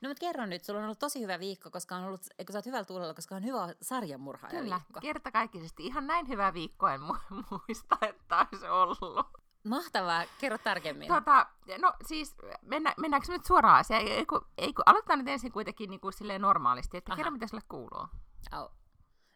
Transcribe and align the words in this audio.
No 0.00 0.08
mutta 0.08 0.20
kerro 0.20 0.46
nyt, 0.46 0.64
sulla 0.64 0.78
on 0.78 0.84
ollut 0.84 0.98
tosi 0.98 1.22
hyvä 1.22 1.38
viikko, 1.38 1.70
koska 1.70 1.96
on 1.96 2.04
ollut, 2.04 2.20
eikö 2.38 2.52
sä 2.52 2.58
oot 2.58 2.66
hyvällä 2.66 2.84
tuulella, 2.84 3.14
koska 3.14 3.34
on 3.34 3.44
hyvä 3.44 3.74
sarjanmurhaaja 3.82 4.60
Kyllä, 4.60 4.80
viikko. 4.86 5.00
kertakaikkisesti. 5.00 5.86
Ihan 5.86 6.06
näin 6.06 6.28
hyvää 6.28 6.54
viikkoa 6.54 6.94
en 6.94 7.00
mu- 7.00 7.34
muista, 7.50 7.98
että 8.02 8.46
olisi 8.52 8.68
ollut. 8.68 9.26
Mahtavaa, 9.64 10.24
kerro 10.40 10.58
tarkemmin. 10.58 11.08
Tota, 11.08 11.46
no 11.80 11.92
siis, 12.06 12.36
mennä, 12.62 12.94
mennäänkö 12.96 13.32
nyt 13.32 13.44
suoraan 13.44 13.78
asiaan? 13.78 14.02
Ei, 14.06 14.26
kun, 14.26 14.46
ei, 14.58 14.72
kun, 14.72 14.82
aloitetaan 14.86 15.18
nyt 15.18 15.28
ensin 15.28 15.52
kuitenkin 15.52 15.90
niin 15.90 16.00
kuin 16.00 16.12
silleen 16.12 16.40
normaalisti, 16.40 16.96
että 16.96 17.12
Aha. 17.12 17.16
kerro 17.16 17.30
mitä 17.30 17.46
sulle 17.46 17.62
kuuluu. 17.68 18.06
Au. 18.52 18.68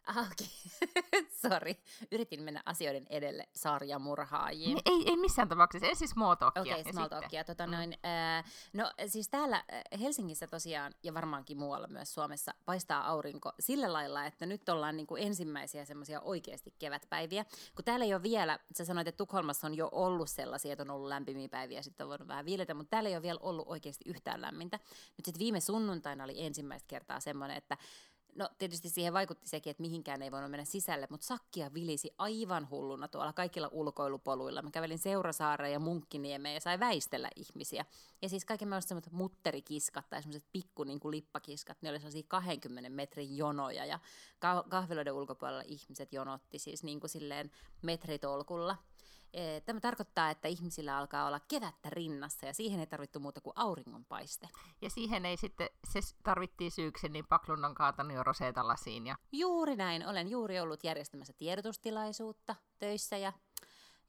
Ah, 0.05 0.27
okei. 0.31 0.47
Sori. 1.41 1.79
Yritin 2.11 2.43
mennä 2.43 2.63
asioiden 2.65 3.05
edelle 3.09 3.47
sarjamurhaajiin. 3.55 4.75
Niin, 4.85 5.05
ei, 5.05 5.09
ei 5.11 5.17
missään 5.17 5.49
tapauksessa, 5.49 6.07
small 6.07 6.35
talkia. 6.35 6.61
Okei, 6.61 6.81
okay, 6.81 6.93
small 6.93 7.07
talkia. 7.07 7.43
Tota, 7.43 7.67
noin, 7.67 7.97
ää, 8.03 8.43
no 8.73 8.91
siis 9.07 9.29
täällä 9.29 9.63
ää, 9.71 9.81
Helsingissä 9.99 10.47
tosiaan, 10.47 10.95
ja 11.03 11.13
varmaankin 11.13 11.57
muualla 11.57 11.87
myös 11.87 12.13
Suomessa, 12.13 12.53
paistaa 12.65 13.07
aurinko 13.07 13.51
sillä 13.59 13.93
lailla, 13.93 14.25
että 14.25 14.45
nyt 14.45 14.69
ollaan 14.69 14.97
niin 14.97 15.07
kuin 15.07 15.23
ensimmäisiä 15.23 15.85
semmoisia 15.85 16.21
oikeasti 16.21 16.73
kevätpäiviä. 16.79 17.45
Kun 17.75 17.85
täällä 17.85 18.05
ei 18.05 18.13
ole 18.13 18.23
vielä, 18.23 18.59
sä 18.77 18.85
sanoit, 18.85 19.07
että 19.07 19.17
Tukholmassa 19.17 19.67
on 19.67 19.75
jo 19.75 19.89
ollut 19.91 20.29
sellaisia, 20.29 20.73
että 20.73 20.83
on 20.83 20.89
ollut 20.89 21.09
lämpimiä 21.09 21.49
päiviä, 21.49 21.81
sitten 21.81 22.03
on 22.03 22.09
voinut 22.09 22.27
vähän 22.27 22.45
viiletä, 22.45 22.73
mutta 22.73 22.89
täällä 22.89 23.09
ei 23.09 23.15
ole 23.15 23.23
vielä 23.23 23.39
ollut 23.41 23.67
oikeasti 23.67 24.09
yhtään 24.09 24.41
lämmintä. 24.41 24.79
Nyt 25.17 25.25
sitten 25.25 25.39
viime 25.39 25.59
sunnuntaina 25.59 26.23
oli 26.23 26.45
ensimmäistä 26.45 26.87
kertaa 26.87 27.19
semmoinen, 27.19 27.57
että 27.57 27.77
No 28.35 28.49
tietysti 28.57 28.89
siihen 28.89 29.13
vaikutti 29.13 29.49
sekin, 29.49 29.71
että 29.71 29.81
mihinkään 29.81 30.21
ei 30.21 30.31
voinut 30.31 30.51
mennä 30.51 30.65
sisälle, 30.65 31.07
mutta 31.09 31.27
sakkia 31.27 31.73
vilisi 31.73 32.11
aivan 32.17 32.69
hulluna 32.69 33.07
tuolla 33.07 33.33
kaikilla 33.33 33.69
ulkoilupoluilla. 33.71 34.61
Mä 34.61 34.71
kävelin 34.71 34.99
Seurasaareen 34.99 35.73
ja 35.73 35.79
Munkkiniemeen 35.79 36.53
ja 36.53 36.61
sai 36.61 36.79
väistellä 36.79 37.29
ihmisiä. 37.35 37.85
Ja 38.21 38.29
siis 38.29 38.45
kaiken 38.45 38.67
mä 38.67 38.81
semmoiset 38.81 39.13
mutterikiskat 39.13 40.09
tai 40.09 40.21
semmoiset 40.21 40.45
pikku 40.51 40.83
niin 40.83 40.99
kuin 40.99 41.11
lippakiskat, 41.11 41.81
ne 41.81 41.89
oli 41.89 41.99
sellaisia 41.99 42.23
20 42.27 42.89
metrin 42.89 43.37
jonoja 43.37 43.85
ja 43.85 43.99
ka- 44.39 44.65
kahviloiden 44.69 45.13
ulkopuolella 45.13 45.63
ihmiset 45.65 46.13
jonotti 46.13 46.59
siis 46.59 46.83
niin 46.83 46.99
kuin 46.99 47.09
silleen 47.09 47.51
metritolkulla. 47.81 48.77
Eh, 49.35 49.61
Tämä 49.61 49.79
tarkoittaa, 49.79 50.29
että 50.29 50.47
ihmisillä 50.47 50.97
alkaa 50.97 51.27
olla 51.27 51.39
kevättä 51.39 51.89
rinnassa 51.89 52.45
ja 52.45 52.53
siihen 52.53 52.79
ei 52.79 52.87
tarvittu 52.87 53.19
muuta 53.19 53.41
kuin 53.41 53.53
auringonpaiste. 53.55 54.49
Ja 54.81 54.89
siihen 54.89 55.25
ei 55.25 55.37
sitten, 55.37 55.69
se 55.91 55.99
tarvittiin 56.23 56.71
syyksi, 56.71 57.09
niin 57.09 57.27
Paklun 57.27 57.65
on 57.65 57.75
kaatanut 57.75 58.13
jo 58.13 58.23
roseeta 58.23 58.67
lasiin. 58.67 59.07
Ja... 59.07 59.15
Juuri 59.31 59.75
näin. 59.75 60.07
Olen 60.07 60.27
juuri 60.27 60.59
ollut 60.59 60.83
järjestämässä 60.83 61.33
tiedotustilaisuutta 61.33 62.55
töissä 62.79 63.17
ja, 63.17 63.33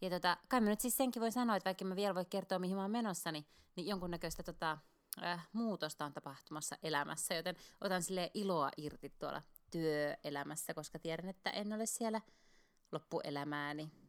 ja 0.00 0.10
tota, 0.10 0.36
kai 0.48 0.60
mä 0.60 0.70
nyt 0.70 0.80
siis 0.80 0.96
senkin 0.96 1.22
voi 1.22 1.32
sanoa, 1.32 1.56
että 1.56 1.68
vaikka 1.68 1.84
mä 1.84 1.96
vielä 1.96 2.14
voi 2.14 2.24
kertoa, 2.24 2.58
mihin 2.58 2.76
mä 2.76 2.82
oon 2.82 2.90
menossa, 2.90 3.32
niin, 3.32 3.46
niin 3.76 3.86
jonkunnäköistä 3.86 4.42
tota, 4.42 4.78
äh, 5.22 5.48
muutosta 5.52 6.04
on 6.04 6.12
tapahtumassa 6.12 6.76
elämässä, 6.82 7.34
joten 7.34 7.56
otan 7.80 8.02
sille 8.02 8.30
iloa 8.34 8.70
irti 8.76 9.14
tuolla 9.18 9.42
työelämässä, 9.70 10.74
koska 10.74 10.98
tiedän, 10.98 11.28
että 11.28 11.50
en 11.50 11.72
ole 11.72 11.86
siellä 11.86 12.20
loppuelämääni. 12.92 14.05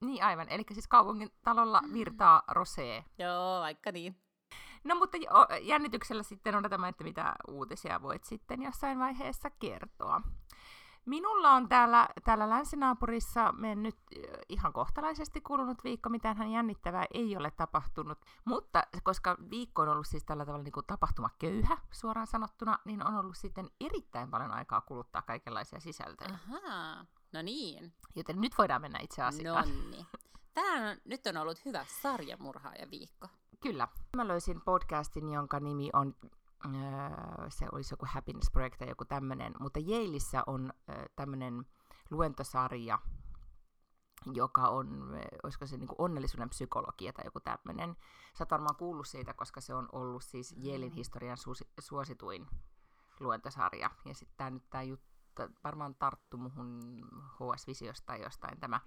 Niin 0.00 0.24
aivan, 0.24 0.48
eli 0.48 0.64
siis 0.72 0.88
kaupungin 0.88 1.30
talolla 1.44 1.82
virtaa 1.92 2.42
rosee. 2.48 3.04
Joo, 3.18 3.60
vaikka 3.60 3.92
niin. 3.92 4.16
No 4.84 4.94
mutta 4.94 5.16
jännityksellä 5.62 6.22
sitten 6.22 6.54
odotamme, 6.54 6.88
että 6.88 7.04
mitä 7.04 7.34
uutisia 7.48 8.02
voit 8.02 8.24
sitten 8.24 8.62
jossain 8.62 8.98
vaiheessa 8.98 9.50
kertoa. 9.50 10.22
Minulla 11.06 11.50
on 11.50 11.68
täällä, 11.68 12.08
täällä 12.24 12.48
länsinaapurissa 12.48 13.52
mennyt 13.52 13.96
ihan 14.48 14.72
kohtalaisesti 14.72 15.40
kulunut 15.40 15.84
viikko, 15.84 16.08
mitään 16.08 16.36
hän 16.36 16.50
jännittävää 16.50 17.06
ei 17.14 17.36
ole 17.36 17.50
tapahtunut. 17.50 18.18
Mutta 18.44 18.82
koska 19.02 19.36
viikko 19.50 19.82
on 19.82 19.88
ollut 19.88 20.06
siis 20.06 20.24
tällä 20.24 20.46
tavalla 20.46 20.64
niin 20.64 20.72
kuin 20.72 20.86
tapahtumaköyhä 20.86 21.78
suoraan 21.90 22.26
sanottuna, 22.26 22.78
niin 22.84 23.06
on 23.06 23.14
ollut 23.14 23.36
sitten 23.36 23.70
erittäin 23.80 24.30
paljon 24.30 24.50
aikaa 24.50 24.80
kuluttaa 24.80 25.22
kaikenlaisia 25.22 25.80
sisältöjä. 25.80 26.38
Ahaa, 26.48 27.04
no 27.32 27.42
niin. 27.42 27.92
Joten 28.14 28.40
nyt 28.40 28.58
voidaan 28.58 28.82
mennä 28.82 28.98
itse 29.02 29.22
asiaan. 29.22 29.68
Nonni. 29.68 30.06
Tämä 30.54 30.90
on, 30.90 30.96
nyt 31.04 31.26
on 31.26 31.36
ollut 31.36 31.64
hyvä 31.64 31.84
sarjamurhaaja 32.02 32.90
viikko. 32.90 33.28
Kyllä. 33.60 33.88
Mä 34.16 34.28
löysin 34.28 34.60
podcastin, 34.60 35.28
jonka 35.28 35.60
nimi 35.60 35.90
on, 35.92 36.14
öö, 36.64 37.50
se 37.50 37.66
olisi 37.72 37.92
joku 37.92 38.06
Happiness 38.08 38.50
Project 38.50 38.78
tai 38.78 38.88
joku 38.88 39.04
tämmöinen, 39.04 39.52
mutta 39.60 39.80
Yaleissa 39.80 40.42
on 40.46 40.72
öö, 40.90 41.04
tämmöinen 41.16 41.64
luentosarja, 42.10 42.98
joka 44.32 44.68
on, 44.68 45.14
öö, 45.14 45.24
olisiko 45.42 45.66
se 45.66 45.76
niinku 45.76 45.94
onnellisuuden 45.98 46.50
psykologia 46.50 47.12
tai 47.12 47.24
joku 47.24 47.40
tämmöinen. 47.40 47.96
Sä 48.38 48.44
oot 48.44 48.50
varmaan 48.50 48.76
kuullut 48.76 49.06
siitä, 49.06 49.34
koska 49.34 49.60
se 49.60 49.74
on 49.74 49.88
ollut 49.92 50.22
siis 50.22 50.54
Yalein 50.64 50.92
historian 50.92 51.36
suosi, 51.36 51.68
suosituin 51.80 52.46
luentosarja. 53.20 53.90
Ja 54.04 54.14
sitten 54.14 54.36
tää 54.36 54.50
nyt 54.50 54.70
tää 54.70 54.82
juttu 54.82 55.09
varmaan 55.64 55.94
tarttu 55.94 56.36
muhun 56.36 56.80
HS-visiosta 57.34 58.06
tai 58.06 58.22
jostain 58.22 58.60
tämä 58.60 58.80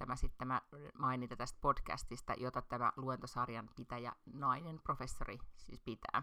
tämä 0.00 0.16
sitten 0.16 0.38
tämä 0.38 0.60
mainita 0.98 1.36
tästä 1.36 1.58
podcastista, 1.60 2.34
jota 2.38 2.62
tämä 2.62 2.92
luentosarjan 2.96 3.70
pitäjä 3.76 4.12
nainen, 4.32 4.80
professori 4.84 5.38
siis 5.56 5.80
pitää. 5.80 6.22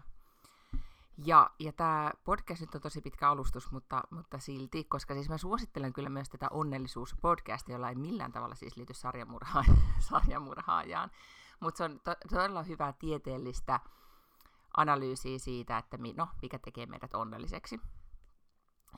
Ja, 1.24 1.50
ja 1.58 1.72
tämä 1.72 2.10
podcast 2.24 2.60
nyt 2.60 2.74
on 2.74 2.80
tosi 2.80 3.00
pitkä 3.00 3.30
alustus, 3.30 3.72
mutta, 3.72 4.02
mutta 4.10 4.38
silti, 4.38 4.84
koska 4.84 5.14
siis 5.14 5.28
mä 5.28 5.38
suosittelen 5.38 5.92
kyllä 5.92 6.08
myös 6.08 6.28
tätä 6.28 6.48
onnellisuuspodcastia, 6.50 7.74
jolla 7.74 7.88
ei 7.88 7.94
millään 7.94 8.32
tavalla 8.32 8.54
siis 8.54 8.76
liity 8.76 8.94
sarjamurhaan, 8.94 9.64
sarjamurhaajaan. 10.08 11.10
Mutta 11.60 11.78
se 11.78 11.84
on 11.84 12.00
to, 12.04 12.14
todella 12.30 12.62
hyvää 12.62 12.92
tieteellistä 12.92 13.80
analyysiä 14.76 15.38
siitä, 15.38 15.78
että 15.78 15.96
mi, 15.96 16.14
no, 16.16 16.28
mikä 16.42 16.58
tekee 16.58 16.86
meidät 16.86 17.14
onnelliseksi. 17.14 17.80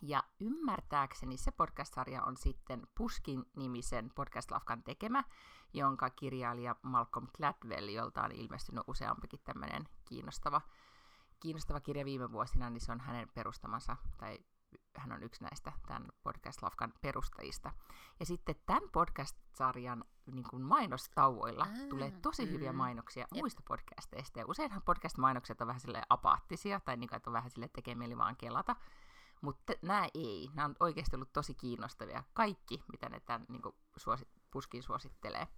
Ja 0.03 0.23
ymmärtääkseni 0.41 1.37
se 1.37 1.51
podcast-sarja 1.51 2.23
on 2.23 2.37
sitten 2.37 2.87
Puskin 2.95 3.45
nimisen 3.57 4.11
podcast-lafkan 4.15 4.83
tekemä, 4.83 5.25
jonka 5.73 6.11
kirjailija 6.11 6.77
Malcolm 6.83 7.27
Gladwell, 7.37 7.89
jolta 7.89 8.23
on 8.23 8.33
ilmestynyt 8.33 8.85
useampikin 8.87 9.41
tämmöinen 9.45 9.89
kiinnostava, 10.05 10.61
kiinnostava 11.41 11.81
kirja 11.81 12.05
viime 12.05 12.33
vuosina, 12.33 12.71
niin 12.71 12.81
se 12.81 12.93
on 12.93 13.01
hänen 13.01 13.29
perustamansa, 13.35 13.97
tai 14.19 14.39
hän 14.97 15.13
on 15.13 15.23
yksi 15.23 15.43
näistä 15.43 15.73
tämän 15.87 16.09
podcast-lafkan 16.23 16.93
perustajista. 17.01 17.73
Ja 18.21 18.27
sitten 18.27 18.55
tämän 18.67 18.83
podcast-sarjan 18.93 20.05
niin 20.33 20.45
kuin 20.51 20.63
mainostauoilla 20.63 21.63
Ah, 21.65 21.89
tulee 21.89 22.11
tosi 22.11 22.51
hyviä 22.51 22.73
mm. 22.73 22.79
mainoksia 22.79 23.27
Jep. 23.35 23.43
muista 23.43 23.63
podcasteista. 23.69 24.39
Ja 24.39 24.47
useinhan 24.47 24.83
podcast-mainokset 24.83 25.61
on 25.61 25.67
vähän 25.67 25.81
sille 25.81 26.03
apaattisia, 26.09 26.81
tai 26.81 26.97
niin 26.97 27.09
kuin, 27.09 27.17
että 27.17 27.31
on 27.31 27.35
vähän 27.35 27.51
sille 27.51 27.69
tekee 27.69 27.95
mieli 27.95 28.17
vaan 28.17 28.37
kelata. 28.37 28.77
Mutta 29.41 29.73
nämä 29.83 30.09
ei. 30.15 30.49
Nämä 30.55 30.67
on 30.67 30.75
oikeasti 30.81 31.17
ollut 31.17 31.33
tosi 31.33 31.55
kiinnostavia. 31.55 32.25
Kaikki, 32.35 32.83
mitä 32.93 33.09
ne 33.09 33.21
tämän 33.21 33.47
niin 33.49 33.63
kuin, 33.63 33.75
suosi, 33.97 34.29
puskin 34.51 34.83
suosittelee. 34.83 35.49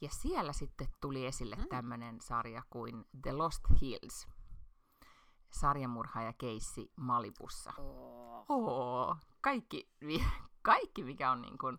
Ja 0.00 0.08
siellä 0.10 0.52
sitten 0.52 0.88
tuli 1.00 1.26
esille 1.26 1.56
Mm. 1.56 1.68
tämmöinen 1.68 2.20
sarja 2.20 2.62
kuin 2.70 3.04
The 3.22 3.32
Lost 3.32 3.64
Hills. 3.80 4.28
Sarjamurhaaja 5.50 6.32
keissi 6.32 6.92
Malibussa. 6.96 7.72
Oh. 7.78 8.44
Oo, 8.48 9.16
kaikki, 9.40 9.90
kaikki 10.62 11.04
mikä 11.04 11.30
on 11.30 11.42
niin 11.42 11.58
kuin, 11.58 11.78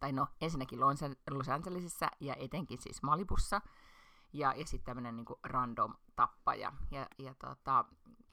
tai 0.00 0.12
no 0.12 0.26
ensinnäkin 0.40 0.78
Los- 0.78 1.16
Los 1.30 1.48
Angelesissa 1.48 2.08
ja 2.20 2.34
etenkin 2.34 2.78
siis 2.80 3.02
Malibussa. 3.02 3.60
Ja, 4.32 4.54
ja 4.56 4.66
sitten 4.66 4.84
tämmöinen 4.86 5.16
niin 5.16 5.26
random 5.44 5.94
tappaja. 6.16 6.72
Ja, 6.90 7.06
ja 7.18 7.34
tota, 7.34 7.84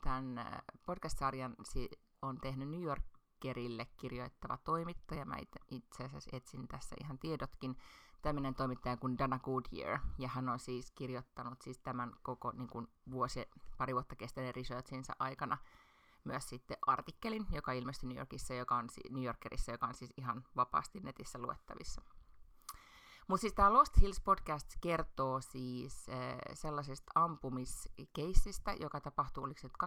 tämän 0.03 0.38
äh, 0.38 0.62
podcast-sarjan 0.85 1.56
si- 1.63 1.89
on 2.21 2.38
tehnyt 2.38 2.69
New 2.69 2.81
Yorkerille 2.81 3.86
kirjoittava 3.98 4.57
toimittaja. 4.57 5.25
Mä 5.25 5.38
it- 5.38 5.63
itse 5.71 6.04
asiassa 6.04 6.30
etsin 6.33 6.68
tässä 6.68 6.95
ihan 7.01 7.19
tiedotkin. 7.19 7.77
Tämmöinen 8.21 8.56
toimittaja 8.56 8.98
kuin 8.98 9.18
Dana 9.18 9.39
Goodyear. 9.39 10.00
Ja 10.18 10.27
hän 10.27 10.50
on 10.50 10.60
siis 10.60 10.92
kirjoittanut 10.92 11.62
siis 11.62 11.80
tämän 11.80 12.13
koko 12.24 12.51
niin 12.51 12.69
kuin 12.69 12.88
vuosi, 13.12 13.45
pari 13.77 13.94
vuotta 13.94 14.16
kestäneen 14.16 14.56
researchinsa 14.56 15.13
aikana 15.19 15.57
myös 16.24 16.50
sitten 16.50 16.77
artikkelin, 16.88 17.45
joka 17.51 17.71
ilmestyi 17.71 18.10
New 18.10 18.18
Yorkissa, 18.18 18.54
joka 18.54 18.75
on, 18.75 18.88
New 19.10 19.24
Yorkerissa, 19.24 19.71
joka 19.71 19.88
on 19.88 19.94
siis 19.94 20.13
ihan 20.18 20.45
vapaasti 20.56 21.00
netissä 21.00 21.39
luettavissa. 21.39 22.01
Mutta 23.27 23.42
siis 23.42 23.54
tämä 23.54 23.74
Lost 23.74 24.01
Hills 24.01 24.21
podcast 24.21 24.68
kertoo 24.81 25.42
siis 25.42 26.10
äh, 26.10 26.38
sellaisesta 26.54 27.12
ampumiskeissistä, 27.16 28.74
joka 28.80 29.01
tapahtui, 29.01 29.44
oliko 29.44 29.60
se 29.60 29.68
nyt 29.68 29.77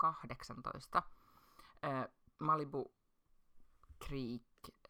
2018 0.00 1.02
äh, 1.84 2.08
Malibu 2.38 2.94
Creek 4.04 4.42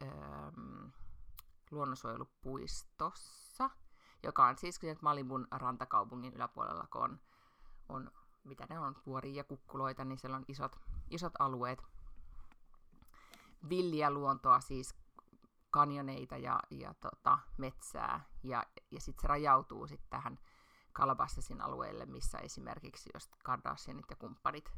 ähm, 0.02 0.88
luonnonsuojelupuistossa, 1.70 3.70
joka 4.22 4.46
on 4.46 4.58
siis 4.58 4.80
Malibun 5.02 5.48
rantakaupungin 5.50 6.34
yläpuolella, 6.34 6.86
kun 6.92 7.02
on, 7.02 7.20
on 7.88 8.10
mitä 8.44 8.66
ne 8.70 8.78
on, 8.78 8.96
vuoria 9.06 9.34
ja 9.34 9.44
kukkuloita, 9.44 10.04
niin 10.04 10.18
siellä 10.18 10.36
on 10.36 10.44
isot, 10.48 10.76
isot 11.10 11.32
alueet. 11.38 11.82
Villiä 13.68 14.10
luontoa, 14.10 14.60
siis 14.60 14.94
kanjoneita 15.70 16.36
ja, 16.36 16.60
ja 16.70 16.94
tota, 16.94 17.38
metsää, 17.56 18.24
ja, 18.42 18.66
ja 18.90 19.00
sitten 19.00 19.22
se 19.22 19.28
rajautuu 19.28 19.86
sitten 19.86 20.10
tähän 20.10 20.38
Calabassasin 20.94 21.60
alueelle, 21.60 22.06
missä 22.06 22.38
esimerkiksi 22.38 23.10
just 23.14 23.30
Kardashianit 23.44 24.06
ja 24.10 24.16
kumppanit 24.16 24.72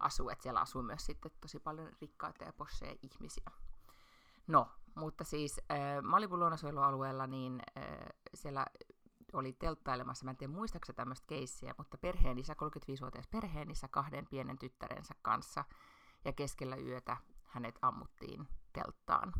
asuu, 0.00 0.30
että 0.30 0.42
siellä 0.42 0.60
asuu 0.60 0.82
myös 0.82 1.06
sitten 1.06 1.32
tosi 1.40 1.60
paljon 1.60 1.92
rikkaita 2.00 2.44
ja 2.44 2.52
posseja 2.52 2.94
ihmisiä. 3.02 3.50
No, 4.46 4.68
mutta 4.94 5.24
siis 5.24 5.60
äh, 5.70 6.02
Malibun 6.02 6.38
luonnonsuojelualueella, 6.38 7.26
niin 7.26 7.62
äh, 7.78 7.84
siellä 8.34 8.66
oli 9.32 9.52
telttailemassa, 9.52 10.24
mä 10.24 10.30
en 10.30 10.36
tiedä 10.36 10.52
muistaakseni 10.52 10.96
tämmöistä 10.96 11.26
keissiä, 11.26 11.74
mutta 11.78 11.98
perheenisä, 11.98 12.52
35-vuotias 12.52 13.26
perheenisä 13.26 13.88
kahden 13.88 14.26
pienen 14.30 14.58
tyttärensä 14.58 15.14
kanssa, 15.22 15.64
ja 16.24 16.32
keskellä 16.32 16.76
yötä 16.76 17.16
hänet 17.44 17.78
ammuttiin 17.82 18.48
telttaan, 18.72 19.32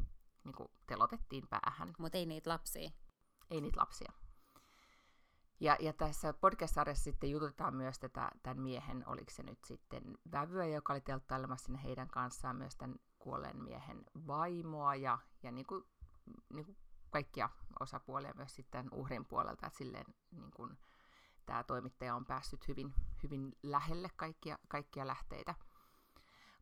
niin 0.44 0.54
kuin 0.54 0.68
telotettiin 0.86 1.48
päähän. 1.48 1.94
Mutta 1.98 2.18
ei 2.18 2.26
niitä 2.26 2.50
lapsia. 2.50 2.90
Ei 3.50 3.60
niitä 3.60 3.80
lapsia. 3.80 4.12
Ja, 5.60 5.76
ja 5.80 5.92
tässä 5.92 6.32
podcast-sarjassa 6.32 7.04
sitten 7.04 7.30
jututetaan 7.30 7.74
myös 7.74 7.98
tätä, 7.98 8.30
tämän 8.42 8.60
miehen, 8.60 9.08
oliko 9.08 9.30
se 9.30 9.42
nyt 9.42 9.64
sitten 9.64 10.02
vävyä, 10.32 10.66
joka 10.66 10.92
oli 10.92 11.00
telttailemassa 11.00 11.66
sinne 11.66 11.82
heidän 11.84 12.08
kanssaan, 12.08 12.56
myös 12.56 12.76
tämän 12.76 12.96
kuolleen 13.18 13.62
miehen 13.62 14.04
vaimoa 14.26 14.94
ja, 14.94 15.18
ja 15.42 15.52
niin 15.52 15.66
kuin, 15.66 15.84
niin 16.52 16.64
kuin 16.64 16.76
kaikkia 17.10 17.48
osapuolia 17.80 18.34
myös 18.36 18.54
sitten 18.54 18.88
uhrin 18.92 19.24
puolelta, 19.24 19.66
että 19.66 19.78
silleen 19.78 20.06
niin 20.30 20.50
kuin, 20.50 20.78
tämä 21.46 21.64
toimittaja 21.64 22.14
on 22.14 22.26
päässyt 22.26 22.68
hyvin, 22.68 22.94
hyvin 23.22 23.52
lähelle 23.62 24.10
kaikkia, 24.16 24.58
kaikkia 24.68 25.06
lähteitä. 25.06 25.54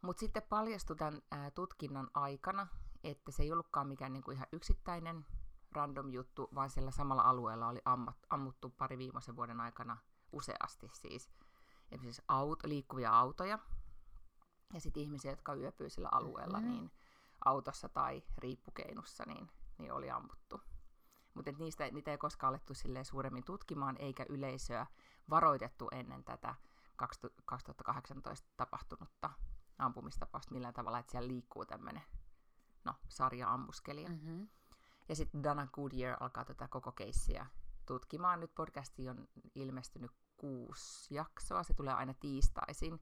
Mutta 0.03 0.21
sitten 0.21 0.43
paljastui 0.49 0.97
tämän 0.97 1.23
ää, 1.31 1.51
tutkinnan 1.51 2.11
aikana, 2.15 2.67
että 3.05 3.33
se 3.33 3.43
ei 3.43 3.53
ollutkaan 3.53 3.89
mikään 3.89 4.13
niin 4.13 4.23
kuin 4.23 4.37
ihan 4.37 4.49
yksittäinen 4.53 5.27
random 5.73 6.11
juttu, 6.11 6.49
vaan 6.55 6.71
siellä 6.71 6.91
samalla 6.91 7.23
alueella 7.23 7.69
oli 7.69 7.83
ammat, 7.85 8.17
ammuttu 8.31 8.71
pari 8.71 8.99
viimeisen 8.99 9.37
vuoden 9.37 9.61
aikana 9.61 9.97
useasti 10.33 10.91
siis. 10.93 11.31
Esimerkiksi 11.93 12.23
auto, 12.29 12.69
liikkuvia 12.69 13.19
autoja 13.19 13.59
ja 14.75 14.81
sitten 14.81 15.03
ihmisiä, 15.03 15.33
jotka 15.33 15.55
yöpyy 15.55 15.91
sillä 15.91 16.09
alueella, 16.13 16.59
mm-hmm. 16.59 16.73
niin 16.73 16.91
autossa 17.45 17.89
tai 17.89 18.23
riippukeinussa, 18.39 19.25
niin, 19.27 19.51
niin 19.79 19.93
oli 19.93 20.11
ammuttu. 20.11 20.61
Mutta 21.35 21.53
niistä 21.59 21.89
niitä 21.91 22.11
ei 22.11 22.19
koskaan 22.19 22.49
alettu 22.49 22.73
suuremmin 23.03 23.45
tutkimaan, 23.45 23.97
eikä 23.99 24.27
yleisöä 24.29 24.87
varoitettu 25.31 25.89
ennen 25.93 26.25
tätä 26.25 26.55
2018 27.45 28.49
tapahtunutta 28.57 29.31
ampumistapausta 29.79 30.55
millään 30.55 30.75
tavalla, 30.75 30.99
että 30.99 31.11
siellä 31.11 31.29
liikkuu 31.29 31.67
tämmöinen 31.67 32.03
no, 32.85 32.95
sarja-ammuskelija. 33.09 34.09
Mm-hmm. 34.09 34.49
Ja 35.09 35.17
sitten 35.17 35.43
Dana 35.43 35.67
Goodyear 35.67 36.17
alkaa 36.21 36.45
tätä 36.45 36.69
koko 36.69 36.93
keissiä 36.93 37.47
tutkimaan. 37.87 38.41
Nyt 38.41 38.55
podcasti 38.55 39.09
on 39.09 39.29
ilmestynyt 39.55 40.11
kuusi 40.37 41.15
jaksoa, 41.15 41.63
se 41.63 41.75
tulee 41.75 41.95
aina 41.95 42.15
tiistaisin. 42.15 43.01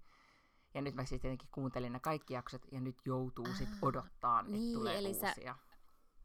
Ja 0.74 0.82
nyt 0.82 0.94
mä 0.94 1.04
siis 1.04 1.20
tietenkin 1.20 1.48
kuuntelin 1.52 1.92
ne 1.92 2.00
kaikki 2.00 2.34
jaksot, 2.34 2.62
ja 2.72 2.80
nyt 2.80 2.96
joutuu 3.04 3.46
sit 3.46 3.68
ah, 3.68 3.78
odottaa, 3.82 4.40
että 4.40 4.52
niin, 4.52 4.78
tulee 4.78 4.98
eli 4.98 5.08
uusia. 5.08 5.54
Sä 5.54 5.76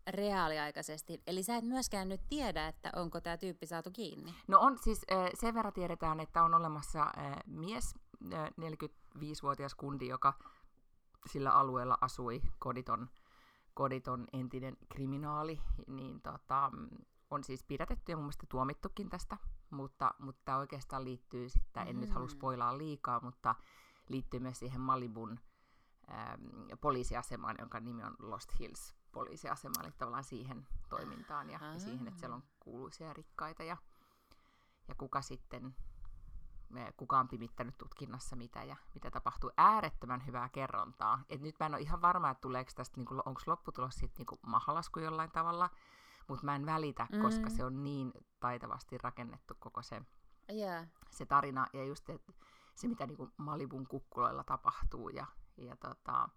reaaliaikaisesti. 0.08 1.22
Eli 1.28 1.44
sä 1.44 1.58
et 1.58 1.66
myöskään 1.66 2.10
nyt 2.10 2.22
tiedä, 2.30 2.68
että 2.68 2.92
onko 2.96 3.22
tämä 3.22 3.38
tyyppi 3.38 3.66
saatu 3.66 3.92
kiinni. 3.92 4.36
No 4.48 4.60
on 4.60 4.78
siis, 4.78 5.06
sen 5.34 5.54
verran 5.54 5.74
tiedetään, 5.74 6.20
että 6.20 6.44
on 6.44 6.54
olemassa 6.54 7.12
mies, 7.46 7.96
45-vuotias 8.26 9.76
kundi, 9.76 10.08
joka 10.08 10.34
sillä 11.26 11.52
alueella 11.52 11.98
asui 12.02 12.42
koditon 12.60 13.10
koditon 13.74 14.28
entinen 14.34 14.78
kriminaali, 14.90 15.62
niin 15.88 16.22
tota, 16.22 16.72
on 17.32 17.44
siis 17.44 17.64
pidätetty 17.64 18.12
ja 18.12 18.16
mun 18.16 18.26
mielestä 18.26 18.46
tuomittukin 18.50 19.10
tästä, 19.10 19.38
mutta, 19.70 20.14
mutta 20.20 20.58
oikeastaan 20.58 21.04
liittyy 21.04 21.50
sitten, 21.50 21.88
en 21.88 21.96
mm. 21.96 22.00
nyt 22.00 22.10
halua 22.10 22.28
spoilaa 22.28 22.78
liikaa, 22.78 23.20
mutta 23.20 23.56
liittyy 24.10 24.40
myös 24.40 24.60
siihen 24.60 24.82
Malibun 24.82 25.40
ähm, 26.12 26.42
poliisiasemaan, 26.82 27.56
jonka 27.60 27.80
nimi 27.80 28.04
on 28.04 28.16
Lost 28.20 28.60
Hills 28.60 28.96
poliisiasema, 29.12 29.84
eli 29.84 29.92
tavallaan 29.98 30.24
siihen 30.24 30.68
toimintaan 30.90 31.50
ja, 31.50 31.60
ja 31.74 31.80
siihen, 31.80 32.08
että 32.08 32.20
siellä 32.20 32.36
on 32.36 32.44
kuuluisia 32.60 33.14
rikkaita 33.14 33.64
ja, 33.64 33.78
ja 34.88 34.96
kuka 34.96 35.22
sitten 35.22 35.76
kuka 36.98 37.20
on 37.20 37.28
pimittänyt 37.28 37.78
tutkinnassa 37.78 38.36
mitä 38.36 38.64
ja 38.64 38.76
mitä 38.94 39.12
tapahtuu. 39.12 39.52
Äärettömän 39.58 40.26
hyvää 40.26 40.50
kerrontaa. 40.50 41.24
Et 41.30 41.42
nyt 41.42 41.56
mä 41.60 41.66
en 41.66 41.74
ole 41.74 41.82
ihan 41.82 42.02
varma, 42.02 42.30
että 42.30 42.42
tuleeko 42.42 42.72
tästä, 42.76 42.98
niinku, 42.98 43.22
onko 43.26 43.42
lopputulos 43.46 43.96
sitten 43.96 44.18
niinku 44.18 44.40
mahalasku 44.48 45.00
jollain 45.00 45.32
tavalla, 45.32 45.70
mutta 46.28 46.46
mä 46.46 46.56
en 46.56 46.66
välitä, 46.66 47.08
mm. 47.12 47.22
koska 47.22 47.50
se 47.50 47.66
on 47.66 47.84
niin 47.84 48.12
taitavasti 48.40 48.98
rakennettu 48.98 49.54
koko 49.60 49.82
se, 49.82 50.02
yeah. 50.54 50.88
se 51.10 51.26
tarina. 51.26 51.68
Ja 51.74 51.86
just 51.86 52.10
et, 52.10 52.36
se, 52.76 52.88
mitä 52.88 53.08
niinku 53.08 53.30
Malibun 53.38 53.88
kukkuloilla 53.88 54.44
tapahtuu 54.44 55.10
ja, 55.10 55.26
ja 55.58 55.76
tota, 55.76 56.30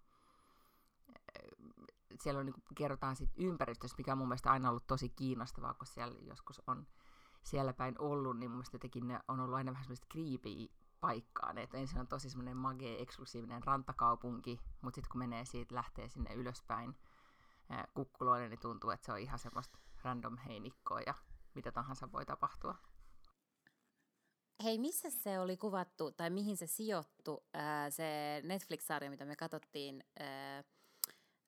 siellä 2.21 2.39
on, 2.39 2.45
niinku, 2.45 2.61
kerrotaan 2.75 3.15
sit 3.15 3.31
ympäristöstä, 3.37 3.97
mikä 3.97 4.11
on 4.11 4.17
mun 4.17 4.27
mielestä 4.27 4.51
aina 4.51 4.69
ollut 4.69 4.87
tosi 4.87 5.09
kiinnostavaa, 5.09 5.73
kun 5.73 5.87
siellä 5.87 6.19
joskus 6.21 6.61
on 6.67 6.87
siellä 7.45 7.73
päin 7.73 7.95
ollut, 7.99 8.37
niin 8.39 8.49
mun 8.49 8.57
mielestä 8.57 8.75
jotenkin 8.75 9.07
ne 9.07 9.19
on 9.27 9.39
ollut 9.39 9.55
aina 9.55 9.71
vähän 9.71 9.83
semmoista 9.83 10.07
creepy 10.11 10.73
paikkaa. 10.99 11.53
Ne, 11.53 11.63
että 11.63 11.77
ensin 11.77 11.99
on 11.99 12.07
tosi 12.07 12.29
semmoinen 12.29 12.57
magee, 12.57 13.01
eksklusiivinen 13.01 13.63
rantakaupunki, 13.63 14.59
mutta 14.81 14.95
sitten 14.95 15.11
kun 15.11 15.19
menee 15.19 15.45
siitä, 15.45 15.75
lähtee 15.75 16.09
sinne 16.09 16.33
ylöspäin 16.33 16.95
ää, 17.69 17.87
kukkuloille, 17.93 18.49
niin 18.49 18.59
tuntuu, 18.59 18.89
että 18.89 19.05
se 19.05 19.11
on 19.11 19.19
ihan 19.19 19.39
semmoista 19.39 19.79
random 20.03 20.37
heinikkoa 20.37 20.99
ja 21.01 21.13
mitä 21.55 21.71
tahansa 21.71 22.11
voi 22.11 22.25
tapahtua. 22.25 22.75
Hei, 24.63 24.79
missä 24.79 25.09
se 25.09 25.39
oli 25.39 25.57
kuvattu, 25.57 26.11
tai 26.11 26.29
mihin 26.29 26.57
se 26.57 26.67
sijoittu, 26.67 27.43
se 27.89 28.41
Netflix-sarja, 28.43 29.09
mitä 29.09 29.25
me 29.25 29.35
katsottiin, 29.35 30.03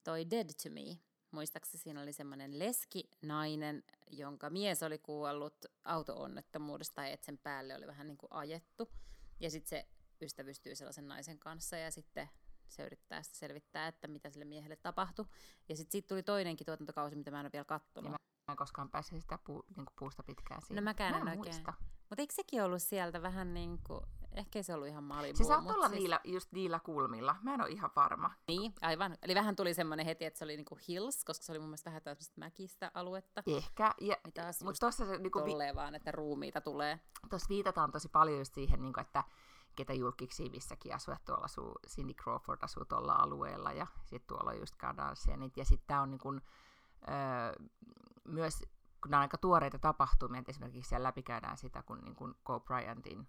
toi 0.03 0.29
Dead 0.29 0.49
to 0.63 0.69
Me? 0.69 1.06
Muistaakseni 1.31 1.83
siinä 1.83 2.01
oli 2.01 2.13
semmoinen 2.13 2.59
leski 2.59 3.09
nainen, 3.21 3.83
jonka 4.11 4.49
mies 4.49 4.83
oli 4.83 4.97
kuollut 4.97 5.65
auto-onnettomuudesta 5.83 6.95
tai 6.95 7.11
että 7.11 7.25
sen 7.25 7.37
päälle 7.37 7.75
oli 7.75 7.87
vähän 7.87 8.07
niin 8.07 8.17
kuin 8.17 8.31
ajettu. 8.31 8.91
Ja 9.39 9.49
sitten 9.49 9.69
se 9.69 9.87
ystävystyy 10.21 10.75
sellaisen 10.75 11.07
naisen 11.07 11.39
kanssa 11.39 11.77
ja 11.77 11.91
sitten 11.91 12.29
se 12.67 12.85
yrittää 12.85 13.23
sitä 13.23 13.37
selvittää, 13.37 13.87
että 13.87 14.07
mitä 14.07 14.29
sille 14.29 14.45
miehelle 14.45 14.75
tapahtui. 14.75 15.25
Ja 15.69 15.75
sitten 15.75 15.91
siitä 15.91 16.07
tuli 16.07 16.23
toinenkin 16.23 16.65
tuotantokausi, 16.65 17.15
mitä 17.15 17.31
mä 17.31 17.39
en 17.39 17.45
ole 17.45 17.51
vielä 17.53 17.65
kattonut. 17.65 18.11
Niin 18.11 18.11
mä 18.47 18.51
en 18.53 18.57
koskaan 18.57 18.89
päässyt 18.89 19.21
sitä 19.21 19.39
puu, 19.43 19.65
niin 19.75 19.85
puusta 19.99 20.23
pitkään 20.23 20.61
siihen. 20.61 20.75
No 20.75 20.81
mäkään 20.81 21.11
mä 21.11 21.17
en, 21.17 21.27
en 21.27 21.39
oikein. 21.39 21.55
Muista. 21.55 21.73
Mutta 22.09 22.21
eikö 22.21 22.33
sekin 22.33 22.63
ollut 22.63 22.81
sieltä 22.81 23.21
vähän 23.21 23.53
niin 23.53 23.79
kuin 23.87 24.01
Ehkä 24.37 24.63
se 24.63 24.73
ollut 24.73 24.87
ihan 24.87 25.03
Malibu. 25.03 25.37
Se 25.37 25.43
saattoi 25.43 25.75
olla 25.75 25.87
siis... 25.89 25.99
niillä, 25.99 26.19
just 26.23 26.51
niillä 26.51 26.79
kulmilla. 26.79 27.35
Mä 27.41 27.53
en 27.53 27.61
ole 27.61 27.69
ihan 27.69 27.91
varma. 27.95 28.31
Niin, 28.47 28.73
aivan. 28.81 29.17
Eli 29.21 29.35
vähän 29.35 29.55
tuli 29.55 29.73
semmoinen 29.73 30.05
heti, 30.05 30.25
että 30.25 30.37
se 30.37 30.45
oli 30.45 30.57
niinku 30.57 30.77
hills, 30.87 31.25
koska 31.25 31.45
se 31.45 31.51
oli 31.51 31.59
mun 31.59 31.67
mielestä 31.69 31.89
vähän 31.89 32.01
tämmöistä 32.01 32.39
mäkistä 32.39 32.91
aluetta. 32.93 33.43
Ehkä. 33.47 33.93
Ja, 34.01 34.15
mutta 34.63 34.79
tuossa 34.79 35.05
se 35.05 35.17
niinku... 35.17 35.39
Tolleen 35.39 35.75
vaan, 35.75 35.95
että 35.95 36.11
ruumiita 36.11 36.61
tulee. 36.61 36.99
Tuossa 37.29 37.49
viitataan 37.49 37.91
tosi 37.91 38.09
paljon 38.09 38.37
just 38.37 38.53
siihen, 38.53 38.81
niinku, 38.81 38.99
että 38.99 39.23
ketä 39.75 39.93
julkiksi 39.93 40.49
missäkin 40.49 40.95
asuu, 40.95 41.13
että 41.13 41.25
tuolla 41.25 41.45
asuu 41.45 41.71
Cindy 41.87 42.13
Crawford 42.13 42.59
asuu 42.61 42.85
tuolla 42.85 43.13
alueella 43.13 43.71
ja 43.71 43.87
sitten 44.05 44.27
tuolla 44.27 44.51
on 44.51 44.59
just 44.59 44.75
Kardashianit 44.75 45.57
ja 45.57 45.65
sitten 45.65 45.87
tämä 45.87 46.01
on 46.01 46.11
niin 46.11 46.19
kuin, 46.19 46.41
öö, 47.09 47.65
myös 48.23 48.63
kun 49.01 49.11
nämä 49.11 49.19
on 49.19 49.21
aika 49.21 49.37
tuoreita 49.37 49.79
tapahtumia, 49.79 50.39
että 50.39 50.49
esimerkiksi 50.49 50.89
siellä 50.89 51.07
läpikäydään 51.07 51.57
sitä, 51.57 51.83
kun 51.83 51.99
niin 51.99 52.15
kuin 52.15 52.35
Go 52.45 52.59
Bryantin 52.59 53.27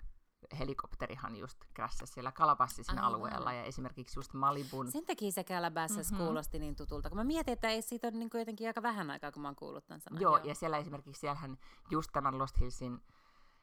helikopterihan 0.59 1.37
just 1.37 1.59
krässäsi 1.75 2.13
siellä 2.13 2.33
Calabassin 2.33 2.99
alueella 2.99 3.53
ja 3.53 3.63
esimerkiksi 3.63 4.19
just 4.19 4.35
Malibun. 4.35 4.91
Sen 4.93 5.07
takia 5.07 5.33
se 5.33 5.45
Calabasas 5.45 6.11
mm-hmm. 6.11 6.25
kuulosti 6.25 6.59
niin 6.59 6.77
tutulta, 6.77 7.09
kun 7.09 7.19
mä 7.19 7.25
mietin, 7.25 7.53
että 7.53 7.69
ei 7.69 7.83
siitä 7.83 8.07
ole 8.07 8.17
niin 8.17 8.31
kuin 8.31 8.39
jotenkin 8.39 8.67
aika 8.67 8.83
vähän 8.83 9.11
aikaa, 9.11 9.33
kun 9.33 9.43
mä 9.43 9.49
oon 9.49 9.57
kuullut 9.57 9.87
tämän 9.87 10.01
sanan. 10.01 10.23
Joo, 10.23 10.37
Joo, 10.37 10.47
ja 10.47 10.55
siellä 10.55 10.79
esimerkiksi 10.79 11.21
siellähän 11.21 11.59
just 11.91 12.11
tämän 12.13 12.39
Lost 12.39 12.61
Hillsin 12.61 13.01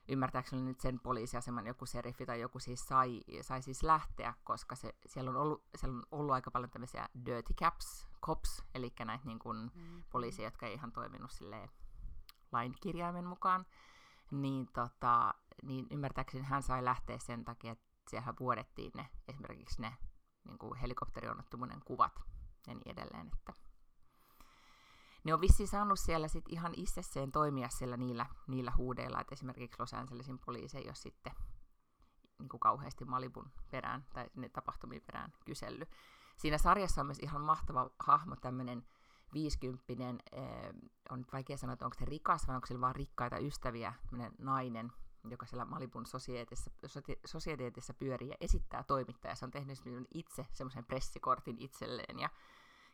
ymmärtääkseni 0.08 0.62
nyt 0.62 0.80
sen 0.80 1.00
poliisiaseman 1.00 1.68
joku 1.68 1.86
seriffi 1.86 2.26
tai 2.26 2.42
joku 2.42 2.60
siis 2.60 2.88
sai, 2.88 3.22
sai 3.42 3.62
siis 3.62 3.84
lähteä, 3.84 4.34
koska 4.44 4.76
se, 4.76 4.96
siellä, 5.06 5.30
on 5.30 5.36
ollut, 5.36 5.64
siellä 5.78 5.98
on 5.98 6.04
ollut 6.12 6.34
aika 6.34 6.52
paljon 6.52 6.72
tämmöisiä 6.72 7.10
dirty 7.26 7.54
caps, 7.54 8.08
cops, 8.22 8.64
eli 8.76 8.94
näitä 9.06 9.26
niin 9.26 9.40
kuin 9.40 9.58
mm-hmm. 9.58 10.04
poliisia, 10.12 10.46
jotka 10.46 10.66
ei 10.68 10.74
ihan 10.74 10.92
toiminut 10.92 11.32
silleen 11.32 11.70
lainkirjaimen 12.52 13.26
mukaan, 13.26 13.66
niin 14.32 14.68
tota, 14.74 15.34
niin 15.64 15.88
ymmärtääkseni 15.92 16.44
hän 16.44 16.64
sai 16.64 16.86
lähteä 16.86 17.20
sen 17.20 17.46
takia, 17.46 17.72
että 17.72 17.86
siellä 18.10 18.34
vuodettiin 18.40 18.92
ne, 18.96 19.10
esimerkiksi 19.28 19.82
ne 19.82 19.98
niin 20.48 20.58
kuin 20.58 20.80
helikopterionnettomuuden 20.80 21.82
kuvat 21.86 22.20
ja 22.68 22.74
niin 22.74 22.92
edelleen. 22.92 23.32
Että 23.34 23.54
ne 25.24 25.34
on 25.34 25.42
vissiin 25.42 25.68
saanut 25.68 26.00
siellä 26.00 26.28
sit 26.28 26.46
ihan 26.50 26.74
itsesseen 26.78 27.32
toimia 27.32 27.70
siellä 27.70 27.98
niillä, 27.98 28.26
niillä 28.48 28.74
huudeilla, 28.78 29.22
että 29.22 29.34
esimerkiksi 29.34 29.80
Los 29.80 29.94
Angelesin 29.94 30.40
poliisi 30.40 30.78
ei 30.78 30.86
ole 30.86 30.96
sitten 30.96 31.34
niin 32.40 32.50
kuin 32.50 32.60
kauheasti 32.60 33.06
Malibun 33.06 33.52
perään 33.72 34.06
tai 34.14 34.30
ne 34.36 34.50
tapahtumien 34.50 35.02
perään 35.02 35.34
kysellyt. 35.46 35.90
Siinä 36.38 36.58
sarjassa 36.58 37.02
on 37.02 37.08
myös 37.08 37.20
ihan 37.20 37.42
mahtava 37.42 37.90
hahmo, 38.00 38.36
tämmöinen 38.36 38.86
viisikymppinen, 39.34 40.20
eh, 40.32 40.74
on 41.10 41.20
nyt 41.20 41.34
vaikea 41.34 41.58
sanoa, 41.58 41.74
että 41.74 41.86
onko 41.86 41.98
se 42.00 42.06
rikas 42.06 42.48
vai 42.48 42.56
onko 42.56 42.68
se 42.68 42.82
vaan 42.82 42.96
rikkaita 42.96 43.38
ystäviä, 43.38 43.94
nainen, 44.38 44.92
joka 45.32 45.46
siellä 45.46 45.66
Malibun 45.66 46.06
sosieteetissa 47.26 47.94
pyörii 47.94 48.30
ja 48.30 48.36
esittää 48.42 48.84
toimittajaa. 48.84 49.36
Se 49.36 49.46
on 49.46 49.52
tehnyt 49.52 49.80
itse 50.14 50.48
semmoisen 50.52 50.86
pressikortin 50.86 51.58
itselleen 51.60 52.20
ja, 52.20 52.30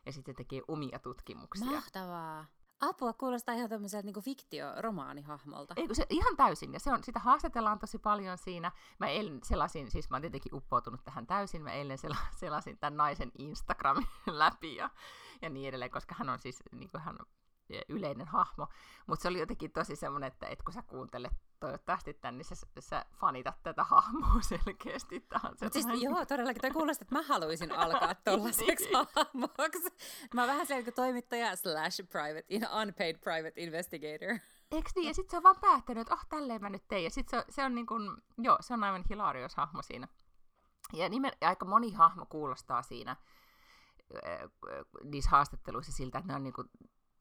ja 0.06 0.12
sitten 0.12 0.34
tekee 0.34 0.62
omia 0.68 0.98
tutkimuksia. 0.98 1.66
Mahtavaa! 1.66 2.46
Apua 2.82 3.12
kuulostaa 3.12 3.54
ihan 3.54 3.70
tämmöiseltä 3.70 4.06
niin 4.06 4.24
fiktioromaanihahmolta. 4.24 5.74
Eikö 5.76 5.94
se 5.94 6.06
ihan 6.10 6.36
täysin, 6.36 6.72
ja 6.72 6.80
se 6.80 6.92
on, 6.92 7.04
sitä 7.04 7.20
haastatellaan 7.20 7.78
tosi 7.78 7.98
paljon 7.98 8.38
siinä. 8.38 8.72
Mä 8.98 9.06
eilen 9.06 9.40
selasin, 9.44 9.90
siis 9.90 10.10
mä 10.10 10.16
oon 10.16 10.20
tietenkin 10.20 10.54
uppoutunut 10.54 11.04
tähän 11.04 11.26
täysin, 11.26 11.62
mä 11.62 11.72
eilen 11.72 11.98
selasin 12.40 12.78
tämän 12.78 12.96
naisen 12.96 13.32
Instagramin 13.38 14.06
läpi 14.26 14.76
ja, 14.76 14.90
ja 15.42 15.50
niin 15.50 15.68
edelleen, 15.68 15.90
koska 15.90 16.14
hän 16.18 16.28
on 16.28 16.38
siis, 16.38 16.62
niin 16.72 16.90
kuin 16.90 17.00
hän 17.00 17.16
yleinen 17.88 18.28
hahmo, 18.28 18.68
mutta 19.06 19.22
se 19.22 19.28
oli 19.28 19.38
jotenkin 19.38 19.72
tosi 19.72 19.96
semmoinen, 19.96 20.28
että 20.28 20.46
et 20.46 20.62
kun 20.62 20.72
sä 20.72 20.82
kuuntelet 20.82 21.32
toivottavasti 21.60 22.14
tämän, 22.14 22.38
niin 22.38 22.44
sä, 22.44 22.54
sä 22.78 23.04
fanitat 23.12 23.62
tätä 23.62 23.84
hahmoa 23.84 24.40
selkeästi. 24.64 25.26
Mutta 25.42 25.68
siis, 25.72 26.02
joo, 26.02 26.26
todellakin 26.26 26.60
toi 26.60 26.70
kuulostaa, 26.70 27.04
että 27.04 27.14
mä 27.14 27.22
haluaisin 27.22 27.72
alkaa 27.72 28.14
tuollaiseksi 28.24 28.84
niin. 28.84 29.06
hahmoksi. 29.16 29.90
Mä 30.34 30.40
oon 30.42 30.48
vähän 30.48 30.66
se 30.66 30.92
toimittaja 30.94 31.56
slash 31.56 32.00
private, 32.10 32.44
unpaid 32.82 33.16
private 33.18 33.62
investigator. 33.62 34.38
Eikö 34.70 34.90
niin? 34.94 35.08
Ja 35.08 35.14
sitten 35.14 35.30
se 35.30 35.36
on 35.36 35.42
vaan 35.42 35.60
päättänyt, 35.60 36.00
että 36.00 36.14
oh, 36.14 36.26
tälleen 36.28 36.60
mä 36.60 36.70
nyt 36.70 36.88
tein. 36.88 37.04
Ja 37.04 37.10
sitten 37.10 37.40
se, 37.40 37.52
se 37.52 37.64
on 37.64 37.74
niin 37.74 37.86
kuin, 37.86 38.16
joo, 38.38 38.56
se 38.60 38.74
on 38.74 38.84
aivan 38.84 39.04
hilarious 39.10 39.54
hahmo 39.54 39.82
siinä. 39.82 40.08
Ja, 40.92 41.08
nimen, 41.08 41.32
aika 41.40 41.64
moni 41.64 41.92
hahmo 41.92 42.26
kuulostaa 42.26 42.82
siinä 42.82 43.16
niissä 45.04 45.30
haastatteluissa 45.30 45.92
siltä, 45.92 46.18
että 46.18 46.32
ne 46.32 46.36
on 46.36 46.42
niin 46.42 46.52
kuin 46.52 46.70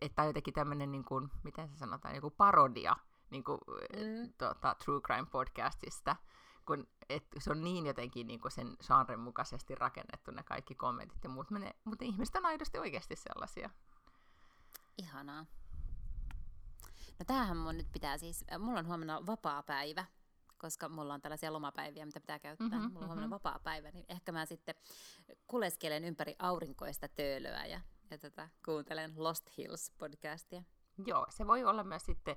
että 0.01 0.22
on 0.22 0.27
jotenkin 0.27 0.53
tämmöinen, 0.53 0.91
niin 0.91 1.05
kuin, 1.05 1.29
miten 1.43 1.70
se 1.70 1.77
sanotaan, 1.77 2.15
joku 2.15 2.29
parodia 2.29 2.96
niin 3.29 3.43
kuin, 3.43 3.60
mm. 3.96 4.34
tuota, 4.38 4.75
True 4.86 5.01
Crime 5.01 5.27
podcastista, 5.31 6.15
kun 6.65 6.88
et, 7.10 7.24
se 7.39 7.51
on 7.51 7.63
niin 7.63 7.86
jotenkin 7.86 8.27
niin 8.27 8.41
kuin 8.41 8.51
sen 8.51 8.77
genren 8.88 9.20
mukaisesti 9.20 9.75
rakennettu 9.75 10.31
ne 10.31 10.43
kaikki 10.43 10.75
kommentit 10.75 11.24
ja 11.24 11.29
muut, 11.29 11.51
ne, 11.51 11.75
mutta 11.84 12.05
ihmiset 12.05 12.36
on 12.36 12.46
aidosti 12.46 12.77
oikeasti 12.77 13.15
sellaisia. 13.15 13.70
Ihanaa. 14.98 15.46
No 17.20 17.25
tämähän 17.25 17.58
mun 17.58 17.77
nyt 17.77 17.91
pitää 17.91 18.17
siis, 18.17 18.46
mulla 18.60 18.79
on 18.79 18.88
huomenna 18.88 19.25
vapaa 19.25 19.63
päivä, 19.63 20.05
koska 20.58 20.89
mulla 20.89 21.13
on 21.13 21.22
tällaisia 21.22 21.53
lomapäiviä, 21.53 22.05
mitä 22.05 22.20
pitää 22.20 22.39
käyttää. 22.39 22.67
Mm-hmm, 22.67 22.93
mulla 22.93 23.00
on 23.00 23.08
huomenna 23.08 23.27
mm-hmm. 23.27 23.29
vapaa 23.29 23.60
päivä, 23.60 23.91
niin 23.91 24.05
ehkä 24.10 24.31
mä 24.31 24.46
sitten 24.46 24.75
kuleskelen 25.48 26.03
ympäri 26.03 26.36
aurinkoista 26.39 27.08
töölöä 27.08 27.65
ja 27.65 27.81
ja 28.12 28.18
tätä 28.18 28.50
kuuntelen 28.65 29.13
Lost 29.15 29.50
Hills-podcastia. 29.50 30.63
Joo, 31.06 31.25
se 31.30 31.48
voi 31.48 31.63
olla 31.63 31.84
myös 31.84 32.06
sitten, 32.06 32.36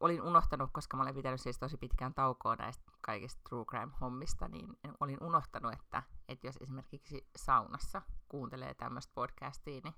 olin 0.00 0.22
unohtanut, 0.22 0.70
koska 0.72 0.96
mä 0.96 1.02
olen 1.02 1.14
pitänyt 1.14 1.40
siis 1.40 1.58
tosi 1.58 1.76
pitkään 1.76 2.14
taukoa 2.14 2.56
näistä 2.56 2.92
kaikista 3.00 3.40
True 3.48 3.64
Crime-hommista, 3.64 4.48
niin 4.48 4.68
olin 5.00 5.18
unohtanut, 5.22 5.72
että, 5.72 6.02
että 6.28 6.46
jos 6.46 6.56
esimerkiksi 6.60 7.28
saunassa 7.36 8.02
kuuntelee 8.28 8.74
tämmöistä 8.74 9.12
podcastia, 9.14 9.80
niin 9.84 9.94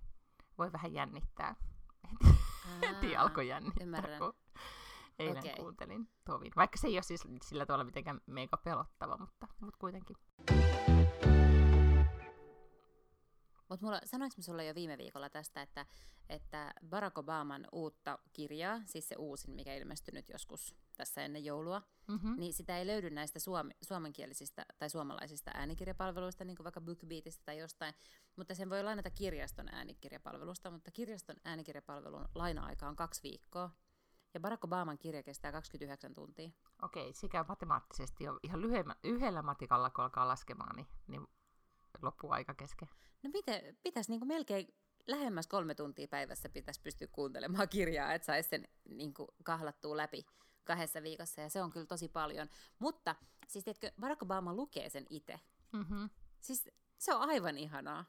voi 0.58 0.72
vähän 0.72 0.92
jännittää. 0.92 1.56
Heti 2.80 3.16
alkoi 3.16 3.48
jännittää, 3.48 3.84
ymmärrän. 3.84 4.18
kun 4.18 4.34
eilen 5.18 5.38
okay. 5.38 5.54
kuuntelin 5.56 6.08
tovin. 6.24 6.52
Vaikka 6.56 6.76
se 6.78 6.86
ei 6.86 6.96
ole 6.96 7.02
siis 7.02 7.24
sillä 7.42 7.66
tavalla 7.66 7.84
mitenkään 7.84 8.20
mega 8.26 8.56
pelottava, 8.56 9.16
mutta, 9.16 9.48
mutta 9.60 9.78
kuitenkin. 9.78 10.16
Mutta 13.68 13.86
mulla, 13.86 14.00
sanoinko 14.04 14.34
mä 14.38 14.42
sulle 14.42 14.64
jo 14.64 14.74
viime 14.74 14.98
viikolla 14.98 15.30
tästä, 15.30 15.62
että, 15.62 15.86
että 16.28 16.74
Barack 16.88 17.18
Obaman 17.18 17.66
uutta 17.72 18.18
kirjaa, 18.32 18.80
siis 18.84 19.08
se 19.08 19.16
uusin, 19.18 19.54
mikä 19.54 19.74
ilmestyi 19.74 20.14
nyt 20.14 20.28
joskus 20.28 20.76
tässä 20.96 21.22
ennen 21.22 21.44
joulua, 21.44 21.82
mm-hmm. 22.08 22.34
niin 22.36 22.52
sitä 22.52 22.78
ei 22.78 22.86
löydy 22.86 23.10
näistä 23.10 23.38
suom- 23.38 23.70
suomenkielisistä 23.82 24.66
tai 24.78 24.90
suomalaisista 24.90 25.50
äänikirjapalveluista, 25.54 26.44
niin 26.44 26.56
kuin 26.56 26.64
vaikka 26.64 26.80
BookBeatista 26.80 27.42
tai 27.44 27.58
jostain, 27.58 27.94
mutta 28.36 28.54
sen 28.54 28.70
voi 28.70 28.82
lainata 28.82 29.10
kirjaston 29.10 29.68
äänikirjapalvelusta, 29.72 30.70
mutta 30.70 30.90
kirjaston 30.90 31.36
äänikirjapalvelun 31.44 32.28
laina-aika 32.34 32.88
on 32.88 32.96
kaksi 32.96 33.22
viikkoa, 33.22 33.70
ja 34.34 34.40
Barack 34.40 34.64
Obaman 34.64 34.98
kirja 34.98 35.22
kestää 35.22 35.52
29 35.52 36.14
tuntia. 36.14 36.50
Okei, 36.82 37.12
sikä 37.12 37.44
matemaattisesti 37.48 38.24
jo 38.24 38.38
ihan 38.42 38.60
lyhyellä, 38.60 38.96
yhdellä 39.04 39.42
matikalla, 39.42 39.90
kun 39.90 40.04
alkaa 40.04 40.28
laskemaan, 40.28 40.76
niin, 40.76 40.86
niin 41.06 41.26
loppuu 42.02 42.30
aika 42.30 42.54
kesken. 42.54 42.88
No 43.22 43.30
miten, 43.32 43.76
pitäisi 43.82 44.10
niin 44.10 44.26
melkein 44.26 44.74
lähemmäs 45.06 45.46
kolme 45.46 45.74
tuntia 45.74 46.08
päivässä 46.08 46.48
pitäisi 46.48 46.80
pystyä 46.80 47.08
kuuntelemaan 47.12 47.68
kirjaa, 47.68 48.12
että 48.14 48.26
saisi 48.26 48.48
sen 48.48 48.68
niin 48.88 49.14
kuin 49.14 49.28
kahlattua 49.44 49.96
läpi 49.96 50.26
kahdessa 50.64 51.02
viikossa, 51.02 51.40
ja 51.40 51.48
se 51.48 51.62
on 51.62 51.70
kyllä 51.70 51.86
tosi 51.86 52.08
paljon. 52.08 52.48
Mutta 52.78 53.14
siis 53.48 53.64
tiedätkö, 53.64 53.90
Barack 54.00 54.22
Obama 54.22 54.54
lukee 54.54 54.88
sen 54.88 55.06
itse. 55.10 55.40
Mm-hmm. 55.72 56.10
Siis 56.40 56.68
se 56.98 57.14
on 57.14 57.28
aivan 57.28 57.58
ihanaa. 57.58 58.04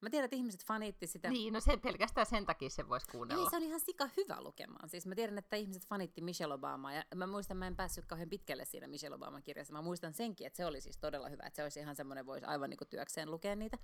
Mä 0.00 0.10
tiedän, 0.10 0.24
että 0.24 0.36
ihmiset 0.36 0.64
fanitti 0.64 1.06
sitä. 1.06 1.30
Niin, 1.30 1.52
no 1.52 1.60
se, 1.60 1.76
pelkästään 1.76 2.26
sen 2.26 2.46
takia 2.46 2.70
se 2.70 2.88
voisi 2.88 3.06
kuunnella. 3.12 3.44
Ei, 3.44 3.50
se 3.50 3.56
on 3.56 3.62
ihan 3.62 3.80
sika 3.80 4.08
hyvä 4.16 4.40
lukemaan. 4.40 4.88
Siis 4.88 5.06
mä 5.06 5.14
tiedän, 5.14 5.38
että 5.38 5.56
ihmiset 5.56 5.86
fanitti 5.86 6.20
Michelle 6.20 6.54
Obamaa, 6.54 6.92
ja 6.92 7.04
mä 7.14 7.26
muistan, 7.26 7.56
mä 7.56 7.66
en 7.66 7.76
päässyt 7.76 8.06
kauhean 8.06 8.28
pitkälle 8.28 8.64
siinä 8.64 8.88
Michelle 8.88 9.14
Obaman 9.14 9.42
kirjassa. 9.42 9.72
Mä 9.72 9.82
muistan 9.82 10.14
senkin, 10.14 10.46
että 10.46 10.56
se 10.56 10.66
oli 10.66 10.80
siis 10.80 10.96
todella 10.96 11.28
hyvä, 11.28 11.42
että 11.46 11.56
se 11.56 11.62
olisi 11.62 11.80
ihan 11.80 11.96
semmoinen, 11.96 12.26
voisi 12.26 12.46
aivan 12.46 12.70
niin 12.70 12.78
kuin 12.78 12.88
työkseen 12.88 13.30
lukea 13.30 13.56
niitä. 13.56 13.78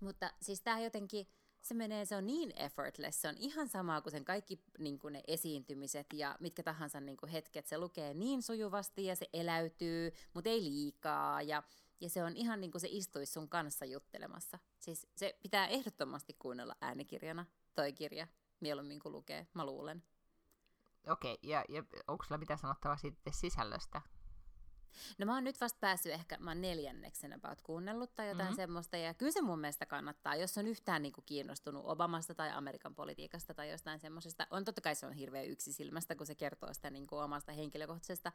Mutta 0.00 0.32
siis 0.40 0.62
tää 0.62 0.80
jotenkin, 0.80 1.26
se 1.62 1.74
menee, 1.74 2.04
se 2.04 2.16
on 2.16 2.26
niin 2.26 2.52
effortless, 2.56 3.22
se 3.22 3.28
on 3.28 3.36
ihan 3.38 3.68
sama 3.68 4.00
kuin 4.00 4.10
sen 4.10 4.24
kaikki 4.24 4.60
niin 4.78 4.98
kuin 4.98 5.12
ne 5.12 5.22
esiintymiset 5.26 6.06
ja 6.14 6.36
mitkä 6.40 6.62
tahansa 6.62 7.00
niin 7.00 7.16
kuin 7.16 7.30
hetket, 7.30 7.66
se 7.66 7.78
lukee 7.78 8.14
niin 8.14 8.42
sujuvasti 8.42 9.04
ja 9.04 9.16
se 9.16 9.28
eläytyy, 9.32 10.12
mutta 10.34 10.50
ei 10.50 10.64
liikaa 10.64 11.42
ja 11.42 11.62
ja 12.02 12.10
se 12.10 12.24
on 12.24 12.36
ihan 12.36 12.60
niin 12.60 12.70
kuin 12.70 12.80
se 12.80 12.88
istuisi 12.90 13.32
sun 13.32 13.48
kanssa 13.48 13.84
juttelemassa. 13.84 14.58
Siis 14.78 15.06
se 15.16 15.38
pitää 15.42 15.66
ehdottomasti 15.66 16.36
kuunnella 16.38 16.76
äänikirjana, 16.80 17.46
toi 17.74 17.92
kirja, 17.92 18.26
mieluummin 18.60 19.00
kuin 19.00 19.12
lukee, 19.12 19.46
mä 19.54 19.66
luulen. 19.66 20.02
Okei, 21.08 21.32
okay, 21.32 21.50
ja, 21.50 21.64
ja 21.68 21.84
onko 22.08 22.24
sulla 22.24 22.38
mitään 22.38 22.58
sanottavaa 22.58 22.96
sitten 22.96 23.32
sisällöstä? 23.32 24.02
No 25.18 25.26
mä 25.26 25.34
oon 25.34 25.44
nyt 25.44 25.60
vasta 25.60 25.78
päässyt 25.80 26.12
ehkä, 26.12 26.36
mä 26.40 26.50
oon 26.50 26.60
neljänneksen 26.60 27.32
about 27.32 27.62
kuunnellut 27.62 28.14
tai 28.14 28.28
jotain 28.28 28.46
mm-hmm. 28.46 28.56
semmoista, 28.56 28.96
ja 28.96 29.14
kyllä 29.14 29.32
se 29.32 29.42
mun 29.42 29.58
mielestä 29.58 29.86
kannattaa, 29.86 30.36
jos 30.36 30.58
on 30.58 30.66
yhtään 30.66 31.02
niin 31.02 31.12
kuin 31.12 31.24
kiinnostunut 31.24 31.82
Obamasta 31.86 32.34
tai 32.34 32.50
Amerikan 32.50 32.94
politiikasta 32.94 33.54
tai 33.54 33.70
jostain 33.70 34.00
semmoisesta. 34.00 34.46
On 34.50 34.64
totta 34.64 34.80
kai 34.80 34.94
se 34.94 35.06
on 35.06 35.12
hirveän 35.12 35.46
yksisilmästä, 35.46 36.16
kun 36.16 36.26
se 36.26 36.34
kertoo 36.34 36.74
sitä 36.74 36.90
niin 36.90 37.06
kuin 37.06 37.22
omasta 37.22 37.52
henkilökohtaisesta 37.52 38.32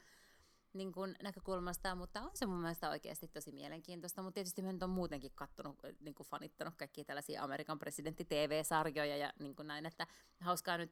niin 0.73 0.91
kuin 0.91 1.15
näkökulmasta, 1.23 1.95
mutta 1.95 2.21
on 2.21 2.31
se 2.33 2.45
mun 2.45 2.59
mielestä 2.59 2.89
oikeasti 2.89 3.27
tosi 3.27 3.51
mielenkiintoista, 3.51 4.21
mutta 4.21 4.33
tietysti 4.33 4.61
mä 4.61 4.73
nyt 4.73 4.83
on 4.83 4.89
muutenkin 4.89 5.31
kattonut, 5.35 5.79
niin 5.99 6.15
kuin 6.15 6.27
fanittanut 6.27 6.75
kaikkia 6.75 7.05
tällaisia 7.05 7.43
Amerikan 7.43 7.79
presidentti 7.79 8.25
TV-sarjoja 8.25 9.17
ja 9.17 9.33
niin 9.39 9.55
kuin 9.55 9.67
näin, 9.67 9.85
että 9.85 10.07
hauskaa 10.39 10.77
nyt 10.77 10.91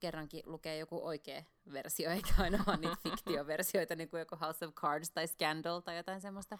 kerrankin 0.00 0.42
lukea 0.46 0.76
joku 0.76 1.06
oikea 1.06 1.42
versio, 1.72 2.10
eikä 2.10 2.34
aina 2.38 2.64
vaan 2.66 2.80
niitä 2.80 2.96
fiktioversioita, 3.08 3.96
niin 3.96 4.08
kuin 4.08 4.18
joku 4.18 4.36
House 4.40 4.66
of 4.66 4.74
Cards 4.74 5.10
tai 5.10 5.26
Scandal 5.26 5.80
tai 5.80 5.96
jotain 5.96 6.20
semmoista. 6.20 6.58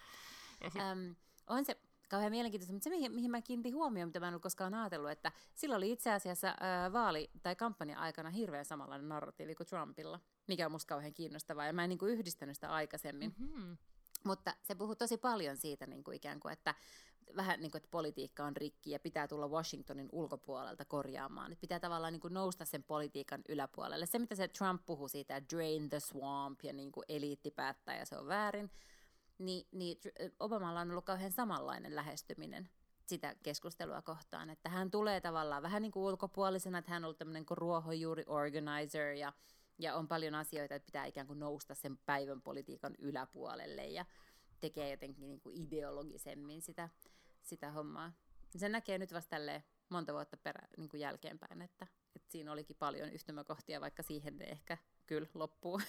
Um, 0.64 1.16
on 1.46 1.64
se, 1.64 1.76
kauhean 2.08 2.32
mielenkiintoista, 2.32 2.72
mutta 2.72 2.84
se, 2.84 2.90
mihin, 2.90 3.12
mihin 3.12 3.30
mä 3.30 3.42
kiinnitin 3.42 3.74
huomioon, 3.74 4.08
mitä 4.08 4.20
mä 4.20 4.26
en 4.26 4.34
ollut 4.34 4.42
koskaan 4.42 4.74
ajatellut, 4.74 5.10
että 5.10 5.32
sillä 5.54 5.76
oli 5.76 5.90
itse 5.90 6.12
asiassa 6.12 6.54
ää, 6.60 6.92
vaali- 6.92 7.30
tai 7.42 7.56
kampanja-aikana 7.56 8.30
hirveän 8.30 8.64
samanlainen 8.64 9.08
narratiivi 9.08 9.54
kuin 9.54 9.66
Trumpilla, 9.66 10.20
mikä 10.46 10.66
on 10.66 10.72
musta 10.72 10.88
kauhean 10.88 11.14
kiinnostavaa, 11.14 11.66
ja 11.66 11.72
mä 11.72 11.84
en 11.84 11.88
niin 11.88 11.98
kuin 11.98 12.12
yhdistänyt 12.12 12.56
sitä 12.56 12.72
aikaisemmin. 12.72 13.34
Mm-hmm. 13.38 13.76
Mutta 14.24 14.54
se 14.62 14.74
puhuu 14.74 14.94
tosi 14.94 15.16
paljon 15.16 15.56
siitä 15.56 15.86
niin 15.86 16.04
kuin 16.04 16.16
ikään 16.16 16.40
kuin, 16.40 16.52
että 16.52 16.74
vähän 17.36 17.60
niin 17.60 17.70
kuin, 17.70 17.78
että 17.78 17.90
politiikka 17.90 18.44
on 18.44 18.56
rikki 18.56 18.90
ja 18.90 19.00
pitää 19.00 19.28
tulla 19.28 19.48
Washingtonin 19.48 20.08
ulkopuolelta 20.12 20.84
korjaamaan. 20.84 21.52
Että 21.52 21.60
pitää 21.60 21.80
tavallaan 21.80 22.12
niin 22.12 22.20
kuin 22.20 22.34
nousta 22.34 22.64
sen 22.64 22.82
politiikan 22.82 23.42
yläpuolelle. 23.48 24.06
Se, 24.06 24.18
mitä 24.18 24.34
se 24.34 24.48
Trump 24.48 24.86
puhuu 24.86 25.08
siitä, 25.08 25.36
että 25.36 25.56
drain 25.56 25.90
the 25.90 26.00
swamp 26.00 26.60
ja 26.62 26.72
niin 26.72 26.92
kuin 26.92 27.04
eliitti 27.08 27.50
päättää 27.50 27.98
ja 27.98 28.06
se 28.06 28.16
on 28.16 28.26
väärin, 28.26 28.70
niin, 29.38 29.66
niin 29.72 29.98
Obamalla 30.40 30.80
on 30.80 30.90
ollut 30.90 31.04
kauhean 31.04 31.32
samanlainen 31.32 31.96
lähestyminen 31.96 32.68
sitä 33.06 33.36
keskustelua 33.42 34.02
kohtaan, 34.02 34.50
että 34.50 34.68
hän 34.68 34.90
tulee 34.90 35.20
tavallaan 35.20 35.62
vähän 35.62 35.82
niin 35.82 35.92
kuin 35.92 36.04
ulkopuolisena, 36.04 36.78
että 36.78 36.90
hän 36.90 37.02
on 37.02 37.04
ollut 37.04 37.18
tämmöinen 37.18 37.46
kuin 37.46 37.58
ruohonjuuri 37.58 38.24
organizer 38.26 39.12
ja, 39.12 39.32
ja 39.82 39.96
on 39.96 40.08
paljon 40.08 40.34
asioita, 40.34 40.74
että 40.74 40.86
pitää 40.86 41.04
ikään 41.04 41.26
kuin 41.26 41.38
nousta 41.38 41.74
sen 41.74 41.98
päivän 42.06 42.42
politiikan 42.42 42.94
yläpuolelle 42.98 43.86
ja, 43.86 44.04
tekee 44.60 44.90
jotenkin 44.90 45.28
niin 45.28 45.40
kuin 45.40 45.60
ideologisemmin 45.60 46.62
sitä, 46.62 46.88
sitä 47.42 47.70
hommaa. 47.70 48.12
Se 48.56 48.68
näkee 48.68 48.98
nyt 48.98 49.12
vasta 49.12 49.30
tälleen 49.30 49.64
monta 49.88 50.12
vuotta 50.12 50.36
perä, 50.36 50.68
niin 50.76 50.88
kuin 50.88 51.00
jälkeenpäin, 51.00 51.62
että, 51.62 51.86
että 52.16 52.32
siinä 52.32 52.52
olikin 52.52 52.76
paljon 52.76 53.12
yhtymäkohtia, 53.12 53.80
vaikka 53.80 54.02
siihen 54.02 54.38
ne 54.38 54.44
ehkä 54.44 54.78
kyllä 55.06 55.28
loppuu. 55.34 55.80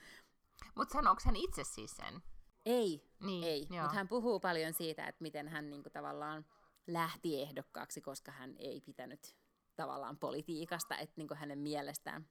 Mutta 0.76 0.92
sanooko 0.92 1.20
hän 1.24 1.36
itse 1.36 1.64
siis 1.64 1.90
sen? 1.90 2.22
Ei, 2.66 3.10
Niin, 3.20 3.44
ei. 3.44 3.66
Mutta 3.70 3.94
hän 3.94 4.08
puhuu 4.08 4.40
paljon 4.40 4.72
siitä, 4.72 5.06
että 5.08 5.22
miten 5.22 5.48
hän 5.48 5.70
niin 5.70 5.82
kuin, 5.82 5.92
tavallaan 5.92 6.46
lähti 6.86 7.42
ehdokkaaksi, 7.42 8.00
koska 8.00 8.32
hän 8.32 8.54
ei 8.58 8.80
pitänyt 8.80 9.36
tavallaan 9.76 10.18
politiikasta, 10.18 10.98
että 10.98 11.14
niin 11.16 11.28
kuin 11.28 11.38
hänen 11.38 11.58
mielestään 11.58 12.28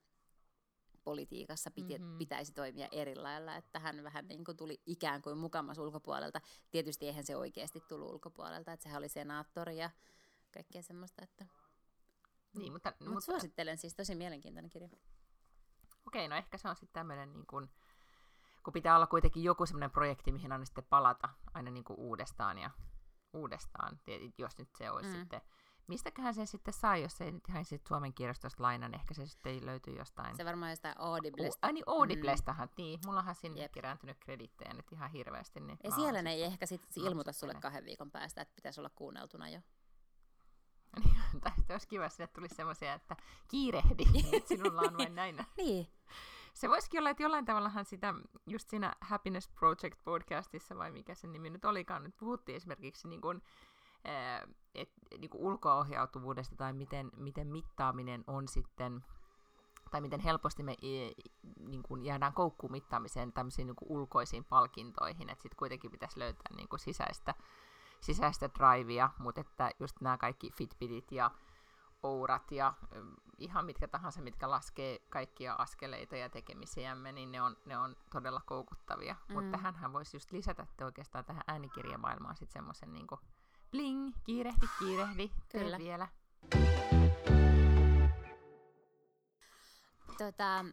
politiikassa 1.04 1.70
piti, 1.70 1.94
Mhm. 1.94 2.02
mm-hmm. 2.02 2.18
pitäisi 2.18 2.52
toimia 2.52 2.88
eri 2.92 3.16
lailla, 3.16 3.56
että 3.56 3.78
hän 3.78 4.04
vähän 4.04 4.28
niin 4.28 4.44
kuin 4.44 4.56
tuli 4.56 4.82
ikään 4.86 5.22
kuin 5.22 5.38
mukamas 5.38 5.78
ulkopuolelta. 5.78 6.40
Tietysti 6.70 7.06
eihän 7.06 7.24
se 7.24 7.36
oikeasti 7.36 7.80
tullut 7.88 8.12
ulkopuolelta, 8.12 8.72
että 8.72 8.82
sehän 8.82 8.98
oli 8.98 9.08
senaattori 9.08 9.76
ja 9.78 9.90
kaikkea 10.54 10.82
semmoista, 10.82 11.22
että... 11.24 11.46
Niin, 12.54 12.72
mutta, 12.72 12.92
Mutta 12.98 13.10
Mut 13.10 13.24
suosittelen 13.24 13.78
siis, 13.78 13.94
tosi 13.94 14.14
mielenkiintoinen 14.14 14.70
kirja. 14.70 14.88
Okei, 16.06 16.28
no 16.28 16.36
ehkä 16.36 16.58
se 16.58 16.68
on 16.68 16.76
sitten 16.76 16.92
tämmöinen, 16.92 17.32
niin 17.32 17.46
kun, 17.46 17.70
kun 18.64 18.72
pitää 18.72 18.96
olla 18.96 19.06
kuitenkin 19.06 19.42
joku 19.42 19.66
semmoinen 19.66 19.90
projekti, 19.90 20.32
mihin 20.32 20.52
aina 20.52 20.64
sitten 20.64 20.84
palata 20.84 21.28
aina 21.54 21.70
niin 21.70 21.84
kuin 21.84 21.98
uudestaan 21.98 22.58
ja 22.58 22.70
uudestaan, 23.32 24.00
jos 24.38 24.58
nyt 24.58 24.68
se 24.78 24.90
olisi 24.90 25.08
mm. 25.08 25.14
sitten. 25.14 25.40
Mistäköhän 25.90 26.34
sen 26.34 26.46
sitten 26.46 26.74
saa, 26.74 26.96
jos 26.96 27.20
ei 27.20 27.32
nyt 27.32 27.48
ihan 27.48 27.64
sitten 27.64 27.88
Suomen 27.88 28.14
kirjastosta 28.14 28.62
lainan, 28.62 28.94
ehkä 28.94 29.14
se 29.14 29.26
sitten 29.26 29.66
löytyy 29.66 29.94
jostain. 29.94 30.36
Se 30.36 30.44
varmaan 30.44 30.70
jostain 30.70 30.94
Audiblesta. 30.98 31.66
Ai 31.66 31.72
niin, 31.72 31.84
Audiblestahan, 31.86 32.68
mm. 32.68 32.74
niin. 32.76 33.00
Mullahan 33.06 33.34
sinne 33.34 33.60
Jep. 33.60 33.72
kerääntynyt 33.72 34.16
kredittejä 34.20 34.74
nyt 34.74 34.92
ihan 34.92 35.10
hirveästi. 35.10 35.60
Niin 35.60 35.78
Ja 35.84 35.90
siellä 35.90 36.22
ne 36.22 36.32
ei 36.32 36.42
ehkä 36.42 36.66
sit 36.66 36.82
ilmoita 36.96 37.32
sulle 37.32 37.54
kahden 37.54 37.84
viikon 37.84 38.10
päästä, 38.10 38.42
että 38.42 38.54
pitäisi 38.54 38.80
olla 38.80 38.90
kuunneltuna 38.94 39.48
jo. 39.48 39.60
Niin, 41.04 41.40
tai 41.40 41.52
sitten 41.56 41.74
olisi 41.74 41.88
kiva, 41.88 42.04
jos 42.04 42.16
sinne 42.16 42.26
tulisi 42.26 42.54
semmoisia, 42.54 42.94
että 42.94 43.16
kiirehdi, 43.48 44.04
että 44.32 44.48
sinulla 44.48 44.80
on 44.80 44.98
vain 44.98 45.14
näin. 45.14 45.46
Niin, 45.56 45.88
Se 46.54 46.68
voisikin 46.68 47.00
olla, 47.00 47.10
että 47.10 47.22
jollain 47.22 47.44
tavallahan 47.44 47.84
sitä, 47.84 48.14
just 48.46 48.68
siinä 48.68 48.94
Happiness 49.00 49.48
Project 49.48 49.98
podcastissa, 50.04 50.76
vai 50.76 50.90
mikä 50.90 51.14
sen 51.14 51.32
nimi 51.32 51.50
nyt 51.50 51.64
olikaan, 51.64 52.04
nyt 52.04 52.16
puhuttiin 52.16 52.56
esimerkiksi 52.56 53.08
niin 53.08 53.20
kuin, 53.20 53.42
et, 54.74 54.90
niin 55.18 55.30
kuin 55.30 55.42
ulkoohjautuvuudesta 55.42 56.56
tai 56.56 56.72
miten, 56.72 57.10
miten 57.16 57.46
mittaaminen 57.46 58.24
on 58.26 58.48
sitten, 58.48 59.04
tai 59.90 60.00
miten 60.00 60.20
helposti 60.20 60.62
me 60.62 60.76
niin 61.58 61.82
kuin 61.82 62.04
jäädään 62.04 62.32
koukkuun 62.32 62.72
mittaamiseen 62.72 63.32
tämmöisiin 63.32 63.66
niin 63.66 63.76
kuin 63.76 63.90
ulkoisiin 63.90 64.44
palkintoihin, 64.44 65.30
että 65.30 65.42
sitten 65.42 65.58
kuitenkin 65.58 65.90
pitäisi 65.90 66.18
löytää 66.18 66.56
niin 66.56 66.68
kuin 66.68 66.80
sisäistä, 66.80 67.34
sisäistä 68.00 68.50
drivea, 68.58 69.10
mutta 69.18 69.40
että 69.40 69.70
just 69.80 70.00
nämä 70.00 70.18
kaikki 70.18 70.50
Fitbitit 70.50 71.12
ja 71.12 71.30
ourat 72.02 72.52
ja 72.52 72.74
ihan 73.38 73.64
mitkä 73.64 73.88
tahansa, 73.88 74.22
mitkä 74.22 74.50
laskee 74.50 74.98
kaikkia 74.98 75.54
askeleita 75.58 76.16
ja 76.16 76.28
tekemisiämme, 76.28 77.12
niin 77.12 77.32
ne 77.32 77.42
on, 77.42 77.56
ne 77.64 77.78
on 77.78 77.96
todella 78.12 78.40
koukuttavia. 78.46 79.16
Mm. 79.28 79.34
Mutta 79.34 79.50
tähänhän 79.50 79.92
voisi 79.92 80.16
just 80.16 80.32
lisätä 80.32 80.62
että 80.62 80.84
oikeastaan 80.84 81.24
tähän 81.24 81.44
äänikirjamaailmaan 81.46 82.36
sitten 82.36 82.52
semmoisen 82.52 82.92
niin 82.92 83.06
bling, 83.70 84.12
kiirehdi, 84.26 84.66
kiirehdi, 84.78 85.30
tee 85.48 85.62
Kyllä. 85.62 85.78
vielä. 85.78 86.08
tota, 90.18 90.64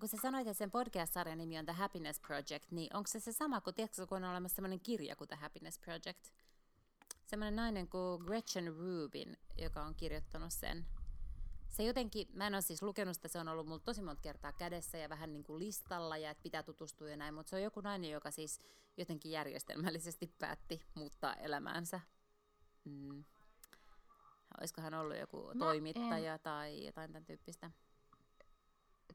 kun 0.00 0.08
sä 0.08 0.16
sanoit, 0.22 0.46
että 0.46 0.58
sen 0.58 0.70
podcast-sarjan 0.70 1.38
nimi 1.38 1.58
on 1.58 1.64
The 1.64 1.72
Happiness 1.72 2.20
Project, 2.20 2.70
niin 2.70 2.96
onko 2.96 3.06
se 3.06 3.20
se 3.20 3.32
sama 3.32 3.60
kuin, 3.60 3.74
tiedätkö, 3.74 4.06
kun 4.06 4.24
on 4.24 4.30
olemassa 4.30 4.56
sellainen 4.56 4.80
kirja 4.80 5.16
kuin 5.16 5.28
The 5.28 5.36
Happiness 5.36 5.78
Project? 5.78 6.30
Semmoinen 7.26 7.56
nainen 7.56 7.88
kuin 7.88 8.22
Gretchen 8.24 8.76
Rubin, 8.76 9.36
joka 9.58 9.82
on 9.82 9.94
kirjoittanut 9.94 10.52
sen. 10.52 10.86
Se 11.70 11.82
jotenkin, 11.82 12.28
mä 12.32 12.46
en 12.46 12.54
ole 12.54 12.62
siis 12.62 12.82
lukenut 12.82 13.14
sitä, 13.14 13.28
se 13.28 13.38
on 13.38 13.48
ollut 13.48 13.66
mulla 13.66 13.80
tosi 13.84 14.02
monta 14.02 14.22
kertaa 14.22 14.52
kädessä 14.52 14.98
ja 14.98 15.08
vähän 15.08 15.32
niin 15.32 15.44
kuin 15.44 15.58
listalla 15.58 16.16
ja 16.16 16.30
että 16.30 16.42
pitää 16.42 16.62
tutustua 16.62 17.10
ja 17.10 17.16
näin, 17.16 17.34
mutta 17.34 17.50
se 17.50 17.56
on 17.56 17.62
joku 17.62 17.80
nainen, 17.80 18.10
joka 18.10 18.30
siis 18.30 18.58
jotenkin 18.96 19.32
järjestelmällisesti 19.32 20.34
päätti 20.38 20.80
muuttaa 20.94 21.34
elämäänsä. 21.34 22.00
Mm. 22.84 23.24
Olisiko 24.60 24.80
hän 24.80 24.94
ollut 24.94 25.16
joku 25.18 25.50
No, 25.54 25.64
toimittaja 25.64 26.38
tai 26.38 26.86
jotain 26.86 27.12
tämän 27.12 27.24
tyyppistä? 27.24 27.70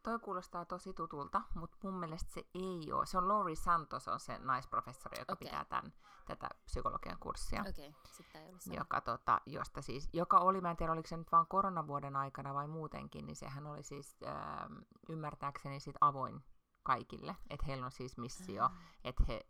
Toi 0.03 0.19
kuulostaa 0.19 0.65
tosi 0.65 0.93
tutulta, 0.93 1.41
mutta 1.55 1.77
mun 1.84 1.93
mielestä 1.93 2.32
se 2.34 2.41
ei 2.53 2.91
ole. 2.93 3.05
Se 3.05 3.17
on 3.17 3.27
Laurie 3.27 3.55
Santos, 3.55 4.08
on 4.08 4.19
se 4.19 4.38
naisprofessori, 4.38 5.19
joka 5.19 5.34
Okei. 5.34 5.47
pitää 5.47 5.65
tämän, 5.65 5.93
tätä 6.25 6.49
psykologian 6.65 7.17
kurssia. 7.19 7.62
Okei, 7.62 7.71
okay, 7.89 8.01
sitten 8.08 8.41
ei 8.41 8.53
joka, 8.75 9.01
tota, 9.01 9.41
josta 9.45 9.82
siis, 9.82 10.10
joka 10.13 10.38
oli, 10.38 10.62
mä 10.62 10.71
en 10.71 10.77
tiedä 10.77 10.91
oliko 10.93 11.08
se 11.08 11.17
nyt 11.17 11.32
vaan 11.32 11.47
koronavuoden 11.47 12.15
aikana 12.15 12.53
vai 12.53 12.67
muutenkin, 12.67 13.25
niin 13.25 13.36
sehän 13.36 13.67
oli 13.67 13.84
siis 13.84 14.17
ähm, 14.27 14.73
ymmärtääkseni 15.10 15.79
sit 15.79 15.95
avoin 16.01 16.43
kaikille, 16.84 17.36
että 17.49 17.65
heillä 17.65 17.86
on 17.86 17.91
siis 17.91 18.17
missio, 18.17 18.63
Ah. 18.63 18.71
että 19.03 19.23
he, 19.27 19.45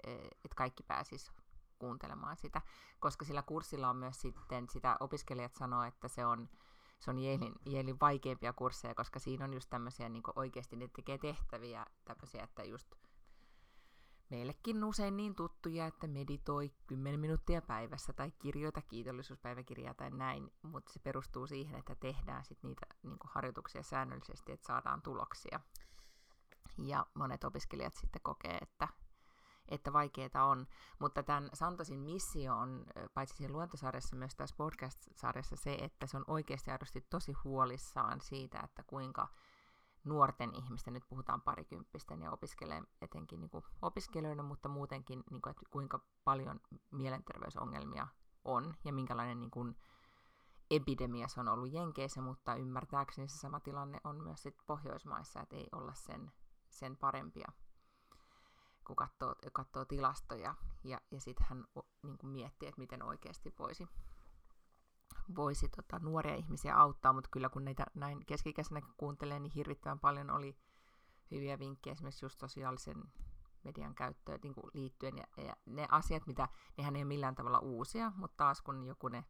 et 0.46 0.54
kaikki 0.56 0.84
pääsis 0.84 1.32
kuuntelemaan 1.80 2.38
sitä, 2.38 2.62
koska 3.00 3.26
sillä 3.26 3.42
kurssilla 3.42 3.90
on 3.90 3.96
myös 3.96 4.22
sitten, 4.22 4.70
sitä 4.70 4.98
opiskelijat 5.00 5.56
sanoo, 5.56 5.84
että 5.84 6.08
se 6.08 6.26
on, 6.26 6.50
se 7.00 7.12
on 7.12 7.18
Yalein, 7.18 7.56
Yalein 7.68 8.00
vaikeimpia 8.00 8.54
kursseja, 8.54 8.96
koska 8.96 9.20
siinä 9.20 9.46
on 9.46 9.54
just 9.54 9.70
tämmöisiä 9.70 10.10
niin 10.10 10.24
oikeasti 10.36 10.76
ne 10.76 10.90
tekee 10.96 11.18
tehtäviä, 11.18 11.86
tämmöisiä, 12.06 12.44
että 12.44 12.64
just 12.64 12.96
meillekin 14.30 14.84
usein 14.84 15.18
niin 15.18 15.36
tuttuja, 15.36 15.86
että 15.86 16.08
meditoi 16.08 16.72
10 16.88 17.20
minuuttia 17.20 17.62
päivässä 17.62 18.14
tai 18.14 18.32
kirjoita 18.32 18.82
kiitollisuuspäiväkirjaa 18.82 19.94
tai 19.94 20.12
näin, 20.12 20.54
mutta 20.62 20.94
se 20.94 21.00
perustuu 21.00 21.48
siihen, 21.48 21.80
että 21.80 21.96
tehdään 21.96 22.46
sit 22.46 22.64
niitä 22.64 22.86
niin 23.04 23.18
harjoituksia 23.24 23.84
säännöllisesti, 23.84 24.52
että 24.52 24.68
saadaan 24.68 25.02
tuloksia. 25.02 25.60
Ja 26.78 27.06
monet 27.14 27.44
opiskelijat 27.44 27.94
sitten 27.94 28.22
kokee, 28.22 28.58
että, 28.62 28.88
että 29.70 29.94
vaikeaa 29.94 30.46
on. 30.46 30.68
Mutta 31.00 31.24
tämän 31.24 31.50
Santosin 31.54 32.00
missio 32.00 32.56
on, 32.56 32.86
paitsi 33.14 33.36
siinä 33.36 33.54
luontosarjassa, 33.54 34.16
myös 34.16 34.36
tässä 34.36 34.56
podcast-sarjassa 34.58 35.56
se, 35.56 35.74
että 35.74 36.08
se 36.08 36.18
on 36.18 36.24
oikeasti 36.28 36.72
aidosti 36.72 37.02
tosi 37.10 37.34
huolissaan 37.44 38.22
siitä, 38.22 38.60
että 38.64 38.84
kuinka 38.84 39.28
nuorten 40.04 40.56
ihmisten, 40.56 40.94
nyt 40.94 41.08
puhutaan 41.10 41.42
parikymppisten 41.42 42.22
ja 42.22 42.32
opiskelee 42.32 42.82
etenkin 43.02 43.40
niin 43.40 43.64
opiskelijoiden, 43.82 44.46
mutta 44.46 44.70
muutenkin, 44.70 45.24
niin 45.32 45.42
kuin, 45.42 45.52
että 45.52 45.64
kuinka 45.70 46.00
paljon 46.24 46.60
mielenterveysongelmia 46.92 48.08
on 48.46 48.74
ja 48.86 48.94
minkälainen 48.94 49.40
niin 49.40 49.52
kuin, 49.52 49.76
epidemia 50.72 51.28
se 51.28 51.40
on 51.40 51.48
ollut 51.48 51.74
Jenkeissä, 51.74 52.22
mutta 52.22 52.56
ymmärtääkseni 52.56 53.28
se 53.28 53.38
sama 53.38 53.60
tilanne 53.60 54.00
on 54.04 54.24
myös 54.24 54.44
sit 54.44 54.56
Pohjoismaissa, 54.66 55.42
että 55.42 55.56
ei 55.56 55.68
olla 55.72 55.94
sen, 55.94 56.32
sen 56.70 56.98
parempia, 56.98 57.52
kun 58.90 58.96
katsoo, 58.96 59.36
katsoo 59.54 59.86
tilastoja 59.86 60.56
ja, 60.84 61.02
ja 61.12 61.22
sitten 61.22 61.46
hän 61.50 61.66
niin 62.04 62.18
kuin 62.18 62.32
miettii, 62.32 62.70
että 62.70 62.82
miten 62.82 63.04
oikeasti 63.04 63.54
voisi 63.60 63.88
voisi 65.36 65.70
tota, 65.70 66.00
nuoria 66.00 66.36
ihmisiä 66.36 66.76
auttaa, 66.76 67.14
mutta 67.14 67.30
kyllä 67.32 67.50
kun 67.50 67.66
niitä 67.66 67.86
näin 67.94 68.26
keskikäisenä 68.26 68.82
kuuntelee, 68.98 69.40
niin 69.40 69.52
hirvittävän 69.56 70.00
paljon 70.00 70.32
oli 70.32 70.58
hyviä 71.32 71.60
vinkkejä 71.60 71.92
esimerkiksi 71.92 72.26
just 72.26 72.40
sosiaalisen 72.40 73.04
median 73.64 73.96
käyttöön 73.96 74.40
niin 74.44 74.54
kuin 74.54 74.72
liittyen. 74.74 75.18
Ja, 75.18 75.44
ja 75.44 75.56
ne 75.66 75.88
asiat, 75.92 76.28
mitä, 76.28 76.48
nehän 76.78 76.96
ei 76.96 77.02
ole 77.02 77.08
millään 77.08 77.36
tavalla 77.36 77.60
uusia, 77.60 78.12
mutta 78.16 78.38
taas 78.38 78.62
kun 78.62 78.86
joku 78.86 79.08
ne 79.08 79.26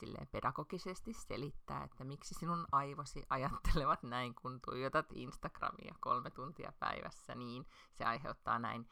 silleen 0.00 0.28
pedagogisesti 0.28 1.12
selittää, 1.12 1.84
että 1.84 2.04
miksi 2.04 2.34
sinun 2.34 2.66
aivosi 2.72 3.26
ajattelevat 3.30 4.02
näin, 4.02 4.34
kun 4.34 4.60
tuijotat 4.60 5.06
Instagramia 5.14 5.94
kolme 6.00 6.30
tuntia 6.30 6.72
päivässä, 6.78 7.34
niin 7.34 7.66
se 7.92 8.04
aiheuttaa 8.04 8.58
näin. 8.58 8.88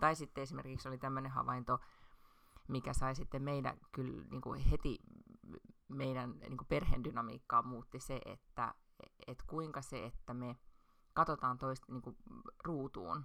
Tai 0.00 0.16
sitten 0.16 0.42
esimerkiksi 0.42 0.88
oli 0.88 0.98
tämmöinen 0.98 1.32
havainto, 1.32 1.78
mikä 2.68 2.92
sai 2.92 3.14
sitten 3.14 3.42
meidän 3.42 3.78
kyllä 3.92 4.24
niin 4.30 4.40
kuin 4.40 4.60
heti 4.60 4.98
meidän 5.88 6.30
niin 6.40 6.56
kuin 6.56 6.68
perheen 6.68 7.04
dynamiikkaa 7.04 7.62
muutti 7.62 8.00
se, 8.00 8.20
että 8.24 8.74
et 9.26 9.42
kuinka 9.46 9.82
se, 9.82 10.04
että 10.04 10.34
me 10.34 10.56
katsotaan 11.14 11.58
toista 11.58 11.92
niin 11.92 12.02
kuin 12.02 12.16
ruutuun, 12.64 13.24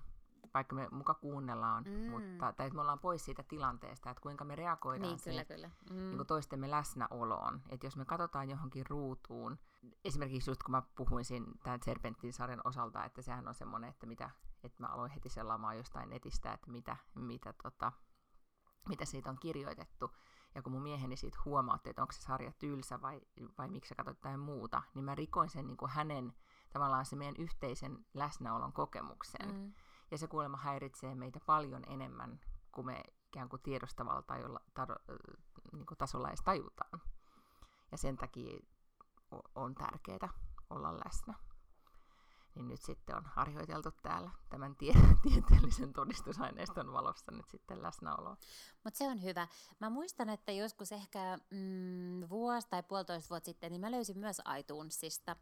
vaikka 0.54 0.76
me 0.76 0.88
muka 0.92 1.14
kuunnellaan, 1.14 1.84
Mm. 1.84 2.10
mutta, 2.10 2.54
tai 2.54 2.68
että 2.68 2.76
me 2.76 2.82
ollaan 2.82 3.00
pois 3.00 3.26
siitä 3.26 3.44
tilanteesta, 3.44 4.10
että 4.10 4.22
kuinka 4.22 4.44
me 4.46 4.56
reagoidaan 4.56 5.02
Niin, 5.10 5.20
kyllä, 5.24 5.44
siihen 5.44 5.46
kyllä. 5.48 5.70
Mm. 5.90 5.96
niin 5.98 6.18
kuin 6.18 6.28
toistemme 6.28 6.72
läsnäoloon. 6.72 7.62
Että 7.70 7.86
jos 7.86 7.98
me 7.98 8.06
katsotaan 8.06 8.50
johonkin 8.50 8.86
ruutuun, 8.90 9.60
esimerkiksi 10.06 10.50
just 10.52 10.64
kun 10.64 10.72
mä 10.72 10.82
puhuin 10.96 11.26
siinä 11.26 11.46
tämän 11.64 11.80
Serpentin-sarjan 11.86 12.62
osalta, 12.64 13.06
että 13.06 13.22
sehän 13.22 13.48
on 13.48 13.56
semmoinen, 13.56 13.90
että, 13.90 14.06
mitä, 14.06 14.30
että 14.64 14.84
mä 14.84 14.88
aloin 14.88 15.12
heti 15.12 15.30
selaamaan 15.30 15.78
jostain 15.78 16.10
netistä, 16.10 16.52
että 16.54 16.72
mitä, 16.72 16.98
mitä, 17.16 17.54
tota, 17.64 17.92
mitä 18.90 19.06
siitä 19.06 19.30
on 19.30 19.38
kirjoitettu. 19.40 20.12
Ja 20.56 20.62
kun 20.62 20.72
mun 20.72 20.82
mieheni 20.82 21.18
siitä 21.18 21.38
huomautti, 21.46 21.90
että 21.90 22.02
onko 22.02 22.12
se 22.12 22.22
sarja 22.22 22.52
tylsä 22.52 23.02
vai, 23.02 23.22
vai 23.58 23.68
miksi 23.68 23.90
sä 23.90 23.96
katsot 23.96 24.18
jotain 24.18 24.40
muuta, 24.40 24.82
niin 24.94 25.06
mä 25.06 25.16
rikoin 25.16 25.50
sen 25.50 25.68
niin 25.68 25.78
kuin 25.78 25.92
hänen 25.92 26.34
tavallaan 26.74 27.06
se 27.06 27.16
meidän 27.16 27.36
yhteisen 27.38 28.06
läsnäolon 28.14 28.74
kokemuksen. 28.74 29.56
Mm. 29.56 29.74
Ja 30.12 30.18
se 30.18 30.28
kuulemma 30.28 30.58
häiritsee 30.58 31.16
meitä 31.16 31.40
paljon 31.46 31.84
enemmän 31.88 32.40
kuin 32.72 32.86
me 32.86 33.04
ikään 33.28 33.50
kuin 33.50 33.62
tiedostavalla 33.62 34.22
tajolla, 34.22 34.60
tar- 34.80 35.18
niin 35.72 35.86
kuin 35.86 35.98
tasolla 35.98 36.28
edes 36.28 36.42
tajutaan. 36.42 37.02
Ja 37.92 37.98
sen 37.98 38.18
takia 38.18 38.60
on 39.56 39.76
tärkeää 39.76 40.30
olla 40.70 41.00
läsnä. 41.06 41.34
Niin 42.56 42.68
nyt 42.68 42.82
sitten 42.82 43.16
on 43.16 43.26
harjoiteltu 43.26 43.92
täällä 43.92 44.32
tämän 44.50 44.76
tie- 44.76 44.94
tieteellisen 45.24 45.94
todistusaineiston 45.94 46.94
valossa 46.94 47.32
nyt 47.32 47.50
sitten 47.50 47.84
läsnäoloa. 47.84 48.38
Mutta 48.84 48.98
se 48.98 49.08
on 49.08 49.24
hyvä. 49.24 49.48
Mä 49.80 49.90
muistan, 49.90 50.30
että 50.30 50.52
joskus 50.52 50.92
ehkä 50.92 51.38
mm, 51.52 52.30
vuosi 52.30 52.68
tai 52.70 52.84
puolitoista 52.84 53.30
vuotta 53.30 53.46
sitten, 53.46 53.72
niin 53.72 53.82
mä 53.82 53.92
löysin 53.92 54.18
myös 54.20 54.42
iTunesista 54.60 55.36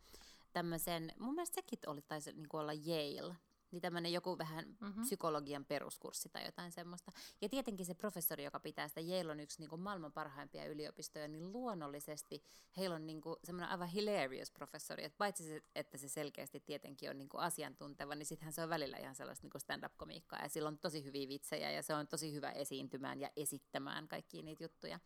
tämmöisen, 0.53 1.11
mun 1.19 1.35
mielestä 1.35 1.55
sekin 1.55 1.79
oli, 1.87 2.01
taisi 2.01 2.33
niin 2.33 2.47
olla 2.53 2.73
Yale, 2.73 3.35
niin 3.75 3.81
tämmöinen 3.81 4.13
joku 4.13 4.37
vähän 4.37 4.65
mm-hmm. 4.79 5.01
psykologian 5.01 5.65
peruskurssi 5.65 6.29
tai 6.29 6.45
jotain 6.45 6.71
semmoista. 6.71 7.11
Ja 7.41 7.49
tietenkin 7.49 7.85
se 7.85 7.93
professori, 7.93 8.43
joka 8.43 8.59
pitää 8.59 8.87
sitä, 8.87 9.01
Yale 9.01 9.31
on 9.31 9.39
yksi 9.39 9.59
niin 9.59 9.69
kuin 9.69 9.81
maailman 9.81 10.11
parhaimpia 10.11 10.65
yliopistoja, 10.65 11.27
niin 11.27 11.51
luonnollisesti 11.51 12.43
heillä 12.77 12.95
on 12.95 13.07
niin 13.07 13.21
kuin 13.21 13.35
semmoinen 13.43 13.69
aivan 13.69 13.87
hilarious 13.87 14.51
professori, 14.51 15.03
että 15.03 15.17
paitsi 15.17 15.43
se, 15.43 15.63
että 15.75 15.97
se 15.97 16.09
selkeästi 16.09 16.59
tietenkin 16.59 17.09
on 17.09 17.17
niin 17.17 17.29
kuin 17.29 17.41
asiantunteva, 17.41 18.15
niin 18.15 18.25
sittenhän 18.25 18.53
se 18.53 18.63
on 18.63 18.69
välillä 18.69 18.97
ihan 18.97 19.15
sellaista 19.15 19.43
niin 19.43 19.51
kuin 19.51 19.61
stand-up-komiikkaa 19.61 20.39
ja 20.43 20.49
sillä 20.49 20.67
on 20.67 20.77
tosi 20.77 21.03
hyviä 21.03 21.27
vitsejä 21.27 21.71
ja 21.71 21.83
se 21.83 21.95
on 21.95 22.07
tosi 22.07 22.33
hyvä 22.33 22.51
esiintymään 22.51 23.19
ja 23.19 23.29
esittämään 23.35 24.07
kaikkia 24.07 24.43
niitä 24.43 24.63
juttuja. 24.63 24.99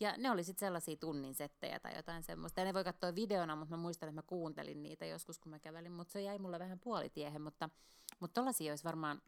Ja 0.00 0.14
ne 0.18 0.30
oli 0.30 0.44
sitten 0.44 0.66
sellaisia 0.66 0.96
tunnin 0.96 1.34
settejä 1.34 1.80
tai 1.80 1.96
jotain 1.96 2.22
semmoista. 2.22 2.60
Ja 2.60 2.64
ne 2.64 2.74
voi 2.74 2.84
katsoa 2.84 3.14
videona, 3.14 3.56
mutta 3.56 3.76
mä 3.76 3.82
muistan, 3.82 4.08
että 4.08 4.18
mä 4.18 4.26
kuuntelin 4.26 4.82
niitä 4.82 5.06
joskus, 5.06 5.38
kun 5.38 5.50
mä 5.50 5.58
kävelin, 5.58 5.92
mutta 5.92 6.12
se 6.12 6.22
jäi 6.22 6.38
mulle 6.38 6.58
vähän 6.58 6.78
puolitiehen, 6.78 7.42
mutta 7.42 7.70
mutta 8.20 8.34
tollaisia 8.34 8.72
olisi 8.72 8.84
varmaan 8.84 9.22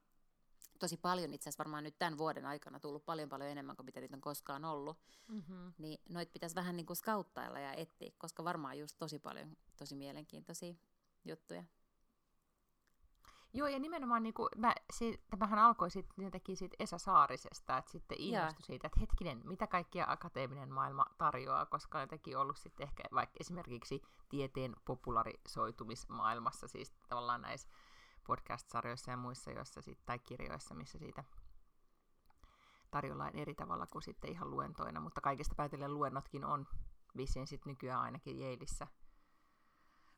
tosi 0.79 0.97
paljon, 0.97 1.35
itse 1.35 1.49
asiassa 1.49 1.65
varmaan 1.65 1.85
nyt 1.85 1.99
tämän 1.99 2.19
vuoden 2.19 2.47
aikana 2.47 2.81
tullut 2.81 3.05
paljon 3.07 3.29
paljon 3.29 3.51
enemmän 3.51 3.77
kuin 3.77 3.87
mitä 3.87 4.01
niitä 4.01 4.17
on 4.17 4.21
koskaan 4.21 4.65
ollut. 4.65 4.99
Mm-hmm. 5.29 5.73
Niin 5.79 6.01
noit 6.09 6.33
pitäisi 6.33 6.57
vähän 6.57 6.77
niin 6.77 6.87
kuin 6.87 6.97
skauttailla 6.97 7.59
ja 7.59 7.73
etsiä, 7.73 8.13
koska 8.19 8.45
varmaan 8.45 8.79
just 8.79 8.99
tosi 8.99 9.19
paljon 9.19 9.57
tosi 9.77 9.95
mielenkiintoisia 9.95 10.75
juttuja. 11.25 11.65
Joo, 13.53 13.69
ja 13.69 13.79
nimenomaan 13.79 14.23
niin 14.23 14.35
kuin, 14.35 14.49
mä, 14.57 14.75
si, 14.93 15.21
tämähän 15.31 15.59
alkoi 15.59 15.91
sitten 15.91 16.25
jotenkin 16.25 16.57
siitä 16.57 16.77
Esa 16.79 16.99
Saarisesta, 16.99 17.79
että 17.79 17.91
sitten 17.91 18.21
innostui 18.21 18.63
siitä, 18.63 18.87
että 18.87 19.01
hetkinen, 19.01 19.41
mitä 19.45 19.67
kaikkia 19.67 20.05
akateeminen 20.09 20.73
maailma 20.73 21.05
tarjoaa, 21.19 21.67
koska 21.67 21.99
on 21.99 22.03
jotenkin 22.03 22.39
ollut 22.39 22.57
sitten 22.57 22.85
ehkä 22.85 23.03
vaikka 23.15 23.37
esimerkiksi 23.41 24.03
tieteen 24.29 24.77
popularisoitumismaailmassa, 24.85 26.69
siis 26.69 26.93
tavallaan 27.09 27.43
näissä 27.43 27.69
podcast-sarjoissa 28.29 29.11
ja 29.11 29.17
muissa, 29.17 29.51
joissa 29.51 29.83
sit, 29.83 29.99
tai 30.07 30.19
kirjoissa, 30.19 30.75
missä 30.75 30.99
siitä 30.99 31.25
tarjollaan 32.91 33.37
eri 33.37 33.55
tavalla 33.55 33.87
kuin 33.87 34.03
sitten 34.03 34.31
ihan 34.31 34.51
luentoina, 34.51 35.01
mutta 35.01 35.21
kaikista 35.21 35.55
päätellen 35.55 35.95
luennotkin 35.95 36.45
on 36.45 36.67
vissiin 37.17 37.47
sit 37.47 37.67
nykyään 37.67 38.01
ainakin 38.01 38.41
Jeilissä 38.41 38.87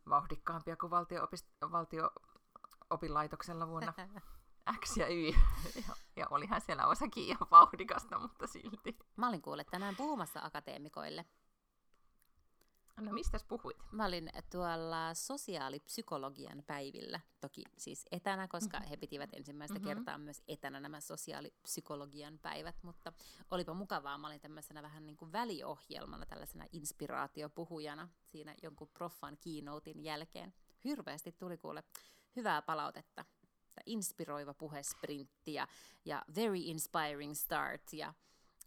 vauhdikkaampia 0.08 0.76
kuin 0.76 0.90
valtio-opist- 0.90 1.70
valtio-opilaitoksella 1.72 3.68
vuonna 3.68 3.92
X 4.80 4.96
ja 4.96 5.08
Y. 5.08 5.26
ja, 5.86 5.94
ja 6.16 6.26
olihan 6.30 6.60
siellä 6.60 6.86
osakin 6.86 7.24
ihan 7.24 7.46
vauhdikasta, 7.50 8.18
mutta 8.18 8.46
silti. 8.46 8.98
Mä 9.16 9.28
olin 9.28 9.42
kuullut 9.42 9.66
tänään 9.70 9.96
puhumassa 9.96 10.40
akateemikoille 10.42 11.26
No 13.00 13.12
mistä 13.12 13.38
puhuit? 13.48 13.76
Mä 13.92 14.06
olin 14.06 14.30
tuolla 14.50 15.14
sosiaalipsykologian 15.14 16.62
päivillä, 16.66 17.20
toki 17.40 17.62
siis 17.78 18.06
etänä, 18.10 18.48
koska 18.48 18.78
mm-hmm. 18.78 18.90
he 18.90 18.96
pitivät 18.96 19.30
ensimmäistä 19.32 19.78
mm-hmm. 19.78 19.88
kertaa 19.88 20.18
myös 20.18 20.42
etänä 20.48 20.80
nämä 20.80 21.00
sosiaalipsykologian 21.00 22.38
päivät, 22.38 22.76
mutta 22.82 23.12
olipa 23.50 23.74
mukavaa. 23.74 24.18
Mä 24.18 24.26
olin 24.26 24.40
tämmöisenä 24.40 24.82
vähän 24.82 25.06
niin 25.06 25.16
kuin 25.16 25.32
väliohjelmana, 25.32 26.26
tällaisena 26.26 26.64
inspiraatiopuhujana 26.72 28.08
siinä 28.22 28.54
jonkun 28.62 28.88
proffan 28.88 29.36
keynotein 29.36 30.04
jälkeen. 30.04 30.54
Hirveästi 30.84 31.32
tuli 31.32 31.58
kuule 31.58 31.84
hyvää 32.36 32.62
palautetta. 32.62 33.24
Inspiroiva 33.86 34.54
puhesprintti 34.54 35.54
ja, 35.54 35.68
ja 36.04 36.24
very 36.34 36.58
inspiring 36.58 37.34
start 37.34 37.92
ja, 37.92 38.14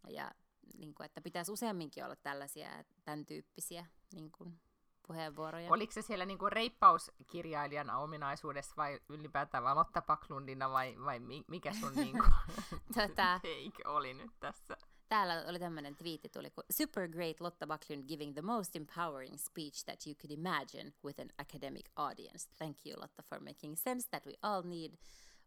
ja 0.10 0.32
niin 0.78 0.96
kuin, 0.96 1.06
että 1.06 1.22
pitäisi 1.22 1.52
useamminkin 1.52 2.06
olla 2.06 2.16
tällaisia 2.16 2.70
tämän 3.04 3.26
tyyppisiä 3.26 3.86
niin 4.14 4.32
kuin, 4.32 4.60
puheenvuoroja. 5.08 5.72
Oliko 5.72 5.94
se 5.94 6.02
siellä 6.02 6.26
niin 6.26 6.38
kuin 6.38 6.52
reippauskirjailijana 6.52 7.98
ominaisuudessa 7.98 8.74
vai 8.78 9.00
ylipäätään 9.10 9.64
vaan 9.64 9.78
Lotta 9.78 10.02
Paklundina 10.02 10.70
vai, 10.70 10.96
vai 11.06 11.20
mikä 11.48 11.74
sun 11.74 11.94
niin 11.96 12.18
kuin, 12.20 12.34
tota, 12.96 13.40
take 13.42 13.90
oli 13.90 14.14
nyt 14.14 14.32
tässä? 14.40 14.78
Täällä 15.10 15.46
oli 15.48 15.60
tämmöinen 15.60 15.96
twiitti 15.96 16.30
tuli, 16.30 16.50
kun 16.50 16.64
Super 16.72 17.08
great 17.08 17.42
Lotta 17.42 17.68
Backlund 17.68 18.04
giving 18.08 18.34
the 18.34 18.42
most 18.42 18.76
empowering 18.76 19.38
speech 19.38 19.86
that 19.86 20.08
you 20.08 20.16
could 20.16 20.32
imagine 20.32 20.94
with 21.04 21.22
an 21.22 21.28
academic 21.38 21.86
audience. 21.96 22.50
Thank 22.58 22.78
you 22.86 23.02
Lotta 23.02 23.24
for 23.24 23.40
making 23.40 23.78
sense 23.78 24.08
that 24.12 24.26
we 24.26 24.34
all 24.42 24.64
need 24.64 24.92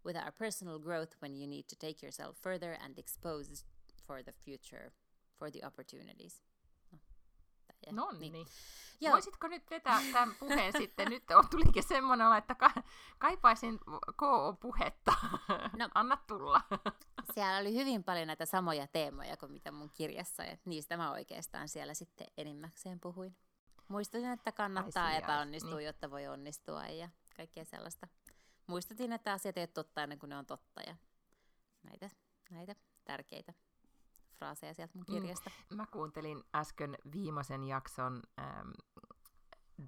with 0.05 0.17
our 0.17 0.33
personal 0.33 0.79
growth 0.79 1.17
when 1.23 1.37
you 1.37 1.47
need 1.47 1.69
to 1.69 1.77
take 1.77 2.07
yourself 2.07 2.37
further 2.43 2.79
and 2.85 2.99
expose 2.99 3.65
for 4.07 4.23
the 4.23 4.33
future 4.33 4.93
for 5.39 5.51
the 5.51 5.67
opportunities. 5.67 6.43
No, 7.93 8.11
niin. 8.19 8.33
niin. 8.33 8.47
Joo. 9.01 9.13
Voisitko 9.13 9.49
nyt 9.49 9.71
vetää 9.71 10.01
tämän 10.13 10.35
puheen 10.35 10.73
sitten? 10.83 11.09
Nyt 11.09 11.31
on, 11.31 11.49
tulikin 11.51 11.83
semmoinen 11.83 12.37
että 12.39 12.55
ka- 12.55 12.83
kaipaisin 13.19 13.79
KO-puhetta. 14.17 15.13
No, 15.77 15.89
Anna 15.95 16.19
tulla. 16.27 16.61
Siellä 17.35 17.59
oli 17.59 17.75
hyvin 17.75 18.05
paljon 18.05 18.27
näitä 18.27 18.47
samoja 18.47 18.87
teemoja 18.87 19.37
kuin 19.37 19.53
mitä 19.53 19.73
mun 19.73 19.91
kirjassa, 19.91 20.45
ja 20.45 20.57
niistä 20.65 20.97
mä 20.97 21.13
oikeastaan 21.13 21.69
siellä 21.69 21.95
sitten 21.95 22.27
enimmäkseen 22.37 23.01
puhuin. 23.01 23.37
Muistutin, 23.89 24.31
että 24.31 24.53
kannattaa 24.53 25.07
Ai, 25.07 25.17
epäonnistua, 25.17 25.77
niin. 25.77 25.87
jotta 25.87 26.11
voi 26.11 26.27
onnistua 26.27 26.87
ja 26.87 27.09
kaikkea 27.37 27.65
sellaista. 27.65 28.09
Muistutin, 28.67 29.13
että 29.13 29.33
asiat 29.33 29.57
ei 29.57 29.63
ole 29.63 29.67
totta 29.67 30.03
ennen 30.03 30.19
kuin 30.19 30.31
ne 30.31 30.37
on 30.37 30.47
totta 30.47 30.81
ja 30.87 30.97
näitä, 31.83 32.11
näitä 32.51 32.75
tärkeitä 33.05 33.53
fraaseja 34.39 34.75
sieltä 34.75 34.93
mun 34.95 35.05
mm. 35.09 35.15
kirjasta. 35.15 35.51
Mm. 35.71 35.77
Mä 35.77 35.87
kuuntelin 35.87 36.45
äsken 36.55 36.99
viimeisen 37.13 37.65
jakson 37.65 38.23
ähm, 38.41 38.71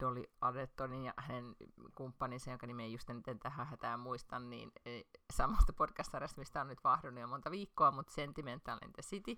Dolly 0.01 0.25
Adettonin 0.41 1.05
ja 1.05 1.15
hänen 1.17 1.57
kumppaninsa, 1.95 2.51
jonka 2.51 2.67
nimeä 2.67 2.87
just 2.87 3.11
en 3.11 3.23
tähän 3.43 3.67
hätään 3.67 4.01
muistan, 4.01 4.51
niin 4.51 4.73
e, 4.87 5.01
samasta 5.33 5.73
podcast 5.73 6.13
mistä 6.37 6.61
on 6.61 6.69
nyt 6.69 6.85
vahdunut 6.85 7.21
jo 7.21 7.27
monta 7.27 7.51
viikkoa, 7.51 7.91
mutta 7.91 8.13
Sentimental 8.13 8.79
in 8.85 8.93
the 8.93 9.03
City, 9.03 9.37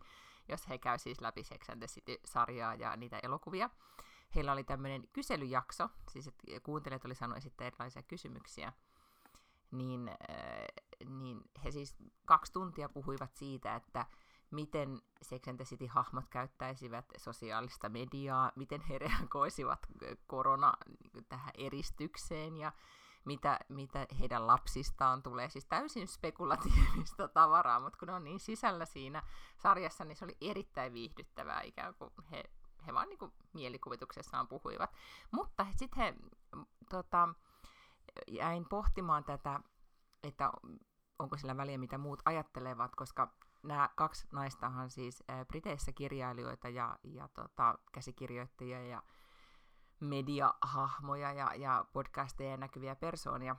jos 0.48 0.68
he 0.68 0.78
käy 0.78 0.98
siis 0.98 1.20
läpi 1.20 1.44
Sex 1.44 1.70
and 1.70 1.78
the 1.78 1.86
City-sarjaa 1.86 2.74
ja 2.74 2.96
niitä 2.96 3.20
elokuvia. 3.22 3.70
Heillä 4.34 4.52
oli 4.52 4.64
tämmöinen 4.64 5.08
kyselyjakso, 5.12 5.88
siis 6.10 6.26
että 6.26 6.60
kuuntelijat 6.62 7.04
oli 7.04 7.14
saanut 7.14 7.38
esittää 7.38 7.66
erilaisia 7.66 8.02
kysymyksiä, 8.02 8.72
niin, 9.70 10.08
äh, 10.08 11.06
niin 11.08 11.40
he 11.64 11.70
siis 11.70 11.96
kaksi 12.24 12.52
tuntia 12.52 12.88
puhuivat 12.88 13.34
siitä, 13.34 13.74
että 13.74 14.06
miten 14.50 15.02
Sex 15.22 15.48
and 15.48 15.56
the 15.56 15.64
City-hahmot 15.64 16.28
käyttäisivät 16.30 17.04
sosiaalista 17.16 17.88
mediaa, 17.88 18.52
miten 18.56 18.80
he 18.80 18.98
reagoisivat 18.98 19.86
korona 20.26 20.72
niin 21.14 21.24
tähän 21.28 21.52
eristykseen 21.58 22.56
ja 22.56 22.72
mitä, 23.24 23.58
mitä 23.68 24.06
heidän 24.20 24.46
lapsistaan 24.46 25.22
tulee. 25.22 25.50
Siis 25.50 25.66
täysin 25.66 26.08
spekulatiivista 26.08 27.28
tavaraa, 27.34 27.80
mutta 27.80 27.98
kun 27.98 28.08
ne 28.08 28.14
on 28.14 28.24
niin 28.24 28.40
sisällä 28.40 28.84
siinä 28.84 29.22
sarjassa, 29.56 30.04
niin 30.04 30.16
se 30.16 30.24
oli 30.24 30.36
erittäin 30.40 30.92
viihdyttävää 30.92 31.62
ikään 31.62 31.94
kuin 31.94 32.12
he, 32.30 32.44
he 32.86 32.94
vaan 32.94 33.08
niin 33.08 33.18
kuin 33.18 33.32
mielikuvituksessaan 33.52 34.48
puhuivat. 34.48 34.90
Mutta 35.30 35.66
sitten 35.76 35.98
he 35.98 36.14
tota, 36.90 37.28
jäin 38.28 38.68
pohtimaan 38.68 39.24
tätä, 39.24 39.60
että 40.22 40.52
onko 41.18 41.36
sillä 41.36 41.56
väliä, 41.56 41.78
mitä 41.78 41.98
muut 41.98 42.22
ajattelevat, 42.24 42.94
koska 42.96 43.32
nämä 43.62 43.88
kaksi 43.96 44.26
naistahan 44.32 44.90
siis 44.90 45.24
ää, 45.28 45.44
Briteissä 45.44 45.92
kirjailijoita 45.92 46.68
ja, 46.68 46.98
ja 47.04 47.28
tota, 47.28 47.78
käsikirjoittajia 47.92 48.86
ja 48.86 49.02
mediahahmoja 50.00 51.32
ja, 51.32 51.54
ja 51.54 51.84
podcasteja 51.92 52.50
ja 52.50 52.56
näkyviä 52.56 52.96
persoonia. 52.96 53.56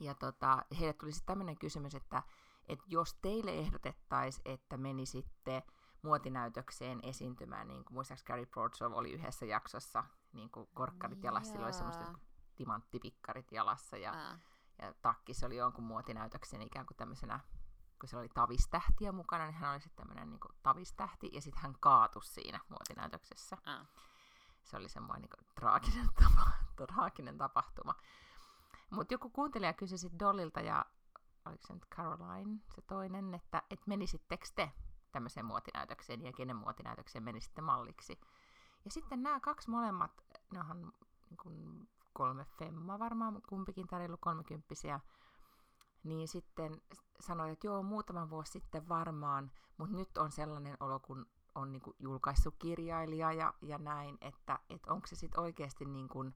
Ja 0.00 0.14
tota, 0.14 0.64
heille 0.78 0.92
tuli 0.92 1.12
sitten 1.12 1.26
tämmöinen 1.26 1.58
kysymys, 1.58 1.94
että, 1.94 2.22
että 2.68 2.84
jos 2.88 3.14
teille 3.14 3.50
ehdotettaisiin, 3.50 4.42
että 4.52 4.76
menisitte 4.76 5.62
muotinäytökseen 6.02 7.00
esiintymään, 7.02 7.68
niin 7.68 7.84
kuin 7.84 7.94
muistaakseni 7.94 8.26
Gary 8.26 8.46
Broadshaw 8.46 8.92
oli 8.92 9.12
yhdessä 9.12 9.46
jaksossa, 9.46 10.04
niin 10.32 10.50
kuin 10.50 10.68
korkkarit 10.74 11.24
jalassa, 11.24 11.52
sillä 11.52 11.66
oli 11.66 11.72
semmoista 11.72 12.18
timanttipikkarit 12.56 13.52
jalassa 13.52 13.96
ja, 13.96 14.14
ja 14.82 14.94
takki, 15.02 15.34
se 15.34 15.46
oli 15.46 15.56
jonkun 15.56 15.84
muotinäytöksen 15.84 16.62
ikään 16.62 16.86
kuin 16.86 16.96
tämmöisenä 16.96 17.40
kun 18.00 18.08
se 18.08 18.16
oli 18.16 18.28
tavistähtiä 18.28 19.12
mukana, 19.12 19.44
niin 19.44 19.54
hän 19.54 19.72
oli 19.72 19.80
sitten 19.80 20.06
tämmöinen 20.06 20.30
niin 20.30 20.54
tavistähti, 20.62 21.30
ja 21.32 21.40
sitten 21.40 21.62
hän 21.62 21.74
kaatui 21.80 22.24
siinä 22.24 22.60
muotinäytöksessä. 22.68 23.56
Ah. 23.66 23.86
Se 24.64 24.76
oli 24.76 24.88
semmoinen 24.88 25.22
niin 25.22 25.46
traaginen, 25.54 26.08
tapa, 26.22 26.50
traaginen 26.76 27.38
tapahtuma. 27.38 27.94
Mutta 28.90 29.14
joku 29.14 29.30
kuuntelija 29.30 29.72
kysyi 29.72 29.98
sitten 29.98 30.18
Dollilta, 30.18 30.60
ja 30.60 30.84
oliko 31.46 31.62
se 31.66 31.74
nyt 31.74 31.86
Caroline 31.94 32.60
se 32.74 32.82
toinen, 32.82 33.34
että 33.34 33.62
et 33.70 33.86
menisittekö 33.86 34.46
te 34.54 34.72
tämmöiseen 35.12 35.46
muotinäytökseen 35.46 36.24
ja 36.24 36.32
kenen 36.32 36.56
muotinäytökseen 36.56 37.24
menisitte 37.24 37.62
malliksi. 37.62 38.20
Ja 38.84 38.90
sitten 38.90 39.22
nämä 39.22 39.40
kaksi 39.40 39.70
molemmat, 39.70 40.24
ne 40.52 40.58
onhan 40.60 40.92
niin 41.30 41.38
kuin 41.42 41.88
kolme 42.12 42.44
femma 42.44 42.98
varmaan, 42.98 43.42
kumpikin 43.48 43.86
tarjollu 43.86 44.16
kolmekymppisiä, 44.20 45.00
niin 46.02 46.28
sitten 46.28 46.82
sanoi, 47.20 47.50
että 47.50 47.66
joo, 47.66 47.82
muutaman 47.82 48.30
vuosi 48.30 48.52
sitten 48.52 48.88
varmaan, 48.88 49.50
mutta 49.76 49.96
nyt 49.96 50.18
on 50.18 50.32
sellainen 50.32 50.76
olo, 50.80 51.00
kun 51.00 51.26
on 51.54 51.72
niin 51.72 51.82
kuin 51.82 51.96
julkaissut 51.98 52.54
kirjailija 52.58 53.32
ja, 53.32 53.54
ja 53.62 53.78
näin, 53.78 54.18
että 54.20 54.58
et 54.70 54.86
onko 54.86 55.06
se 55.06 55.16
sitten 55.16 55.40
oikeasti 55.40 55.84
niin 55.84 56.08
kuin, 56.08 56.34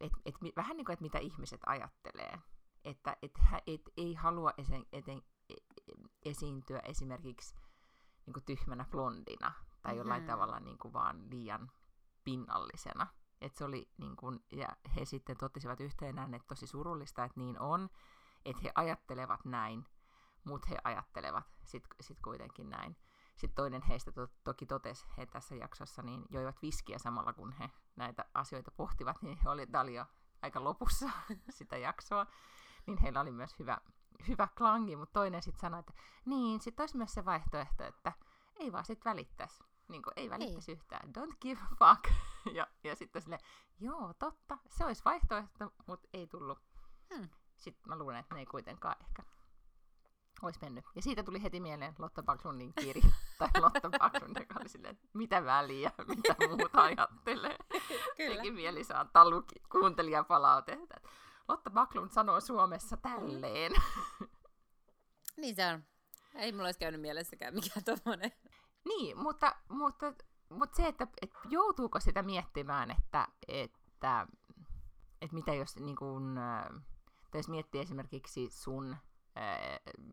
et, 0.00 0.12
et, 0.24 0.34
vähän 0.56 0.76
niin 0.76 0.84
kuin, 0.84 0.92
että 0.92 1.02
mitä 1.02 1.18
ihmiset 1.18 1.60
ajattelee. 1.66 2.38
Että 2.84 3.16
et, 3.22 3.32
et, 3.66 3.80
ei 3.96 4.14
halua 4.14 4.52
esen, 4.58 4.86
eten, 4.92 5.22
e, 5.50 5.54
esiintyä 6.24 6.78
esimerkiksi 6.78 7.54
niin 8.26 8.34
kuin 8.34 8.44
tyhmänä 8.44 8.84
blondina 8.90 9.52
tai 9.82 9.96
jollain 9.96 10.22
mm-hmm. 10.22 10.32
tavalla 10.32 10.60
niin 10.60 10.78
kuin 10.78 10.92
vaan 10.92 11.30
liian 11.30 11.70
pinnallisena. 12.24 13.06
Et 13.40 13.54
se 13.54 13.64
oli, 13.64 13.90
niin 13.98 14.16
kuin, 14.16 14.44
ja 14.52 14.68
he 14.96 15.04
sitten 15.04 15.36
totesivat 15.36 15.80
yhteenään, 15.80 16.34
että 16.34 16.48
tosi 16.48 16.66
surullista, 16.66 17.24
että 17.24 17.40
niin 17.40 17.60
on, 17.60 17.88
että 18.50 18.62
he 18.62 18.72
ajattelevat 18.74 19.44
näin, 19.44 19.86
mutta 20.44 20.68
he 20.70 20.78
ajattelevat 20.84 21.44
sitten 21.64 21.96
sit 22.00 22.20
kuitenkin 22.20 22.70
näin. 22.70 22.96
Sitten 23.36 23.56
toinen 23.56 23.82
heistä 23.82 24.12
to- 24.12 24.28
toki 24.44 24.66
totesi, 24.66 25.06
he 25.18 25.26
tässä 25.26 25.54
jaksossa 25.54 26.02
niin 26.02 26.24
joivat 26.30 26.62
viskiä 26.62 26.98
samalla 26.98 27.32
kun 27.32 27.52
he 27.52 27.70
näitä 27.96 28.24
asioita 28.34 28.70
pohtivat, 28.70 29.22
niin 29.22 29.38
he 29.44 29.50
oli, 29.50 29.66
oli 29.80 29.94
jo 29.94 30.06
aika 30.42 30.64
lopussa 30.64 31.10
sitä 31.50 31.76
jaksoa, 31.76 32.26
niin 32.86 32.98
heillä 32.98 33.20
oli 33.20 33.32
myös 33.32 33.58
hyvä, 33.58 33.78
hyvä 34.28 34.48
klangi, 34.58 34.96
mutta 34.96 35.12
toinen 35.12 35.42
sitten 35.42 35.60
sanoi, 35.60 35.80
että 35.80 35.92
niin, 36.24 36.60
sitten 36.60 36.82
olisi 36.82 36.96
myös 36.96 37.14
se 37.14 37.24
vaihtoehto, 37.24 37.84
että 37.84 38.12
ei 38.56 38.72
vaan 38.72 38.84
sitten 38.84 39.10
välittäisi. 39.10 39.64
Niin 39.88 40.02
kuin, 40.02 40.12
ei 40.16 40.30
välittäisi 40.30 40.72
ei. 40.72 40.76
yhtään. 40.76 41.10
Don't 41.18 41.36
give 41.40 41.60
a 41.60 41.74
fuck. 41.78 42.14
ja, 42.56 42.66
ja 42.84 42.96
sitten 42.96 43.22
sille, 43.22 43.38
joo, 43.80 44.14
totta, 44.18 44.58
se 44.68 44.84
olisi 44.84 45.04
vaihtoehto, 45.04 45.72
mutta 45.86 46.08
ei 46.12 46.26
tullut. 46.26 46.58
Hmm. 47.14 47.28
Sitten 47.56 47.88
mä 47.88 47.98
luulen, 47.98 48.18
että 48.18 48.34
ne 48.34 48.40
ei 48.40 48.46
kuitenkaan 48.46 48.96
ehkä 49.00 49.22
olisi 50.42 50.60
mennyt. 50.62 50.84
Ja 50.94 51.02
siitä 51.02 51.22
tuli 51.22 51.42
heti 51.42 51.60
mieleen 51.60 51.94
Lotta 51.98 52.22
Backlundin 52.22 52.72
kirja, 52.74 53.10
tai 53.38 53.48
Lotta 53.60 53.90
Backlund, 53.98 54.36
joka 54.40 54.54
oli 54.60 54.68
silleen, 54.68 54.94
että 54.94 55.08
mitä 55.14 55.44
väliä, 55.44 55.90
mitä 56.16 56.36
muuta 56.48 56.82
ajattelee. 56.82 57.56
Kyllä. 58.16 58.36
Teki 58.36 58.50
mieli 58.50 58.84
saattaa 58.84 59.30
luki, 59.30 59.54
kuuntelijapalautetta. 59.72 60.94
Lotta 61.48 61.70
Backlund 61.70 62.10
sanoo 62.10 62.40
Suomessa 62.40 62.96
tälleen. 62.96 63.72
niin 65.36 65.56
se 65.56 65.66
on. 65.66 65.84
Ei 66.34 66.52
mulla 66.52 66.64
olisi 66.64 66.78
käynyt 66.78 67.00
mielessäkään 67.00 67.54
mikään 67.54 67.84
tommonen. 67.84 68.32
Niin, 68.84 69.18
mutta, 69.18 69.56
mutta, 69.68 70.12
mutta 70.48 70.76
se, 70.76 70.88
että, 70.88 71.06
että 71.22 71.38
joutuuko 71.48 72.00
sitä 72.00 72.22
miettimään, 72.22 72.90
että, 72.90 73.28
että, 73.48 74.26
että 75.20 75.34
mitä 75.34 75.54
jos, 75.54 75.76
niin 75.76 75.96
kun, 75.96 76.38
tai 77.30 77.38
jos 77.38 77.48
miettii 77.48 77.80
esimerkiksi 77.80 78.50
sun 78.50 78.96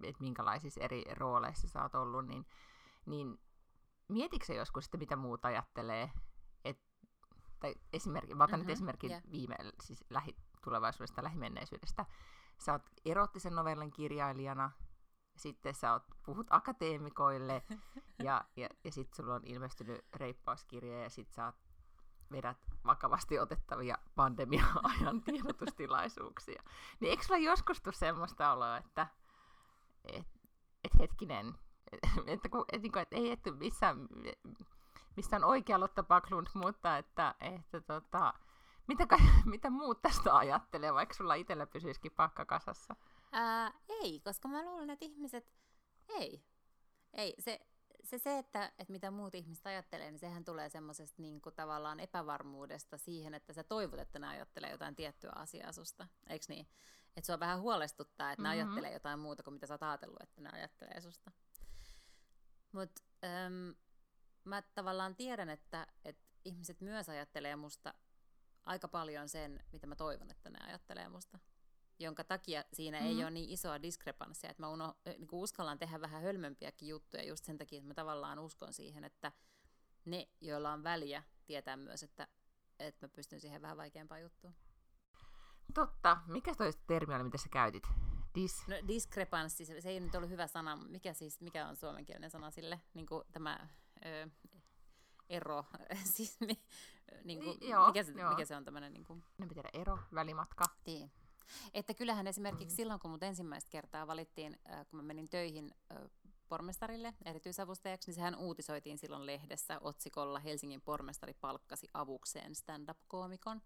että 0.04 0.24
minkälaisissa 0.24 0.82
eri 0.82 1.04
rooleissa 1.14 1.68
sä 1.68 1.82
oot 1.82 1.96
ollut, 1.96 2.28
niin, 2.28 2.46
niin 3.06 3.40
mietitkö 4.08 4.46
se 4.46 4.56
joskus, 4.56 4.86
että 4.86 4.98
mitä 4.98 5.16
muut 5.16 5.46
ajattelee? 5.46 6.12
Et, 6.66 6.80
tai 7.60 7.76
esimerkki, 7.94 8.36
mä 8.36 8.44
otan 8.44 8.60
mm-hmm, 8.60 8.68
nyt 8.68 8.74
esimerkin 8.74 9.12
yeah. 9.12 9.24
viime, 9.32 9.56
siis 9.82 10.06
lähitulevaisuudesta, 10.10 11.24
lähimenneisyydestä. 11.24 12.06
Sä 12.58 12.72
oot 12.72 12.90
erottisen 13.06 13.56
novellin 13.56 13.92
kirjailijana, 13.92 14.72
sitten 15.38 15.76
sä 15.76 15.94
oot, 15.94 16.04
puhut 16.26 16.48
akateemikoille, 16.50 17.64
ja, 18.24 18.46
ja, 18.56 18.70
ja 18.84 18.92
sitten 18.92 19.16
sulla 19.16 19.36
on 19.36 19.46
ilmestynyt 19.46 20.06
reippauskirja, 20.16 21.04
ja 21.04 21.10
sitten 21.10 21.36
sä 21.36 21.46
oot 21.46 21.56
vedät 22.34 22.58
vakavasti 22.86 23.40
otettavia 23.40 23.98
pandemia-ajan 24.16 25.22
tiedotustilaisuuksia. 25.26 26.64
Niin 27.00 27.10
eikö 27.10 27.24
sulla 27.24 27.40
joskus 27.40 27.82
tule 27.82 27.94
semmoista 27.94 28.54
oloa, 28.54 28.78
että 28.78 29.08
et, 30.06 30.28
et 30.84 31.00
hetkinen, 31.00 31.54
että, 32.28 32.50
kun, 32.50 32.66
et, 32.72 32.82
niin 32.82 32.98
et 32.98 33.14
ei 33.14 33.32
että 33.32 33.52
missä, 33.52 33.96
missä 35.16 35.36
on 35.36 35.44
oikea 35.44 35.80
Lotta 35.80 36.04
Backlund, 36.04 36.48
mutta 36.54 36.98
että, 36.98 37.36
että 37.40 37.82
tota, 37.82 38.34
mitä, 38.88 39.08
mitä 39.46 39.70
muut 39.70 40.02
tästä 40.02 40.38
ajattelee, 40.38 40.94
vaikka 40.94 41.16
sulla 41.16 41.36
itsellä 41.36 41.68
pysyisikin 41.68 42.12
pakka 42.12 42.46
kasassa? 42.46 42.96
Ää, 43.32 43.72
ei, 43.90 44.20
koska 44.20 44.48
mä 44.48 44.64
luulen, 44.64 44.90
että 44.90 45.06
ihmiset, 45.06 45.46
ei. 46.10 46.44
Ei, 47.14 47.36
se, 47.40 47.60
se, 48.04 48.18
se 48.18 48.38
että, 48.38 48.66
että 48.66 48.92
mitä 48.92 49.12
muut 49.12 49.36
ihmiset 49.36 49.68
ajattelee, 49.68 50.12
niin 50.12 50.20
sehän 50.20 50.46
tulee 50.46 50.70
semmoisesta 50.70 51.22
niin 51.22 51.42
kuin, 51.42 51.56
tavallaan 51.56 52.00
epävarmuudesta 52.00 52.98
siihen, 52.98 53.34
että 53.34 53.54
sä 53.54 53.64
toivot, 53.64 54.00
että 54.00 54.20
ne 54.20 54.28
ajattelee 54.28 54.72
jotain 54.72 54.96
tiettyä 54.96 55.32
asiaa 55.36 55.72
susta. 55.72 56.08
Eikö 56.28 56.46
niin? 56.50 56.68
Että 57.18 57.26
se 57.26 57.34
on 57.34 57.40
vähän 57.40 57.62
huolestuttaa, 57.62 58.32
että 58.32 58.44
mm-hmm. 58.44 58.58
ne 58.58 58.64
ajattelee 58.64 58.94
jotain 58.94 59.20
muuta 59.20 59.44
kuin 59.44 59.54
mitä 59.54 59.68
sä 59.68 59.74
oot 59.74 59.84
ajatellut, 59.84 60.22
että 60.22 60.42
ne 60.42 60.50
ajattelee 60.54 61.02
susta. 61.02 61.32
Mutta 62.72 63.02
mä 64.44 64.62
tavallaan 64.62 65.16
tiedän, 65.16 65.50
että, 65.50 65.88
että 66.06 66.24
ihmiset 66.46 66.82
myös 66.82 67.10
ajattelee 67.10 67.56
musta 67.56 67.94
aika 68.66 68.88
paljon 68.88 69.30
sen, 69.30 69.64
mitä 69.72 69.88
mä 69.88 69.96
toivon, 69.96 70.32
että 70.32 70.50
ne 70.50 70.60
ajattelee 70.68 71.10
musta 71.10 71.40
jonka 72.00 72.24
takia 72.24 72.64
siinä 72.74 72.98
mm-hmm. 72.98 73.18
ei 73.18 73.24
ole 73.24 73.32
niin 73.32 73.50
isoa 73.50 73.82
diskrepanssia, 73.82 74.50
että 74.50 74.64
mä 74.64 74.70
uno, 74.70 74.96
niin 75.06 75.28
uskallan 75.32 75.80
tehdä 75.80 76.02
vähän 76.02 76.22
hölmömpiäkin 76.22 76.90
juttuja 76.90 77.24
just 77.24 77.46
sen 77.46 77.58
takia, 77.58 77.78
että 77.78 77.88
mä 77.88 77.94
tavallaan 77.94 78.40
uskon 78.40 78.74
siihen, 78.74 79.04
että 79.04 79.32
ne, 80.06 80.28
joilla 80.42 80.74
on 80.74 80.84
väliä, 80.84 81.24
tietää 81.46 81.78
myös, 81.78 82.04
että, 82.04 82.28
että 82.80 83.06
mä 83.06 83.10
pystyn 83.10 83.40
siihen 83.40 83.62
vähän 83.62 83.78
vaikeampaan 83.78 84.22
juttuun. 84.22 84.56
Totta. 85.74 86.18
Mikä 86.28 86.56
toi 86.56 86.72
termi 86.88 87.16
oli, 87.16 87.24
mitä 87.24 87.38
sä 87.38 87.50
käytit? 87.50 87.84
Dis... 88.36 88.68
No, 88.68 88.76
diskrepanssi, 88.88 89.66
se, 89.66 89.90
ei 89.90 90.00
nyt 90.00 90.16
ollut 90.16 90.30
hyvä 90.30 90.48
sana. 90.48 90.76
Mikä, 90.76 91.14
siis, 91.14 91.42
mikä 91.42 91.68
on 91.68 91.76
suomenkielinen 91.76 92.32
sana 92.32 92.52
sille? 92.52 92.82
Niin 92.94 93.06
kuin 93.06 93.24
tämä 93.32 93.68
ö, 94.06 94.30
ero, 95.30 95.66
siis 96.16 96.40
mi, 96.40 96.64
niin 97.24 97.44
kuin, 97.44 97.58
joo, 97.70 97.88
mikä, 97.88 98.04
se, 98.04 98.12
joo. 98.12 98.30
mikä 98.30 98.46
se 98.46 98.56
on 98.56 98.66
tämmöinen? 98.66 98.94
Niin 98.94 99.06
kuin... 99.06 99.24
En 99.42 99.50
tiedä, 99.50 99.70
ero, 99.74 100.00
välimatka. 100.14 100.66
Niin. 100.86 101.12
Että 101.74 101.94
kyllähän 101.94 102.28
esimerkiksi 102.28 102.74
mm. 102.74 102.76
silloin, 102.76 103.00
kun 103.00 103.12
mut 103.12 103.24
ensimmäistä 103.24 103.70
kertaa 103.70 104.08
valittiin, 104.08 104.58
äh, 104.72 104.86
kun 104.88 105.00
mä 105.00 105.04
menin 105.04 105.30
töihin 105.30 105.72
äh, 105.92 105.98
pormestarille 106.50 107.14
erityisavustajaksi, 107.26 108.08
niin 108.08 108.16
sehän 108.16 108.36
uutisoitiin 108.36 108.98
silloin 108.98 109.26
lehdessä 109.26 109.78
otsikolla 109.82 110.40
Helsingin 110.40 110.82
pormestari 110.82 111.34
palkkasi 111.34 111.90
avukseen 111.94 112.56
stand-up-koomikon 112.56 113.62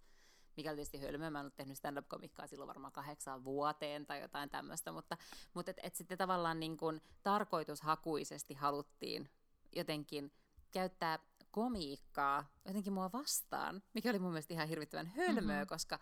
mikä 0.57 0.69
oli 0.69 0.75
tietysti 0.75 1.01
hölmöä, 1.01 1.29
mä 1.29 1.39
en 1.39 1.41
ollut 1.41 1.55
tehnyt 1.55 1.77
stand-up-komikkaa 1.77 2.47
silloin 2.47 2.67
varmaan 2.67 2.93
kahdeksaan 2.93 3.43
vuoteen 3.43 4.05
tai 4.05 4.21
jotain 4.21 4.49
tämmöistä, 4.49 4.91
mutta, 4.91 5.17
mutta 5.53 5.71
et, 5.71 5.79
et 5.83 5.95
sitten 5.95 6.17
tavallaan 6.17 6.59
niin 6.59 6.77
kuin 6.77 7.01
tarkoitushakuisesti 7.23 8.53
haluttiin 8.53 9.29
jotenkin 9.75 10.31
käyttää 10.71 11.19
komiikkaa 11.51 12.45
jotenkin 12.65 12.93
mua 12.93 13.11
vastaan, 13.13 13.83
mikä 13.93 14.09
oli 14.09 14.19
mun 14.19 14.31
mielestä 14.31 14.53
ihan 14.53 14.67
hirvittävän 14.67 15.07
hölmöä, 15.07 15.55
mm-hmm. 15.55 15.67
koska 15.67 15.99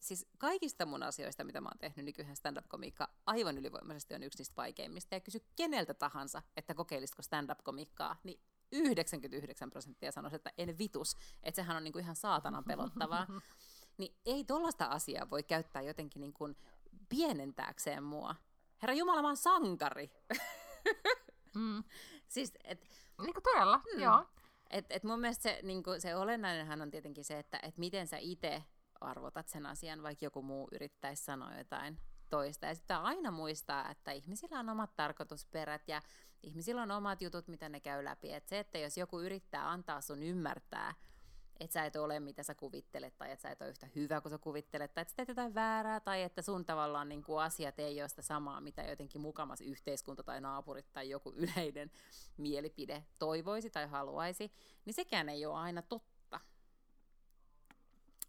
siis 0.00 0.26
kaikista 0.38 0.86
mun 0.86 1.02
asioista, 1.02 1.44
mitä 1.44 1.60
mä 1.60 1.68
oon 1.68 1.78
tehnyt 1.78 2.04
nykyään 2.04 2.36
stand-up-komiikka, 2.36 3.08
aivan 3.26 3.58
ylivoimaisesti 3.58 4.14
on 4.14 4.22
yksi 4.22 4.38
niistä 4.38 4.56
vaikeimmista. 4.56 5.14
Ja 5.14 5.20
kysy 5.20 5.44
keneltä 5.56 5.94
tahansa, 5.94 6.42
että 6.56 6.74
kokeilisiko 6.74 7.22
stand-up-komiikkaa, 7.22 8.16
niin 8.24 8.40
99 8.72 9.70
prosenttia 9.70 10.12
sanoisi, 10.12 10.36
että 10.36 10.52
en 10.58 10.78
vitus, 10.78 11.16
että 11.42 11.56
sehän 11.62 11.76
on 11.76 11.84
niinku 11.84 11.98
ihan 11.98 12.16
saatanan 12.16 12.64
pelottavaa. 12.64 13.26
Niin 13.98 14.16
ei 14.26 14.44
tollaista 14.44 14.84
asiaa 14.84 15.30
voi 15.30 15.42
käyttää 15.42 15.82
jotenkin 15.82 16.20
niinku 16.20 16.48
pienentääkseen 17.08 18.02
mua. 18.02 18.34
Herra 18.82 18.94
Jumala, 18.94 19.22
mä 19.22 19.28
oon 19.28 19.36
sankari. 19.36 20.10
mm. 21.54 21.84
siis, 22.28 22.52
et, 22.64 22.80
niin 23.22 23.34
kuin 23.34 23.42
todella, 23.42 23.80
mm. 23.94 24.00
joo. 24.00 24.24
Et, 24.70 24.86
et 24.90 25.04
mun 25.04 25.20
mielestä 25.20 25.42
se, 25.42 25.60
niin 25.62 25.82
kuin, 25.82 26.00
se 26.00 26.16
olennainenhan 26.16 26.82
on 26.82 26.90
tietenkin 26.90 27.24
se, 27.24 27.38
että 27.38 27.60
et 27.62 27.78
miten 27.78 28.06
sä 28.06 28.16
itse 28.16 28.64
arvotat 29.00 29.48
sen 29.48 29.66
asian, 29.66 30.02
vaikka 30.02 30.24
joku 30.24 30.42
muu 30.42 30.68
yrittäisi 30.72 31.24
sanoa 31.24 31.58
jotain 31.58 31.98
toista. 32.30 32.66
Ja 32.66 32.74
sitten 32.74 32.96
aina 32.96 33.30
muistaa, 33.30 33.90
että 33.90 34.12
ihmisillä 34.12 34.58
on 34.58 34.68
omat 34.68 34.96
tarkoitusperät 34.96 35.88
ja 35.88 36.02
ihmisillä 36.42 36.82
on 36.82 36.90
omat 36.90 37.22
jutut, 37.22 37.48
mitä 37.48 37.68
ne 37.68 37.80
käy 37.80 38.04
läpi. 38.04 38.32
Et 38.32 38.48
se, 38.48 38.58
että 38.58 38.78
jos 38.78 38.96
joku 38.96 39.20
yrittää 39.20 39.70
antaa 39.70 40.00
sun 40.00 40.22
ymmärtää, 40.22 40.94
että 41.60 41.74
sä 41.74 41.84
et 41.84 41.96
ole 41.96 42.20
mitä 42.20 42.42
sä 42.42 42.54
kuvittelet, 42.54 43.18
tai 43.18 43.30
että 43.30 43.42
sä 43.42 43.50
et 43.50 43.62
ole 43.62 43.70
yhtä 43.70 43.88
hyvä 43.94 44.20
kuin 44.20 44.30
sä 44.30 44.38
kuvittelet, 44.38 44.94
tai 44.94 45.02
että 45.02 45.10
sä 45.10 45.16
teet 45.16 45.28
jotain 45.28 45.54
väärää, 45.54 46.00
tai 46.00 46.22
että 46.22 46.42
sun 46.42 46.64
tavallaan 46.64 47.08
niin 47.08 47.22
kuin 47.22 47.42
asiat 47.42 47.78
ei 47.78 48.02
ole 48.02 48.08
sitä 48.08 48.22
samaa, 48.22 48.60
mitä 48.60 48.82
jotenkin 48.82 49.20
mukamas 49.20 49.60
yhteiskunta 49.60 50.22
tai 50.22 50.40
naapurit 50.40 50.92
tai 50.92 51.10
joku 51.10 51.32
yleinen 51.36 51.90
mielipide 52.36 53.04
toivoisi 53.18 53.70
tai 53.70 53.86
haluaisi, 53.86 54.52
niin 54.84 54.94
sekään 54.94 55.28
ei 55.28 55.46
ole 55.46 55.58
aina 55.58 55.82
totta 55.82 56.09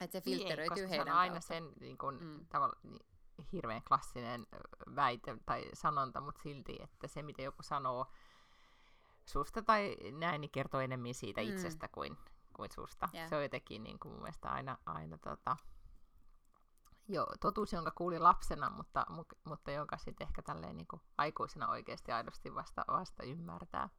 että 0.01 0.19
se 0.19 0.21
filtteröityy 0.21 0.75
niin, 0.75 0.89
heidän 0.89 1.07
se 1.07 1.11
on 1.11 1.17
aina 1.17 1.41
sen 1.41 1.73
niin 1.79 1.97
kun, 1.97 2.17
mm. 2.21 2.45
tavalla, 2.49 2.79
niin, 2.83 3.05
hirveän 3.51 3.83
klassinen 3.83 4.47
väite 4.95 5.37
tai 5.45 5.69
sanonta, 5.73 6.21
mutta 6.21 6.41
silti, 6.41 6.77
että 6.83 7.07
se 7.07 7.23
mitä 7.23 7.41
joku 7.41 7.63
sanoo 7.63 8.05
susta 9.25 9.61
tai 9.61 9.97
näin, 10.11 10.41
niin 10.41 10.51
kertoo 10.51 10.81
enemmän 10.81 11.13
siitä 11.13 11.41
mm. 11.41 11.47
itsestä 11.47 11.87
kuin, 11.87 12.17
kuin 12.53 12.71
susta. 12.71 13.09
Yeah. 13.13 13.29
Se 13.29 13.35
on 13.35 13.43
jotenkin 13.43 13.83
niin 13.83 13.99
kuin 13.99 14.11
mun 14.11 14.21
mielestä 14.21 14.49
aina, 14.49 14.77
aina 14.85 15.17
tota, 15.17 15.57
jo, 17.07 17.27
totuus, 17.39 17.73
jonka 17.73 17.91
kuulin 17.91 18.23
lapsena, 18.23 18.69
mutta, 18.69 19.05
mutta 19.43 19.71
jonka 19.71 19.97
sitten 19.97 20.27
ehkä 20.27 20.41
tälleen 20.41 20.77
niin 20.77 20.87
kuin 20.87 21.01
aikuisena 21.17 21.69
oikeasti 21.69 22.11
aidosti 22.11 22.55
vasta, 22.55 22.85
vasta 22.87 23.23
ymmärtää. 23.23 23.89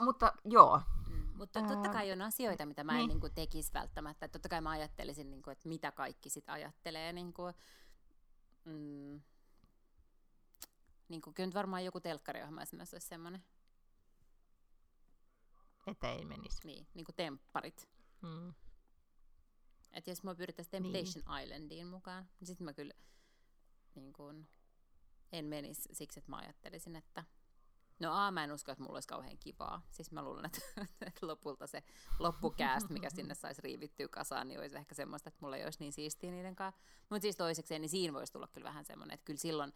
Mutta 0.00 0.32
joo. 0.44 0.80
Mm, 1.08 1.28
mutta 1.36 1.62
totta 1.62 1.88
kai 1.88 2.12
on 2.12 2.22
asioita, 2.22 2.66
mitä 2.66 2.84
mä 2.84 2.92
en 2.92 2.98
niin. 2.98 3.08
niin 3.08 3.20
kuin, 3.20 3.34
tekisi 3.34 3.72
välttämättä. 3.74 4.28
Totta 4.28 4.48
kai 4.48 4.60
mä 4.60 4.70
ajattelisin, 4.70 5.30
niin 5.30 5.42
kuin, 5.42 5.52
että 5.52 5.68
mitä 5.68 5.92
kaikki 5.92 6.30
sit 6.30 6.48
ajattelee. 6.48 7.12
Niin 7.12 7.32
kuin, 7.32 7.54
mm, 8.64 9.20
niin 11.08 11.20
kuin, 11.20 11.34
kyllä 11.34 11.46
nyt 11.46 11.54
varmaan 11.54 11.84
joku 11.84 12.00
telkkariohjelma 12.00 12.62
esimerkiksi 12.62 12.96
olisi 12.96 13.08
semmoinen. 13.08 13.44
Että 15.86 16.10
ei 16.10 16.24
menisi. 16.24 16.66
Niin, 16.66 16.86
niin 16.94 17.04
kuin 17.04 17.16
tempparit. 17.16 17.88
Mm. 18.22 18.54
Että 19.92 20.10
jos 20.10 20.22
mä 20.22 20.34
pyrittäisiin 20.34 20.82
niin. 20.82 20.92
Temptation 20.92 21.36
niin. 21.36 21.44
Islandiin 21.44 21.86
mukaan, 21.86 22.28
niin 22.40 22.46
sitten 22.46 22.64
mä 22.64 22.72
kyllä 22.72 22.94
niin 23.94 24.12
kuin, 24.12 24.48
en 25.32 25.44
menisi 25.44 25.88
siksi, 25.92 26.18
että 26.20 26.30
mä 26.30 26.36
ajattelisin, 26.36 26.96
että 26.96 27.24
No 28.00 28.12
A, 28.12 28.30
mä 28.30 28.44
en 28.44 28.52
usko, 28.52 28.72
että 28.72 28.82
mulla 28.84 28.96
olisi 28.96 29.08
kauhean 29.08 29.38
kivaa. 29.38 29.82
Siis 29.90 30.12
mä 30.12 30.22
luulen, 30.22 30.44
että, 30.44 30.60
että 31.06 31.26
lopulta 31.26 31.66
se 31.66 31.82
loppukääst, 32.18 32.90
mikä 32.90 33.10
sinne 33.10 33.34
saisi 33.34 33.62
riivittyä 33.62 34.08
kasaan, 34.08 34.48
niin 34.48 34.60
olisi 34.60 34.76
ehkä 34.76 34.94
semmoista, 34.94 35.28
että 35.28 35.38
mulla 35.40 35.56
ei 35.56 35.64
olisi 35.64 35.78
niin 35.80 35.92
siistiä 35.92 36.30
niiden 36.30 36.56
kanssa. 36.56 36.80
Mutta 37.10 37.22
siis 37.22 37.36
toisekseen, 37.36 37.80
niin 37.80 37.90
siinä 37.90 38.12
voisi 38.12 38.32
tulla 38.32 38.48
kyllä 38.48 38.68
vähän 38.68 38.84
semmoinen, 38.84 39.14
että 39.14 39.24
kyllä 39.24 39.40
silloin, 39.40 39.72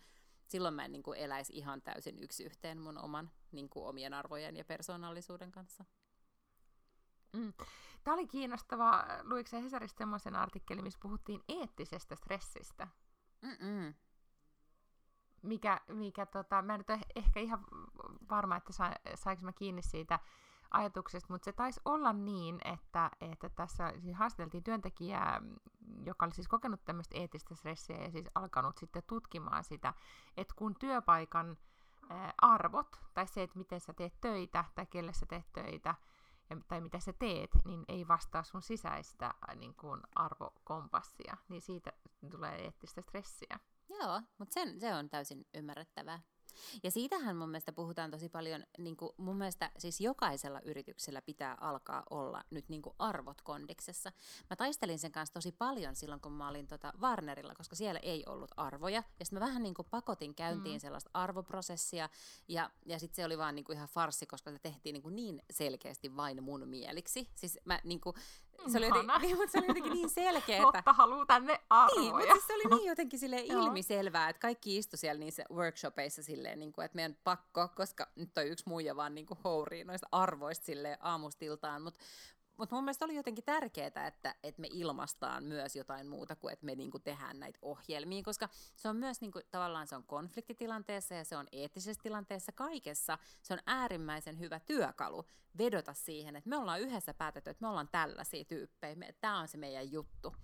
silloin 0.47 0.75
mä 0.75 0.85
en 0.85 0.93
niin 0.93 1.03
kuin 1.03 1.19
eläisi 1.19 1.53
ihan 1.57 1.83
täysin 1.83 2.19
yksi 2.19 2.45
yhteen 2.45 2.81
mun 2.81 2.99
oman 2.99 3.31
niin 3.53 3.69
kuin 3.69 3.87
omien 3.87 4.15
arvojen 4.15 4.57
ja 4.57 4.65
persoonallisuuden 4.65 5.53
kanssa. 5.53 5.85
Mm. 7.33 7.53
Tämä 8.05 8.15
oli 8.15 8.27
kiinnostavaa. 8.27 9.07
Luiko 9.23 9.51
se 9.51 9.63
Hesarista 9.63 9.99
semmoisen 9.99 10.37
artikkelin, 10.37 10.85
missä 10.85 10.99
puhuttiin 11.03 11.41
eettisestä 11.49 12.15
stressistä? 12.15 12.89
Mm-mm. 13.43 13.95
Mikä, 15.45 15.81
mikä 15.89 16.27
tota, 16.27 16.63
mä 16.63 16.75
en 16.75 16.85
nyt 16.89 17.01
ehkä 17.17 17.41
ihan 17.41 17.65
varma, 18.31 18.57
että 18.57 18.73
sa, 18.73 18.91
sainko 19.15 19.45
mä 19.45 19.53
kiinni 19.53 19.83
siitä 19.83 20.19
ajatuksesta, 20.71 21.33
mutta 21.33 21.45
se 21.45 21.53
taisi 21.53 21.81
olla 21.85 22.13
niin, 22.13 22.59
että, 22.65 23.11
että 23.21 23.49
tässä 23.49 23.93
siis 23.99 24.17
haastateltiin 24.17 24.65
työntekijää, 24.65 25.43
joka 26.05 26.27
oli 26.27 26.35
siis 26.35 26.49
kokenut 26.49 26.85
tämmöistä 26.85 27.19
eettistä 27.19 27.55
stressiä 27.55 27.97
ja 27.97 28.11
siis 28.11 28.27
alkanut 28.35 28.79
sitten 28.79 29.03
tutkimaan 29.07 29.65
sitä, 29.65 29.95
että 30.37 30.55
kun 30.57 30.75
työpaikan 30.75 31.57
arvot, 32.39 33.01
tai 33.15 33.27
se, 33.27 33.43
että 33.43 33.59
miten 33.59 33.81
sä 33.81 33.93
teet 33.93 34.21
töitä, 34.21 34.65
tai 34.75 34.87
kelle 34.87 35.13
sä 35.13 35.27
teet 35.27 35.53
töitä, 35.53 35.95
tai 36.69 36.81
mitä 36.81 37.01
sä 37.01 37.13
teet, 37.13 37.51
niin 37.65 37.85
ei 37.89 38.09
vastaa 38.09 38.43
sun 38.43 38.63
sisäistä 38.63 39.35
niin 39.57 39.75
kuin 39.75 40.01
arvokompassia, 40.15 41.37
niin 41.49 41.63
siitä 41.63 41.93
tulee 42.31 42.65
eettistä 42.65 43.01
stressiä. 43.01 43.59
Joo, 44.01 44.23
mutta 44.39 44.55
sen, 44.55 44.81
se 44.81 44.95
on 44.95 45.09
täysin 45.09 45.47
ymmärrettävää. 45.55 46.21
Ja 46.83 46.91
siitähän 46.91 47.37
mun 47.37 47.49
mielestä 47.49 47.73
puhutaan 47.73 48.11
tosi 48.11 48.29
paljon, 48.29 48.65
niin 48.79 48.97
kuin 48.97 49.13
mun 49.17 49.37
mielestä 49.37 49.71
siis 49.79 50.01
jokaisella 50.01 50.61
yrityksellä 50.61 51.23
pitää 51.23 51.57
alkaa 51.61 52.03
olla 52.11 52.45
nyt 52.51 52.69
niin 52.69 52.83
kuin 52.83 52.95
arvot 52.99 53.43
kondiksessa. 53.43 54.13
Mä 54.51 54.57
taistelin 54.57 54.99
sen 54.99 55.13
kanssa 55.13 55.35
tosi 55.35 55.53
paljon 55.53 55.97
silloin, 55.97 56.21
kun 56.21 56.33
mä 56.33 56.49
olin 56.49 56.67
tota 56.67 56.93
Warnerilla, 57.01 57.55
koska 57.55 57.77
siellä 57.77 58.01
ei 58.01 58.23
ollut 58.27 58.51
arvoja. 58.57 59.03
Ja 59.19 59.25
sitten 59.25 59.39
mä 59.39 59.47
vähän 59.47 59.63
niin 59.63 59.75
kuin 59.75 59.89
pakotin 59.91 60.35
käyntiin 60.35 60.77
mm. 60.77 60.81
sellaista 60.81 61.11
arvoprosessia, 61.15 62.09
ja, 62.49 62.71
ja 62.87 62.99
sitten 62.99 63.17
se 63.17 63.25
oli 63.25 63.39
vaan 63.39 63.55
niin 63.55 63.65
kuin 63.65 63.77
ihan 63.77 63.89
farsi, 63.89 64.27
koska 64.27 64.51
se 64.51 64.59
tehtiin 64.59 64.95
niin, 64.95 65.03
kuin 65.03 65.17
niin 65.17 65.43
selkeästi 65.51 66.17
vain 66.17 66.43
mun 66.43 66.69
mieliksi. 66.69 67.29
Siis 67.35 67.59
mä 67.65 67.81
niin 67.85 68.01
kuin, 68.01 68.17
se 68.73 68.79
oli, 68.79 68.87
jotenkin, 68.87 69.21
niin, 69.23 69.37
mutta 69.37 69.53
se 69.53 69.59
oli 69.59 69.67
jotenkin 69.67 69.93
niin 69.93 70.11
selkeä, 70.11 70.57
että... 70.57 70.67
Lotta 70.67 70.93
haluaa 70.93 71.27
tänne 71.27 71.61
arvoja. 71.71 72.01
Niin, 72.01 72.17
mutta 72.17 72.33
siis 72.33 72.47
se 72.47 72.55
oli 72.55 72.77
niin 72.77 72.89
jotenkin 72.89 73.19
sille 73.19 73.41
ilmiselvää, 73.55 74.29
että 74.29 74.41
kaikki 74.41 74.77
istu 74.77 74.97
siellä 74.97 75.21
niissä 75.21 75.45
workshopeissa 75.53 76.23
silleen, 76.23 76.59
niin 76.59 76.73
kuin, 76.73 76.85
että 76.85 76.97
meidän 76.97 77.17
pakko, 77.25 77.69
koska 77.77 78.09
nyt 78.17 78.35
toi 78.35 78.49
yksi 78.49 78.65
muija 78.69 78.97
vaan 78.97 79.15
niin 79.15 79.27
kuin 79.27 79.39
hourii 79.45 79.85
noista 79.85 80.09
arvoista 80.13 80.65
aamustiltaan, 81.01 81.83
mutta 81.83 82.01
mutta 82.57 82.75
mun 82.75 82.85
mielestä 82.85 83.05
oli 83.05 83.17
jotenkin 83.17 83.45
tärkeää, 83.45 84.07
että, 84.07 84.35
että 84.43 84.61
me 84.61 84.69
ilmastaan 84.73 85.45
myös 85.45 85.77
jotain 85.77 86.07
muuta 86.07 86.37
kuin, 86.37 86.53
että 86.53 86.67
me 86.67 86.75
niinku 86.75 86.99
tehdään 86.99 87.41
näitä 87.41 87.59
ohjelmia, 87.63 88.23
koska 88.23 88.49
se 88.77 88.89
on 88.89 88.97
myös 88.97 89.21
niinku, 89.21 89.41
tavallaan 89.51 89.87
se 89.87 89.97
on 89.97 90.05
konfliktitilanteessa 90.05 91.15
ja 91.15 91.25
se 91.25 91.37
on 91.37 91.47
eettisessä 91.53 92.03
tilanteessa 92.03 92.53
kaikessa. 92.53 93.19
Se 93.43 93.55
on 93.55 93.61
äärimmäisen 93.67 94.39
hyvä 94.39 94.61
työkalu 94.61 95.25
vedota 95.59 95.93
siihen, 95.95 96.37
että 96.37 96.51
me 96.51 96.57
ollaan 96.57 96.81
yhdessä 96.81 97.15
päätetty, 97.15 97.51
että 97.51 97.63
me 97.63 97.69
ollaan 97.69 97.89
tällaisia 97.89 98.45
tyyppejä, 98.45 98.97
tämä 99.21 99.41
on 99.41 99.49
se 99.49 99.57
meidän 99.57 99.93
juttu. 99.93 100.35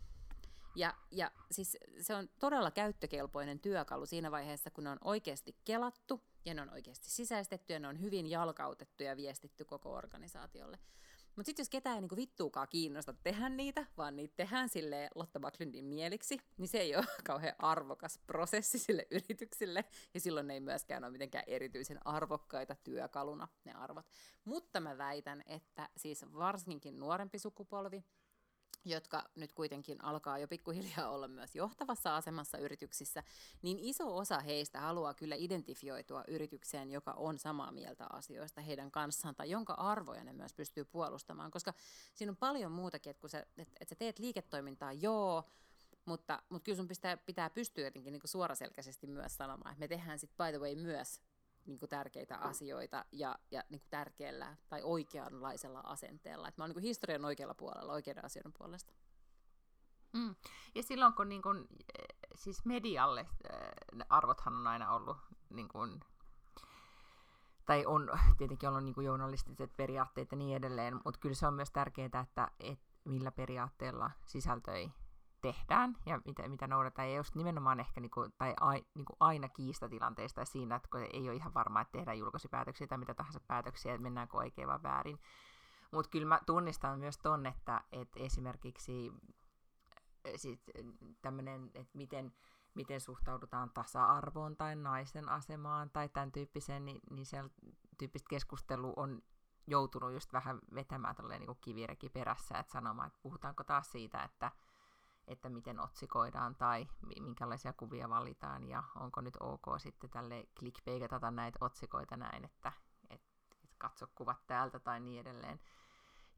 Ja, 0.74 0.94
ja 1.10 1.30
siis 1.50 1.76
se 2.00 2.14
on 2.14 2.28
todella 2.38 2.70
käyttökelpoinen 2.70 3.60
työkalu 3.60 4.06
siinä 4.06 4.30
vaiheessa, 4.30 4.70
kun 4.70 4.84
ne 4.84 4.90
on 4.90 4.98
oikeasti 5.04 5.56
kelattu 5.64 6.20
ja 6.44 6.54
ne 6.54 6.62
on 6.62 6.70
oikeasti 6.70 7.10
sisäistetty 7.10 7.72
ja 7.72 7.78
ne 7.78 7.88
on 7.88 8.00
hyvin 8.00 8.26
jalkautettu 8.26 9.02
ja 9.02 9.16
viestitty 9.16 9.64
koko 9.64 9.92
organisaatiolle. 9.92 10.78
Mutta 11.40 11.48
sitten 11.48 11.62
jos 11.62 11.70
ketään 11.70 11.94
ei 11.94 12.00
niinku 12.00 12.16
vittuukaan 12.16 12.68
kiinnosta 12.70 13.12
tehdä 13.12 13.48
niitä, 13.48 13.86
vaan 13.96 14.16
niitä 14.16 14.34
tehdään 14.36 14.68
sille 14.68 15.10
Lotta 15.14 15.40
Backlundin 15.40 15.84
mieliksi, 15.84 16.36
niin 16.58 16.68
se 16.68 16.78
ei 16.78 16.96
ole 16.96 17.04
kauhean 17.26 17.54
arvokas 17.58 18.18
prosessi 18.26 18.78
sille 18.78 19.06
yrityksille, 19.10 19.84
ja 20.14 20.20
silloin 20.20 20.46
ne 20.46 20.54
ei 20.54 20.60
myöskään 20.60 21.04
ole 21.04 21.12
mitenkään 21.12 21.44
erityisen 21.46 22.06
arvokkaita 22.06 22.74
työkaluna 22.74 23.48
ne 23.64 23.72
arvot. 23.72 24.06
Mutta 24.44 24.80
mä 24.80 24.98
väitän, 24.98 25.42
että 25.46 25.88
siis 25.96 26.24
varsinkin 26.32 26.98
nuorempi 26.98 27.38
sukupolvi, 27.38 28.04
jotka 28.84 29.24
nyt 29.36 29.52
kuitenkin 29.52 30.04
alkaa 30.04 30.38
jo 30.38 30.48
pikkuhiljaa 30.48 31.10
olla 31.10 31.28
myös 31.28 31.56
johtavassa 31.56 32.16
asemassa 32.16 32.58
yrityksissä, 32.58 33.22
niin 33.62 33.78
iso 33.78 34.16
osa 34.16 34.40
heistä 34.40 34.80
haluaa 34.80 35.14
kyllä 35.14 35.34
identifioitua 35.38 36.24
yritykseen, 36.28 36.90
joka 36.90 37.12
on 37.12 37.38
samaa 37.38 37.72
mieltä 37.72 38.06
asioista 38.12 38.60
heidän 38.60 38.90
kanssaan, 38.90 39.34
tai 39.34 39.50
jonka 39.50 39.72
arvoja 39.72 40.24
ne 40.24 40.32
myös 40.32 40.54
pystyy 40.54 40.84
puolustamaan, 40.84 41.50
koska 41.50 41.74
siinä 42.14 42.30
on 42.30 42.36
paljon 42.36 42.72
muutakin, 42.72 43.10
että 43.10 43.20
kun 43.20 43.30
sä, 43.30 43.38
että, 43.38 43.74
että 43.80 43.88
sä 43.88 43.94
teet 43.94 44.18
liiketoimintaa, 44.18 44.92
joo, 44.92 45.44
mutta, 46.04 46.42
mutta 46.48 46.64
kyllä 46.64 46.76
sun 46.76 46.88
pitää, 46.88 47.16
pitää 47.16 47.50
pystyä 47.50 47.84
jotenkin 47.84 48.12
niin 48.12 48.22
suoraselkäisesti 48.24 49.06
myös 49.06 49.36
sanomaan, 49.36 49.72
että 49.72 49.80
me 49.80 49.88
tehdään 49.88 50.18
sitten 50.18 50.46
by 50.46 50.52
the 50.52 50.60
way 50.60 50.74
myös 50.74 51.20
niin 51.66 51.78
kuin 51.78 51.88
tärkeitä 51.88 52.36
asioita 52.36 53.04
ja, 53.12 53.38
ja 53.50 53.64
niin 53.70 53.80
kuin 53.80 53.90
tärkeällä 53.90 54.56
tai 54.68 54.82
oikeanlaisella 54.82 55.80
asenteella. 55.80 56.48
Että 56.48 56.60
mä 56.60 56.64
oon 56.64 56.68
niin 56.68 56.74
kuin 56.74 56.84
historian 56.84 57.24
oikealla 57.24 57.54
puolella, 57.54 57.92
oikeiden 57.92 58.24
asioiden 58.24 58.52
puolesta. 58.58 58.92
Mm. 60.12 60.34
Ja 60.74 60.82
silloin 60.82 61.14
kun 61.14 61.28
niin 61.28 61.42
kun, 61.42 61.68
siis 62.34 62.64
medialle 62.64 63.20
äh, 63.20 64.06
arvothan 64.08 64.56
on 64.56 64.66
aina 64.66 64.94
ollut 64.94 65.16
niin 65.50 65.68
kun, 65.68 66.00
tai 67.66 67.86
on 67.86 68.10
tietenkin 68.38 68.68
ollut 68.68 68.84
niin 68.84 69.04
journalistiset 69.04 69.76
periaatteet 69.76 70.30
ja 70.30 70.36
niin 70.36 70.56
edelleen, 70.56 71.00
mutta 71.04 71.20
kyllä 71.20 71.34
se 71.34 71.46
on 71.46 71.54
myös 71.54 71.70
tärkeää, 71.70 72.20
että, 72.22 72.50
että 72.60 72.84
millä 73.04 73.32
periaatteella 73.32 74.10
sisältö 74.26 74.72
ei 74.72 74.90
tehdään 75.42 75.96
ja 76.06 76.20
mitä, 76.24 76.48
mitä 76.48 76.66
noudataan. 76.66 77.10
Ja 77.10 77.16
just 77.16 77.34
nimenomaan 77.34 77.80
ehkä 77.80 78.00
niinku, 78.00 78.28
tai 78.38 78.54
ai, 78.60 78.84
niinku 78.94 79.16
aina 79.20 79.48
kiistatilanteista 79.48 80.44
siinä, 80.44 80.76
että 80.76 80.88
kun 80.92 81.00
ei 81.00 81.28
ole 81.28 81.34
ihan 81.34 81.54
varmaa, 81.54 81.82
että 81.82 81.92
tehdään 81.92 82.18
julkaisupäätöksiä 82.18 82.86
tai 82.86 82.98
mitä 82.98 83.14
tahansa 83.14 83.40
päätöksiä, 83.40 83.94
että 83.94 84.02
mennäänkö 84.02 84.36
oikein 84.36 84.68
vai 84.68 84.82
väärin. 84.82 85.18
Mutta 85.92 86.10
kyllä 86.10 86.26
mä 86.26 86.40
tunnistan 86.46 86.98
myös 86.98 87.18
ton, 87.18 87.46
että, 87.46 87.80
että 87.92 88.20
esimerkiksi 88.20 89.12
eh, 90.24 90.32
sit 90.36 90.60
tämmönen, 91.22 91.70
että 91.74 91.98
miten, 91.98 92.32
miten 92.74 93.00
suhtaudutaan 93.00 93.70
tasa-arvoon 93.70 94.56
tai 94.56 94.76
naisen 94.76 95.28
asemaan 95.28 95.90
tai 95.90 96.08
tämän 96.08 96.32
tyyppiseen, 96.32 96.84
niin, 96.84 97.00
niin 97.10 97.26
se 97.26 97.44
tyyppistä 97.98 98.28
keskustelu 98.30 98.92
on 98.96 99.22
joutunut 99.66 100.12
just 100.12 100.32
vähän 100.32 100.58
vetämään 100.74 101.14
niin 101.28 101.56
kivireki 101.60 102.08
perässä, 102.08 102.58
että 102.58 102.72
sanomaan, 102.72 103.06
että 103.06 103.18
puhutaanko 103.22 103.64
taas 103.64 103.92
siitä, 103.92 104.22
että 104.22 104.52
että 105.30 105.48
miten 105.48 105.80
otsikoidaan 105.80 106.54
tai 106.54 106.86
minkälaisia 107.20 107.72
kuvia 107.72 108.08
valitaan 108.08 108.64
ja 108.64 108.82
onko 108.96 109.20
nyt 109.20 109.36
ok 109.40 109.64
sitten 109.78 110.10
tälle 110.10 110.44
clickbaitata 110.58 111.30
näitä 111.30 111.58
otsikoita 111.60 112.16
näin, 112.16 112.44
että 112.44 112.72
et, 113.10 113.22
et 113.64 113.70
katso 113.78 114.06
kuvat 114.14 114.46
täältä 114.46 114.78
tai 114.78 115.00
niin 115.00 115.20
edelleen. 115.20 115.60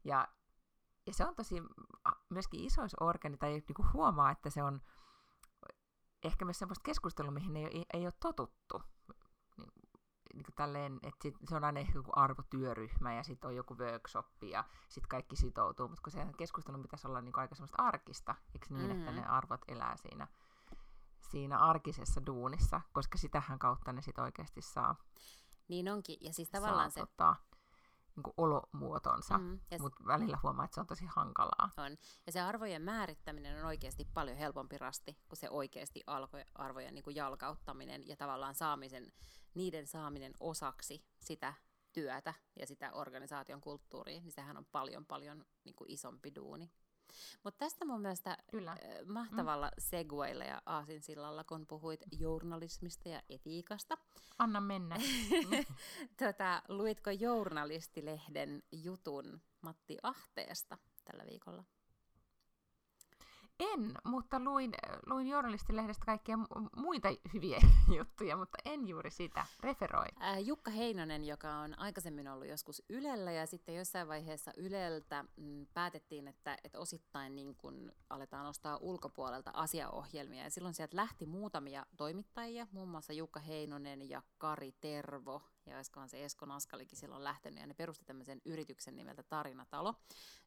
Ja, 0.03 0.27
ja 1.07 1.13
se 1.13 1.25
on 1.25 1.35
tosi 1.35 1.55
myöskin 2.29 2.65
isoissa 2.65 2.97
organi, 3.01 3.37
tai 3.37 3.51
niinku 3.51 3.85
huomaa, 3.93 4.31
että 4.31 4.49
se 4.49 4.63
on 4.63 4.81
ehkä 6.23 6.45
myös 6.45 6.59
semmoista 6.59 6.83
keskustelua, 6.83 7.31
mihin 7.31 7.57
ei, 7.57 7.85
ei 7.93 8.05
ole 8.05 8.13
totuttu 8.19 8.81
niin 10.33 10.43
kuin 10.43 10.55
tälleen, 10.55 10.99
että 11.03 11.23
sit, 11.23 11.35
se 11.49 11.55
on 11.55 11.63
aina 11.63 11.79
ehkä 11.79 11.93
joku 11.99 12.11
arvotyöryhmä 12.15 13.13
ja 13.13 13.23
sitten 13.23 13.47
on 13.47 13.55
joku 13.55 13.77
workshop 13.77 14.27
ja 14.43 14.63
sitten 14.89 15.09
kaikki 15.09 15.35
sitoutuu, 15.35 15.87
mutta 15.87 16.01
kun 16.03 16.11
se 16.11 16.25
keskustelu 16.37 16.81
pitäisi 16.81 17.07
olla 17.07 17.21
niin 17.21 17.39
aika 17.39 17.55
semmoista 17.55 17.83
arkista, 17.83 18.35
eikö 18.53 18.65
niin, 18.69 18.85
mm. 18.85 18.91
että 18.99 19.11
ne 19.11 19.25
arvot 19.25 19.61
elää 19.67 19.97
siinä 19.97 20.27
siinä 21.31 21.57
arkisessa 21.57 22.25
duunissa, 22.25 22.81
koska 22.93 23.17
sitähän 23.17 23.59
kautta 23.59 23.93
ne 23.93 24.01
sitten 24.01 24.23
oikeasti 24.23 24.61
saa, 24.61 24.95
Niin 25.67 25.89
onkin, 25.91 26.17
ja 26.21 26.33
siis 26.33 26.49
tavallaan 26.49 26.91
saa 26.91 27.05
se 27.05 27.11
tota, 27.11 27.35
niin 28.15 28.23
kuin 28.23 28.33
olomuotonsa, 28.37 29.37
Mm, 29.37 29.59
ja 29.71 29.77
s- 29.77 29.81
mutta 29.81 30.03
välillä 30.07 30.37
huomaa, 30.43 30.65
että 30.65 30.75
se 30.75 30.81
on 30.81 30.87
tosi 30.87 31.05
hankalaa. 31.05 31.69
on. 31.77 31.97
Ja 32.25 32.31
se 32.31 32.41
arvojen 32.41 32.81
määrittäminen 32.81 33.59
on 33.59 33.65
oikeasti 33.65 34.07
paljon 34.13 34.37
helpompi 34.37 34.77
rasti 34.77 35.17
kuin 35.29 35.39
se 35.39 35.49
oikeasti 35.49 36.03
alko, 36.07 36.37
arvojen 36.55 36.93
niin 36.93 37.03
kuin 37.03 37.15
jalkauttaminen 37.15 38.07
ja 38.07 38.15
tavallaan 38.15 38.55
saamisen, 38.55 39.11
niiden 39.55 39.87
saaminen 39.87 40.33
osaksi 40.39 41.05
sitä 41.19 41.53
työtä 41.93 42.33
ja 42.59 42.67
sitä 42.67 42.91
organisaation 42.93 43.61
kulttuuria, 43.61 44.21
niin 44.21 44.31
sehän 44.31 44.57
on 44.57 44.65
paljon 44.65 45.05
paljon 45.05 45.45
niin 45.63 45.75
kuin 45.75 45.91
isompi 45.91 46.35
duuni. 46.35 46.71
Mutta 47.43 47.57
tästä 47.57 47.85
mun 47.85 48.01
mielestä 48.01 48.37
Kyllä. 48.51 48.71
äh, 48.71 48.77
mahtavalla 49.05 49.71
segwaylla 49.77 50.43
ja 50.43 50.61
aasinsillalla, 50.65 51.43
kun 51.43 51.67
puhuit 51.67 52.03
journalismista 52.19 53.09
ja 53.09 53.21
etiikasta. 53.29 53.97
Anna 54.39 54.61
mennä. 54.61 54.95
tota, 56.25 56.61
luitko 56.67 57.11
Journalistilehden 57.11 58.63
jutun 58.71 59.41
Matti 59.61 59.97
Ahteesta 60.03 60.77
tällä 61.05 61.25
viikolla? 61.25 61.63
En, 63.59 63.91
mutta 64.03 64.39
luin, 64.39 64.71
luin 65.05 65.27
journalistilehdestä 65.27 66.05
kaikkia 66.05 66.35
mu- 66.35 66.69
muita 66.75 67.09
hyviä 67.33 67.57
juttuja, 67.97 68.37
mutta 68.37 68.57
en 68.65 68.87
juuri 68.87 69.11
sitä. 69.11 69.45
Referoi. 69.59 70.05
Ää, 70.19 70.39
Jukka 70.39 70.71
Heinonen, 70.71 71.25
joka 71.25 71.53
on 71.55 71.79
aikaisemmin 71.79 72.27
ollut 72.27 72.47
joskus 72.47 72.81
Ylellä 72.89 73.31
ja 73.31 73.45
sitten 73.45 73.75
jossain 73.75 74.07
vaiheessa 74.07 74.51
Yleltä 74.57 75.25
mm, 75.37 75.67
päätettiin, 75.73 76.27
että, 76.27 76.57
että 76.63 76.79
osittain 76.79 77.35
niin 77.35 77.55
kun 77.55 77.91
aletaan 78.09 78.45
ostaa 78.45 78.77
ulkopuolelta 78.77 79.51
asiaohjelmia. 79.53 80.43
Ja 80.43 80.49
silloin 80.49 80.73
sieltä 80.73 80.97
lähti 80.97 81.25
muutamia 81.25 81.85
toimittajia, 81.97 82.67
muun 82.71 82.89
muassa 82.89 83.13
Jukka 83.13 83.39
Heinonen 83.39 84.09
ja 84.09 84.21
Kari 84.37 84.71
Tervo. 84.81 85.41
Ja 85.65 85.75
olisikohan 85.75 86.09
se 86.09 86.25
Esko 86.25 86.45
Naskalikin 86.45 86.97
silloin 86.97 87.23
lähtenyt. 87.23 87.59
Ja 87.59 87.67
ne 87.67 87.73
perusti 87.73 88.05
tämmöisen 88.05 88.41
yrityksen 88.45 88.95
nimeltä 88.95 89.23
Tarinatalo, 89.23 89.95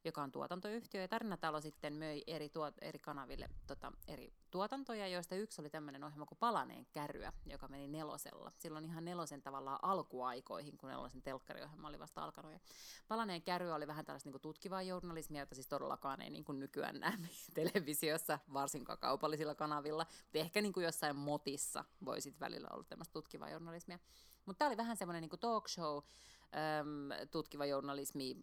joka 0.03 0.21
on 0.21 0.31
tuotantoyhtiö. 0.31 1.01
Ja 1.01 1.07
Tarinatalo 1.07 1.61
sitten 1.61 1.93
möi 1.93 2.21
eri, 2.27 2.49
tuot, 2.49 2.75
eri 2.81 2.99
kanaville 2.99 3.49
tota, 3.67 3.91
eri 4.07 4.33
tuotantoja, 4.51 5.07
joista 5.07 5.35
yksi 5.35 5.61
oli 5.61 5.69
tämmöinen 5.69 6.03
ohjelma 6.03 6.25
kuin 6.25 6.37
Palaneen 6.39 6.85
kärryä, 6.91 7.33
joka 7.45 7.67
meni 7.67 7.87
nelosella. 7.87 8.51
Silloin 8.57 8.85
ihan 8.85 9.05
nelosen 9.05 9.41
tavallaan 9.41 9.79
alkuaikoihin, 9.81 10.77
kun 10.77 10.89
nelosen 10.89 11.21
telkkariohjelma 11.21 11.87
oli 11.87 11.99
vasta 11.99 12.23
alkanut. 12.23 12.51
Ja 12.51 12.59
Palaneen 13.07 13.41
kärryä 13.41 13.75
oli 13.75 13.87
vähän 13.87 14.05
tällaista 14.05 14.29
niin 14.29 14.41
tutkivaa 14.41 14.81
journalismia, 14.81 15.41
jota 15.41 15.55
siis 15.55 15.67
todellakaan 15.67 16.21
ei 16.21 16.29
niin 16.29 16.45
kuin 16.45 16.59
nykyään 16.59 16.99
näe 16.99 17.17
televisiossa, 17.53 18.39
varsinkaan 18.53 18.99
kaupallisilla 18.99 19.55
kanavilla. 19.55 20.05
Ehkä 20.33 20.61
niin 20.61 20.73
kuin 20.73 20.83
jossain 20.83 21.15
motissa 21.15 21.83
voisit 22.05 22.39
välillä 22.39 22.67
olla 22.71 22.83
tämmöistä 22.83 23.13
tutkivaa 23.13 23.49
journalismia. 23.49 23.99
Mutta 24.47 24.59
tämä 24.59 24.69
oli 24.69 24.77
vähän 24.77 24.97
semmoinen 24.97 25.21
niin 25.21 25.39
talk 25.39 25.67
show, 25.67 25.97
äm, 25.97 27.27
tutkiva 27.31 27.65
journalismi, 27.65 28.35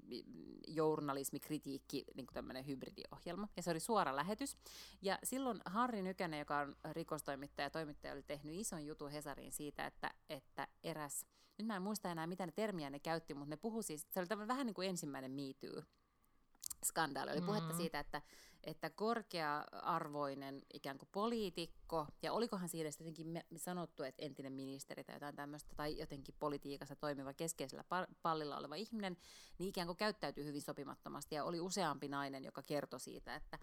journalismikritiikki, 0.68 2.04
niin 2.14 2.26
kuin 2.26 2.34
tämmöinen 2.34 2.66
hybridiohjelma. 2.66 3.48
Ja 3.56 3.62
se 3.62 3.70
oli 3.70 3.80
suora 3.80 4.16
lähetys. 4.16 4.56
Ja 5.02 5.18
silloin 5.24 5.60
Harri 5.66 6.02
Nykänen, 6.02 6.38
joka 6.38 6.58
on 6.58 6.76
rikostoimittaja 6.92 7.66
ja 7.66 7.70
toimittaja, 7.70 8.12
oli 8.12 8.22
tehnyt 8.22 8.54
ison 8.54 8.86
jutun 8.86 9.10
Hesariin 9.10 9.52
siitä, 9.52 9.86
että, 9.86 10.10
että 10.28 10.68
eräs, 10.82 11.26
nyt 11.58 11.66
mä 11.66 11.76
en 11.76 11.82
muista 11.82 12.10
enää 12.10 12.26
mitä 12.26 12.46
ne 12.46 12.52
termiä 12.52 12.90
ne 12.90 12.98
käytti, 12.98 13.34
mutta 13.34 13.50
ne 13.50 13.56
puhu 13.56 13.82
siis, 13.82 14.06
se 14.10 14.20
oli 14.20 14.48
vähän 14.48 14.66
niin 14.66 14.74
kuin 14.74 14.88
ensimmäinen 14.88 15.36
Too 15.60 15.82
skandaali. 16.84 17.30
Oli 17.32 17.40
puhetta 17.40 17.72
Mm. 17.72 17.76
siitä, 17.76 18.00
että, 18.00 18.22
että 18.64 18.90
korkea-arvoinen 18.90 20.62
ikään 20.74 20.98
kuin 20.98 21.08
poliitikko, 21.12 22.06
ja 22.22 22.32
olikohan 22.32 22.68
siitä 22.68 22.88
jotenkin 23.00 23.26
me- 23.26 23.44
sanottu, 23.56 24.02
että 24.02 24.22
entinen 24.24 24.52
ministeri 24.52 25.04
tai 25.04 25.16
jotain 25.16 25.36
tämmöistä, 25.36 25.74
tai 25.76 25.98
jotenkin 25.98 26.34
politiikassa 26.38 26.96
toimiva 26.96 27.32
keskeisellä 27.32 27.84
pa- 27.84 28.14
pallilla 28.22 28.56
oleva 28.56 28.74
ihminen, 28.74 29.16
niin 29.58 29.68
ikään 29.68 29.86
kuin 29.86 29.96
käyttäytyy 29.96 30.44
hyvin 30.44 30.62
sopimattomasti, 30.62 31.34
ja 31.34 31.44
oli 31.44 31.60
useampi 31.60 32.08
nainen, 32.08 32.44
joka 32.44 32.62
kertoi 32.62 33.00
siitä, 33.00 33.34
että, 33.34 33.58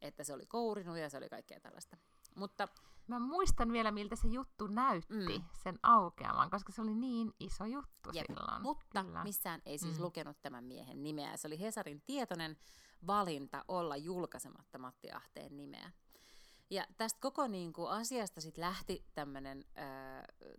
että 0.00 0.24
se 0.24 0.32
oli 0.34 0.46
kourinut 0.46 0.98
ja 0.98 1.10
se 1.10 1.16
oli 1.16 1.28
kaikkea 1.28 1.60
tällaista. 1.60 1.96
Mutta 2.34 2.68
Mä 3.08 3.18
muistan 3.18 3.72
vielä, 3.72 3.90
miltä 3.90 4.16
se 4.16 4.28
juttu 4.28 4.66
näytti, 4.66 5.38
Mm. 5.38 5.44
sen 5.62 5.78
aukeaman, 5.82 6.50
koska 6.50 6.72
se 6.72 6.82
oli 6.82 6.94
niin 6.94 7.32
iso 7.40 7.64
juttu 7.64 8.10
Jep. 8.12 8.26
silloin. 8.26 8.62
Mutta 8.62 9.04
Kyllä. 9.04 9.22
missään 9.24 9.62
ei 9.66 9.78
siis 9.78 9.98
Mm. 9.98 10.04
lukenut 10.04 10.36
tämän 10.42 10.64
miehen 10.64 11.02
nimeä. 11.02 11.36
Se 11.36 11.46
oli 11.46 11.60
Hesarin 11.60 12.00
tietoinen 12.06 12.56
valinta 13.06 13.64
olla 13.68 13.96
julkaisematta 13.96 14.78
Matti 14.78 15.12
Ahteen 15.12 15.56
nimeä. 15.56 15.90
Ja 16.70 16.86
tästä 16.96 17.18
koko 17.20 17.46
niin 17.46 17.72
kuin, 17.72 17.90
asiasta 17.90 18.40
sit 18.40 18.58
lähti 18.58 19.04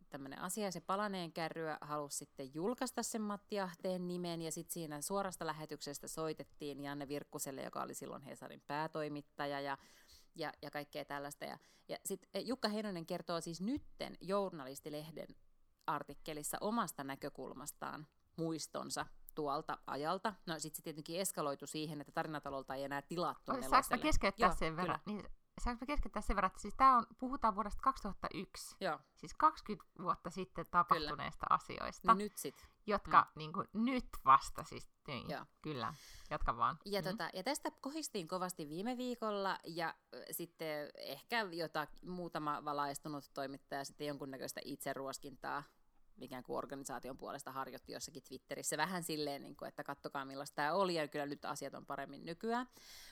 tämmöinen 0.10 0.40
asia, 0.40 0.72
se 0.72 0.80
palaneen 0.82 1.32
kärryä 1.34 1.78
halusi 1.82 2.18
sitten 2.18 2.54
julkaista 2.54 3.04
sen 3.04 3.22
Matti 3.22 3.60
Ahteen 3.60 4.08
nimen, 4.08 4.42
ja 4.42 4.52
sitten 4.52 4.74
siinä 4.74 5.02
suorasta 5.02 5.46
lähetyksestä 5.46 6.08
soitettiin 6.08 6.80
Janne 6.84 7.08
Virkkuselle, 7.08 7.62
joka 7.64 7.82
oli 7.82 7.94
silloin 7.94 8.22
Hesarin 8.22 8.62
päätoimittaja, 8.68 9.60
ja 9.62 9.78
ja, 10.36 10.54
ja 10.62 10.72
kaikkea 10.72 11.06
tällaista. 11.06 11.46
Ja, 11.46 11.58
ja 11.88 11.98
sitten 12.06 12.48
Jukka 12.48 12.68
Heinonen 12.70 13.06
kertoo 13.06 13.42
siis 13.42 13.62
nytten 13.62 14.18
journalistilehden 14.22 15.28
artikkelissa 15.88 16.58
omasta 16.62 17.04
näkökulmastaan 17.04 18.08
muistonsa 18.38 19.06
tuolta 19.36 19.78
ajalta. 19.88 20.34
No 20.46 20.60
sitten 20.60 20.78
se 20.78 20.84
tietenkin 20.84 21.20
eskaloitu 21.20 21.68
siihen, 21.68 22.02
että 22.02 22.12
tarinatalolta 22.12 22.76
ei 22.76 22.84
enää 22.84 23.02
tilattu 23.02 23.52
Saanko 23.70 23.98
keskeyttää 24.02 24.48
Joo, 24.48 24.56
sen 24.56 24.76
kyllä. 24.76 24.82
verran? 24.82 25.00
Niin, 25.06 25.26
saanko 25.60 25.86
mä 25.86 25.88
keskeyttää 25.88 26.22
sen 26.22 26.36
verran, 26.36 26.48
että 26.48 26.62
siis 26.62 26.74
tää 26.78 26.98
on, 26.98 27.06
puhutaan 27.18 27.56
vuodesta 27.56 27.82
2001, 27.82 28.76
Joo, 28.80 29.00
siis 29.16 29.34
20 29.34 29.86
vuotta 30.04 30.30
sitten 30.30 30.66
tapahtuneista 30.72 31.46
asioista, 31.50 32.12
no 32.14 32.18
nyt 32.18 32.38
sit. 32.38 32.68
jotka 32.88 33.22
mm. 33.22 33.28
niin 33.40 33.54
kuin, 33.54 33.68
nyt 33.74 34.08
vasta 34.26 34.64
siis, 34.64 34.88
niin, 35.08 35.30
Joo. 35.30 35.46
kyllä, 35.62 35.94
jatka 36.30 36.58
vaan. 36.58 36.78
Ja, 36.86 37.02
Mm. 37.02 37.08
tota, 37.08 37.30
ja 37.34 37.44
tästä 37.44 37.72
kohistiin 37.82 38.28
kovasti 38.28 38.70
viime 38.70 38.98
viikolla 38.98 39.60
ja 39.64 39.94
ö, 40.14 40.26
sitten 40.32 40.90
ehkä 40.96 41.42
jota, 41.52 41.88
muutama 42.06 42.66
valaistunut 42.66 43.30
toimittaja 43.34 43.86
sitten 43.86 44.08
jonkunnäköistä 44.08 44.62
itseruoskintaa 44.66 45.64
ikään 46.24 46.44
kuin 46.44 46.58
organisaation 46.58 47.18
puolesta 47.18 47.52
harjoitti 47.52 47.94
jossakin 47.94 48.24
Twitterissä 48.24 48.78
vähän 48.78 49.04
silleen, 49.04 49.42
niin 49.42 49.56
kuin, 49.56 49.70
että 49.70 49.84
kattokaa 49.84 50.26
millaista 50.26 50.56
tämä 50.56 50.74
oli 50.74 50.96
ja 50.96 51.08
kyllä 51.08 51.26
nyt 51.26 51.46
asiat 51.46 51.74
on 51.74 51.86
paremmin 51.86 52.26
nykyään. 52.26 52.68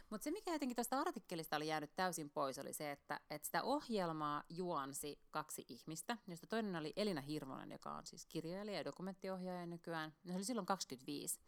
Mutta 0.09 0.23
se, 0.23 0.31
mikä 0.31 0.53
jotenkin 0.53 0.75
tästä 0.75 0.99
artikkelista 0.99 1.55
oli 1.55 1.67
jäänyt 1.67 1.95
täysin 1.95 2.29
pois, 2.29 2.59
oli 2.59 2.73
se, 2.73 2.91
että, 2.91 3.19
että 3.29 3.45
sitä 3.45 3.63
ohjelmaa 3.63 4.43
juonsi 4.49 5.19
kaksi 5.31 5.65
ihmistä, 5.67 6.17
josta 6.27 6.47
toinen 6.47 6.75
oli 6.75 6.93
Elina 6.95 7.21
Hirvonen, 7.21 7.71
joka 7.71 7.91
on 7.91 8.05
siis 8.05 8.25
kirjailija 8.25 8.77
ja 8.77 8.85
dokumenttiohjaaja 8.85 9.65
nykyään. 9.65 10.13
Se 10.27 10.35
oli 10.35 10.43
silloin 10.43 10.65
25. 10.65 11.39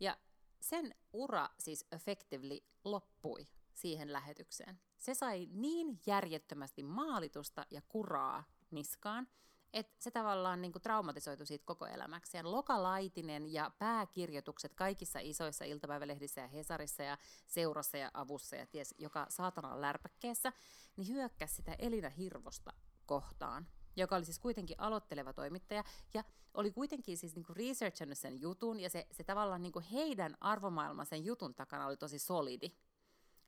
Ja 0.00 0.16
sen 0.60 0.94
ura 1.12 1.48
siis 1.58 1.86
effectively 1.92 2.58
loppui 2.84 3.46
siihen 3.74 4.12
lähetykseen. 4.12 4.80
Se 4.98 5.14
sai 5.14 5.48
niin 5.52 6.00
järjettömästi 6.06 6.82
maalitusta 6.82 7.66
ja 7.70 7.82
kuraa 7.88 8.44
niskaan, 8.70 9.28
että 9.76 9.94
se 9.98 10.10
tavallaan 10.10 10.62
niin 10.62 10.72
kuin 10.72 10.82
traumatisoitu 10.82 11.46
siitä 11.46 11.64
koko 11.66 11.86
elämäkseen. 11.86 12.52
Loka 12.52 12.82
Laitinen 12.82 13.52
ja 13.52 13.70
pääkirjoitukset 13.78 14.74
kaikissa 14.74 15.18
isoissa 15.22 15.64
iltapäivälehdissä 15.64 16.40
ja 16.40 16.48
Hesarissa 16.48 17.02
ja 17.02 17.18
Seurassa 17.46 17.96
ja 17.96 18.10
Avussa 18.14 18.56
ja 18.56 18.66
ties 18.66 18.94
joka 18.98 19.26
saatanan 19.28 19.80
lärpäkkeessä, 19.80 20.52
niin 20.96 21.08
hyökkäsi 21.08 21.54
sitä 21.54 21.76
Elina 21.78 22.08
Hirvosta 22.08 22.72
kohtaan 23.06 23.66
joka 23.96 24.16
oli 24.16 24.24
siis 24.24 24.38
kuitenkin 24.38 24.80
aloitteleva 24.80 25.32
toimittaja, 25.32 25.84
ja 26.14 26.24
oli 26.54 26.70
kuitenkin 26.70 27.16
siis 27.16 27.34
niinku 27.34 27.54
researchannut 27.54 28.18
sen 28.18 28.40
jutun, 28.40 28.80
ja 28.80 28.90
se, 28.90 29.06
se 29.10 29.24
tavallaan 29.24 29.62
niinku 29.62 29.82
heidän 29.92 30.36
arvomaailma 30.40 31.04
sen 31.04 31.24
jutun 31.24 31.54
takana 31.54 31.86
oli 31.86 31.96
tosi 31.96 32.18
solidi. 32.18 32.72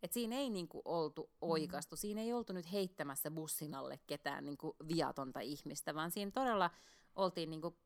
Et 0.03 0.13
siinä 0.13 0.37
ei 0.37 0.51
niinku 0.51 0.83
oltu 0.85 1.31
oikastu, 1.41 1.97
mm. 1.97 1.99
siinä 1.99 2.21
ei 2.21 2.33
oltu 2.33 2.53
nyt 2.53 2.73
heittämässä 2.73 3.31
bussin 3.31 3.75
alle 3.75 4.01
ketään 4.07 4.45
niinku 4.45 4.77
viatonta 4.89 5.41
ihmistä, 5.41 5.95
vaan 5.95 6.11
siinä 6.11 6.31
todella 6.31 6.71
oltiin 7.17 7.51
niinku 7.51 7.77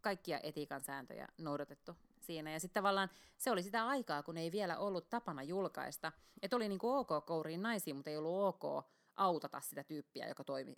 kaikkia 0.00 0.40
etiikan 0.42 0.80
sääntöjä 0.80 1.28
noudatettu 1.38 1.96
siinä. 2.20 2.52
Ja 2.52 2.60
sitten 2.60 2.80
tavallaan 2.82 3.10
se 3.38 3.50
oli 3.50 3.62
sitä 3.62 3.86
aikaa, 3.86 4.22
kun 4.22 4.36
ei 4.36 4.52
vielä 4.52 4.78
ollut 4.78 5.10
tapana 5.10 5.42
julkaista. 5.42 6.12
Että 6.42 6.56
oli 6.56 6.68
niinku 6.68 6.90
ok 6.90 7.26
kouriin 7.26 7.62
naisiin, 7.62 7.96
mutta 7.96 8.10
ei 8.10 8.16
ollut 8.16 8.64
ok 8.64 8.86
autata 9.16 9.60
sitä 9.60 9.84
tyyppiä, 9.84 10.28
joka 10.28 10.44
toimi 10.44 10.74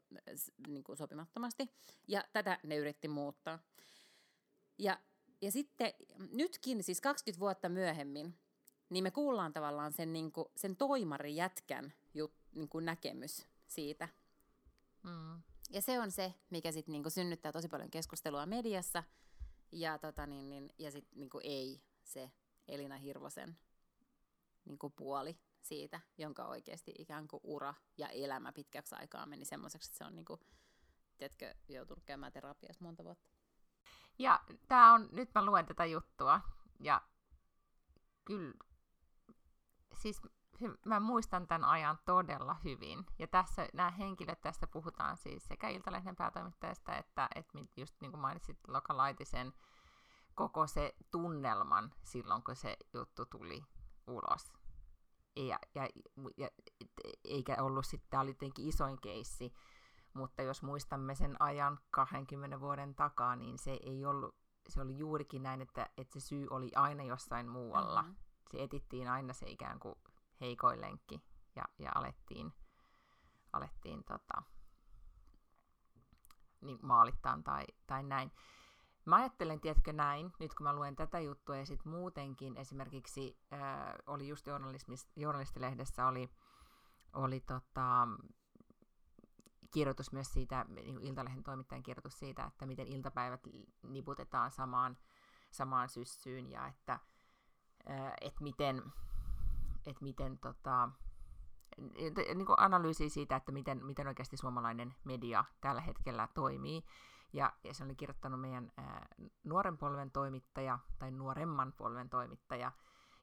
niinku 0.67 0.97
sopimattomasti. 0.97 1.71
Ja 2.09 2.25
tätä 2.33 2.59
ne 2.63 2.77
yritti 2.77 3.09
muuttaa. 3.09 3.59
Ja, 4.79 4.99
ja 5.41 5.53
sitten 5.53 5.93
nytkin, 6.31 6.83
siis 6.83 7.01
20 7.01 7.41
vuotta 7.41 7.69
myöhemmin, 7.69 8.35
niin 8.93 9.05
me 9.05 9.11
kuullaan 9.11 9.53
tavallaan 9.53 9.93
sen, 9.93 10.13
niinku, 10.13 10.51
sen 10.57 10.77
toimarijätkän 10.77 11.93
jut, 12.15 12.33
niinku 12.55 12.81
näkemys 12.81 13.47
siitä. 13.67 14.09
Mm. 15.03 15.43
Ja 15.71 15.83
se 15.83 16.01
on 16.01 16.11
se, 16.11 16.35
mikä 16.51 16.73
sitten 16.73 16.93
niinku 16.93 17.11
synnyttää 17.11 17.53
tosi 17.53 17.69
paljon 17.69 17.91
keskustelua 17.91 18.47
mediassa. 18.47 19.05
Ja, 19.73 19.99
tota, 19.99 20.27
niin, 20.27 20.49
niin, 20.49 20.71
ja 20.79 20.91
sitten 20.91 21.19
niinku 21.19 21.41
ei 21.43 21.83
se 22.05 22.31
Elina 22.69 22.97
Hirvosen 22.97 23.59
niinku 24.65 24.91
puoli 24.91 25.39
siitä, 25.61 26.01
jonka 26.19 26.45
oikeasti 26.45 26.95
ikään 26.99 27.29
kuin 27.29 27.41
ura 27.45 27.75
ja 27.99 28.09
elämä 28.09 28.53
pitkäksi 28.53 28.95
aikaa 28.95 29.27
meni 29.27 29.45
semmoiseksi, 29.45 29.89
että 29.89 29.99
se 29.99 30.05
on 30.05 30.17
niin 30.17 30.25
kuin, 30.25 30.41
tiedätkö, 31.19 31.55
joutunut 31.69 32.05
käymään 32.05 32.33
terapiassa 32.33 32.85
monta 32.85 33.05
vuotta. 33.05 33.31
Ja 34.19 34.41
tää 34.69 34.93
on, 34.93 35.09
nyt 35.13 35.31
mä 35.35 35.45
luen 35.45 35.67
tätä 35.67 35.85
juttua, 35.85 36.41
ja 36.81 37.03
kyllä, 38.25 38.55
siis 40.03 40.23
mä 40.87 41.01
muistan 41.01 41.47
tämän 41.47 41.65
ajan 41.65 41.99
todella 42.05 42.57
hyvin. 42.65 43.07
Ja 43.19 43.27
tässä 43.27 43.69
nämä 43.73 43.91
henkilöt, 43.91 44.41
tästä 44.41 44.67
puhutaan 44.67 45.17
siis 45.17 45.45
sekä 45.45 45.69
Iltalehden 45.69 46.17
päätoimittajasta, 46.17 46.97
että, 46.97 47.29
että 47.35 47.59
just 47.77 47.95
niin 48.01 48.11
kuin 48.11 48.21
mainitsit 48.21 48.59
Lokalaitisen, 48.69 49.53
koko 50.35 50.67
se 50.67 50.95
tunnelman 51.11 51.93
silloin, 52.03 52.43
kun 52.43 52.57
se 52.57 52.77
juttu 52.93 53.27
tuli 53.27 53.65
ulos. 54.07 54.53
Ja, 55.37 55.59
ja, 55.75 55.89
ja, 56.37 56.49
eikä 57.25 57.57
ollut 57.61 57.87
sitten, 57.87 58.11
tämä 58.11 58.21
oli 58.21 58.35
tietenkin 58.35 58.69
isoin 58.69 59.01
keissi, 59.01 59.53
mutta 60.15 60.43
jos 60.43 60.63
muistamme 60.63 61.15
sen 61.15 61.43
ajan 61.43 61.79
20 61.91 62.61
vuoden 62.61 62.95
takaa, 62.95 63.37
niin 63.37 63.59
se 63.59 63.71
ei 63.83 64.05
ollut, 64.05 64.35
se 64.69 64.81
oli 64.81 64.99
juurikin 64.99 65.43
näin, 65.43 65.61
että, 65.61 65.89
että 65.97 66.21
se 66.21 66.27
syy 66.27 66.47
oli 66.51 66.71
aina 66.75 67.03
jossain 67.03 67.49
muualla. 67.49 68.03
Mm-hmm. 68.03 68.32
Se 68.53 68.63
etittiin 68.63 69.09
aina 69.09 69.33
se 69.33 69.47
ikään 69.47 69.81
kuin 69.81 69.95
heikoin 70.41 70.81
lenkki 70.81 71.23
ja, 71.57 71.65
ja 71.79 71.93
alettiin, 71.95 72.53
alettiin 73.53 74.05
tota, 74.05 74.43
niin 76.61 76.79
maalittaa 76.83 77.39
tai, 77.45 77.65
tai 77.87 78.03
näin. 78.03 78.33
Mä 79.05 79.17
ajattelen, 79.17 79.61
tiedätkö 79.61 79.93
näin, 79.93 80.33
nyt 80.39 80.55
kun 80.55 80.65
mä 80.65 80.73
luen 80.73 80.97
tätä 80.97 81.21
juttua 81.21 81.57
ja 81.57 81.67
sitten 81.67 81.93
muutenkin 81.93 82.57
esimerkiksi 82.57 83.39
äh, 83.53 83.61
oli 84.07 84.29
just 84.29 84.47
journalistilehdessä 85.17 86.07
oli, 86.07 86.31
oli 87.13 87.41
tota, 87.41 88.09
kirjoitus 89.71 90.13
myös 90.13 90.33
siitä, 90.33 90.67
niin 90.69 91.01
Iltalehden 91.01 91.43
toimittajan 91.43 91.83
kirjoitus 91.83 92.19
siitä, 92.19 92.45
että 92.45 92.67
miten 92.67 92.87
iltapäivät 92.87 93.41
niputetaan 93.83 94.51
samaan, 94.51 94.99
samaan 95.51 95.89
syssyyn 95.89 96.51
ja 96.51 96.67
että 96.67 97.01
äh, 97.91 98.13
et 98.21 98.41
miten, 98.41 98.83
et 99.87 100.01
miten 100.01 100.39
tota, 100.39 100.89
niin 102.35 102.47
kuin 102.47 102.61
analyysi 102.61 103.09
siitä, 103.09 103.37
että 103.37 103.53
miten, 103.53 103.87
miten 103.87 104.07
oikeasti 104.07 104.37
suomalainen 104.37 104.95
media 105.05 105.45
tällä 105.61 105.81
hetkellä 105.81 106.29
toimii. 106.35 106.85
Ja, 107.33 107.53
ja 107.65 107.75
se 107.75 107.85
oli 107.85 107.95
kirjoittanut 107.95 108.41
meidän 108.41 108.73
ää, 108.77 109.07
nuoren 109.45 109.79
polven 109.79 110.11
toimittaja, 110.11 110.79
tai 110.99 111.11
nuoremman 111.11 111.73
polven 111.73 112.11
toimittaja. 112.11 112.73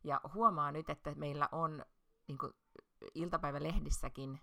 Ja 0.03 0.22
huomaa 0.34 0.72
nyt, 0.72 0.89
että 0.89 1.16
meillä 1.16 1.49
on 1.51 1.86
niin 2.28 2.38
kuin, 2.38 2.53
iltapäivälehdissäkin 3.16 4.41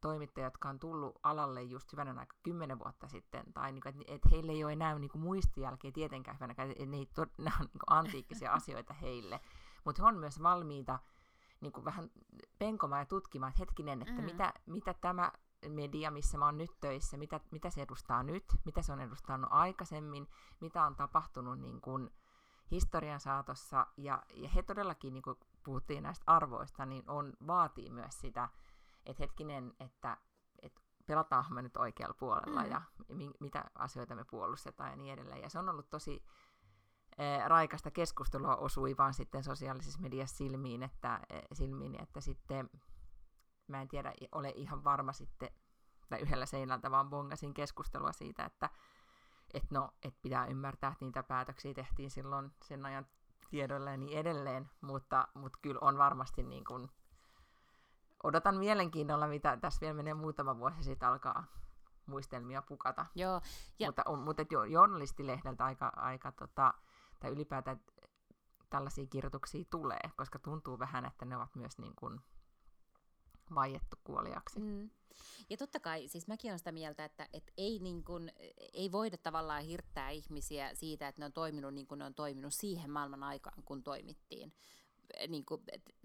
toimittajia, 0.00 0.46
jotka 0.46 0.68
on 0.68 0.78
tullut 0.78 1.18
alalle 1.22 1.62
just 1.62 1.92
hyvänen 1.92 2.18
aika 2.18 2.36
kymmenen 2.42 2.78
vuotta 2.78 3.08
sitten, 3.08 3.52
tai 3.52 3.72
niin 3.72 3.82
kuin, 3.82 3.90
että, 3.90 4.14
että 4.14 4.28
heille 4.28 4.52
ei 4.52 4.64
ole 4.64 4.72
enää 4.72 4.98
niin 4.98 5.10
kuin, 5.10 5.22
muistijälkeä 5.22 5.92
tietenkään 5.92 6.36
hyvänä, 6.36 6.54
että 6.58 6.86
ne, 6.86 6.96
ei 6.96 7.06
to, 7.14 7.26
nämä 7.38 7.56
on 7.60 7.66
niin 7.66 7.80
kuin, 7.86 7.98
antiikkisia 7.98 8.52
asioita 8.58 8.94
heille, 8.94 9.40
mutta 9.84 10.02
he 10.02 10.08
on 10.08 10.18
myös 10.18 10.42
valmiita 10.42 10.98
niin 11.60 11.72
kuin 11.72 11.84
vähän 11.84 12.10
penkomaan 12.58 13.00
ja 13.00 13.06
tutkimaan, 13.06 13.50
että 13.50 13.62
hetkinen, 13.62 14.02
että 14.02 14.20
mm. 14.20 14.24
mitä, 14.24 14.52
mitä 14.66 14.94
tämä 14.94 15.32
media, 15.68 16.10
missä 16.10 16.38
mä 16.38 16.44
oon 16.44 16.58
nyt 16.58 16.70
töissä, 16.80 17.16
mitä, 17.16 17.40
mitä 17.50 17.70
se 17.70 17.82
edustaa 17.82 18.22
nyt, 18.22 18.44
mitä 18.64 18.82
se 18.82 18.92
on 18.92 19.00
edustanut 19.00 19.50
aikaisemmin, 19.52 20.28
mitä 20.60 20.86
on 20.86 20.96
tapahtunut 20.96 21.60
niin 21.60 21.80
kuin 21.80 22.10
historian 22.70 23.20
saatossa, 23.20 23.86
ja, 23.96 24.22
ja 24.34 24.48
he 24.48 24.62
todellakin, 24.62 25.12
niin 25.12 25.22
kuin 25.22 25.36
puhuttiin 25.64 26.02
näistä 26.02 26.24
arvoista, 26.26 26.86
niin 26.86 27.10
on, 27.10 27.32
vaatii 27.46 27.90
myös 27.90 28.20
sitä, 28.20 28.48
että 29.06 29.22
hetkinen, 29.22 29.74
että, 29.80 30.16
että 30.62 30.80
pelataanko 31.06 31.54
me 31.54 31.62
nyt 31.62 31.76
oikealla 31.76 32.14
puolella, 32.14 32.62
mm. 32.62 32.70
ja 32.70 32.82
mi, 33.08 33.30
mitä 33.40 33.64
asioita 33.74 34.14
me 34.14 34.24
puolustetaan 34.24 34.90
ja 34.90 34.96
niin 34.96 35.12
edelleen, 35.12 35.42
ja 35.42 35.50
se 35.50 35.58
on 35.58 35.68
ollut 35.68 35.90
tosi 35.90 36.24
eh, 37.18 37.46
raikasta 37.46 37.90
keskustelua 37.90 38.56
osui 38.56 38.96
vaan 38.98 39.14
sitten 39.14 39.44
sosiaalisessa 39.44 40.00
mediassa 40.00 40.36
silmiin, 40.36 40.82
että, 40.82 41.20
eh, 41.30 41.42
silmiin, 41.52 42.02
että 42.02 42.20
sitten 42.20 42.70
mä 43.68 43.82
en 43.82 43.88
tiedä, 43.88 44.12
ole 44.32 44.52
ihan 44.56 44.84
varma 44.84 45.12
sitten, 45.12 45.48
tai 46.08 46.20
yhdellä 46.20 46.46
seinältä 46.46 46.90
vaan 46.90 47.10
bongasin 47.10 47.54
keskustelua 47.54 48.12
siitä, 48.12 48.44
että 48.44 48.70
et 49.54 49.70
no, 49.70 49.90
et 50.02 50.14
pitää 50.22 50.46
ymmärtää, 50.46 50.92
että 50.92 51.04
niitä 51.04 51.22
päätöksiä 51.22 51.74
tehtiin 51.74 52.10
silloin 52.10 52.52
sen 52.64 52.86
ajan 52.86 53.06
tiedolla 53.50 53.90
ja 53.90 53.96
niin 53.96 54.18
edelleen, 54.18 54.70
mutta, 54.80 55.28
mutta 55.34 55.58
kyllä 55.62 55.78
on 55.80 55.98
varmasti 55.98 56.42
niin 56.42 56.64
kuin, 56.64 56.90
odotan 58.22 58.56
mielenkiinnolla, 58.56 59.26
mitä 59.26 59.56
tässä 59.56 59.80
vielä 59.80 59.94
menee 59.94 60.14
muutama 60.14 60.58
vuosi 60.58 60.82
sitten 60.82 61.08
alkaa 61.08 61.44
muistelmia 62.06 62.62
pukata. 62.62 63.06
Joo, 63.14 63.40
ja... 63.78 63.88
Mutta, 63.88 64.02
on, 64.06 64.18
mutta 64.18 64.44
jo, 64.50 64.64
journalistilehdeltä 64.64 65.64
aika, 65.64 65.92
aika 65.96 66.32
tota, 66.32 66.74
tai 67.20 67.30
ylipäätään 67.30 67.80
tällaisia 68.70 69.06
kirjoituksia 69.06 69.64
tulee, 69.70 70.10
koska 70.16 70.38
tuntuu 70.38 70.78
vähän, 70.78 71.04
että 71.04 71.24
ne 71.24 71.36
ovat 71.36 71.54
myös 71.54 71.78
niin 71.78 71.96
kuin 71.96 72.20
vaiettu 73.54 73.96
kuoliaksi. 74.04 74.60
Mm. 74.60 74.90
Ja 75.50 75.56
totta 75.56 75.80
kai, 75.80 76.08
siis 76.08 76.28
mäkin 76.28 76.50
olen 76.50 76.58
sitä 76.58 76.72
mieltä, 76.72 77.04
että 77.04 77.28
et 77.32 77.52
ei, 77.56 77.78
niin 77.78 78.04
kun, 78.04 78.30
ei 78.72 78.92
voida 78.92 79.16
tavallaan 79.16 79.62
hirttää 79.62 80.10
ihmisiä 80.10 80.74
siitä, 80.74 81.08
että 81.08 81.20
ne 81.20 81.26
on 81.26 81.32
toiminut 81.32 81.74
niin 81.74 81.86
kuin 81.86 81.98
ne 81.98 82.04
on 82.04 82.14
toiminut 82.14 82.54
siihen 82.54 82.90
maailman 82.90 83.22
aikaan, 83.22 83.62
kun 83.62 83.82
toimittiin 83.82 84.52
niin 85.28 85.44
kuin, 85.44 85.62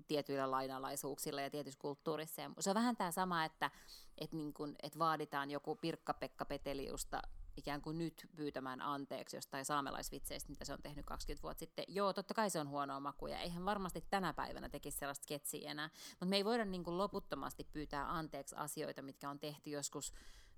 tietyillä 0.07 0.51
lainalaisuuksilla 0.51 1.41
ja 1.41 1.49
tietyssä 1.49 1.79
kulttuurissa. 1.79 2.41
Ja 2.41 2.51
se 2.59 2.69
on 2.69 2.75
vähän 2.75 2.95
tämä 2.95 3.11
sama, 3.11 3.45
että 3.45 3.71
et, 4.17 4.33
niin 4.33 4.53
kuin, 4.53 4.75
et 4.83 4.99
vaaditaan 4.99 5.51
joku 5.51 5.75
Pirkka-Pekka 5.75 6.45
Peteliusta 6.45 7.21
ikään 7.57 7.81
kuin 7.81 7.97
nyt 7.97 8.27
pyytämään 8.35 8.81
anteeksi 8.81 9.37
jostain 9.37 9.65
saamelaisvitseistä, 9.65 10.49
mitä 10.49 10.65
se 10.65 10.73
on 10.73 10.81
tehnyt 10.81 11.05
20 11.05 11.43
vuotta 11.43 11.59
sitten. 11.59 11.85
Joo, 11.87 12.13
totta 12.13 12.33
kai 12.33 12.49
se 12.49 12.59
on 12.59 12.69
huonoa 12.69 12.99
makuja. 12.99 13.39
Eihän 13.39 13.65
varmasti 13.65 14.03
tänä 14.09 14.33
päivänä 14.33 14.69
tekisi 14.69 14.97
sellaista 14.97 15.23
sketsiä 15.23 15.71
enää. 15.71 15.89
Mutta 16.09 16.25
me 16.25 16.35
ei 16.35 16.45
voida 16.45 16.65
niin 16.65 16.83
kuin 16.83 16.97
loputtomasti 16.97 17.63
pyytää 17.63 18.11
anteeksi 18.17 18.55
asioita, 18.55 19.01
mitkä 19.01 19.29
on 19.29 19.39
tehty 19.39 19.69
joskus 19.69 20.13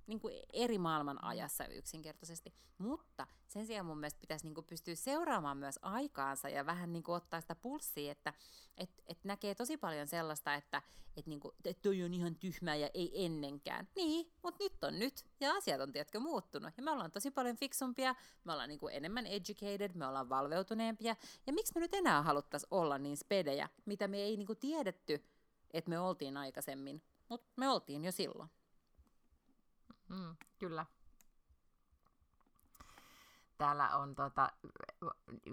niin 0.10 0.20
kuin 0.20 0.34
eri 0.54 0.78
maailman 0.78 1.24
ajassa 1.24 1.68
yksinkertaisesti. 1.68 2.54
Mutta 2.78 3.28
sen 3.48 3.66
sijaan 3.66 3.86
mun 3.86 4.00
mielestä 4.00 4.22
pitäisi 4.22 4.46
niin 4.46 4.54
kuin 4.56 4.66
pystyä 4.66 4.96
seuraamaan 4.96 5.58
myös 5.58 5.80
aikaansa 5.82 6.50
ja 6.50 6.66
vähän 6.66 6.94
niin 6.94 7.04
kuin 7.04 7.16
ottaa 7.16 7.42
sitä 7.42 7.56
pulssia, 7.56 8.12
että 8.12 8.34
et, 8.78 8.90
et 9.08 9.24
näkee 9.24 9.56
tosi 9.56 9.78
paljon 9.78 10.08
sellaista, 10.08 10.54
että 10.54 10.82
et 11.18 11.28
niin 11.28 11.40
kuin, 11.40 11.56
et 11.66 11.82
toi 11.82 12.04
on 12.04 12.14
ihan 12.14 12.36
tyhmää 12.36 12.76
ja 12.76 12.90
ei 12.94 13.26
ennenkään. 13.26 13.88
Niin, 13.96 14.32
mutta 14.44 14.64
nyt 14.64 14.84
on 14.84 15.00
nyt 15.00 15.26
ja 15.40 15.54
asiat 15.54 15.82
on 15.82 15.92
tiedätkö 15.92 16.20
muuttunut. 16.20 16.74
Ja 16.78 16.84
me 16.84 16.92
ollaan 16.92 17.12
tosi 17.12 17.32
paljon 17.32 17.58
fiksumpia, 17.58 18.16
me 18.44 18.52
ollaan 18.52 18.70
niin 18.70 18.80
kuin 18.80 18.94
enemmän 18.94 19.28
educated, 19.28 19.92
me 19.94 20.08
ollaan 20.08 20.30
valveutuneempia. 20.30 21.16
Ja 21.48 21.54
miksi 21.54 21.74
me 21.76 21.80
nyt 21.80 21.94
enää 21.94 22.22
haluttaisiin 22.22 22.68
olla 22.72 22.98
niin 22.98 23.18
spedejä, 23.18 23.70
mitä 23.86 24.08
me 24.08 24.18
ei 24.18 24.38
niin 24.38 24.48
kuin 24.48 24.60
tiedetty, 24.60 25.24
että 25.72 25.90
me 25.90 26.00
oltiin 26.00 26.38
aikaisemmin, 26.38 27.02
mutta 27.30 27.52
me 27.56 27.70
oltiin 27.70 28.06
jo 28.06 28.12
silloin. 28.12 28.50
Mm, 30.10 30.36
kyllä. 30.60 30.86
Täällä 33.58 33.98
on 33.98 34.16
tota, 34.16 34.52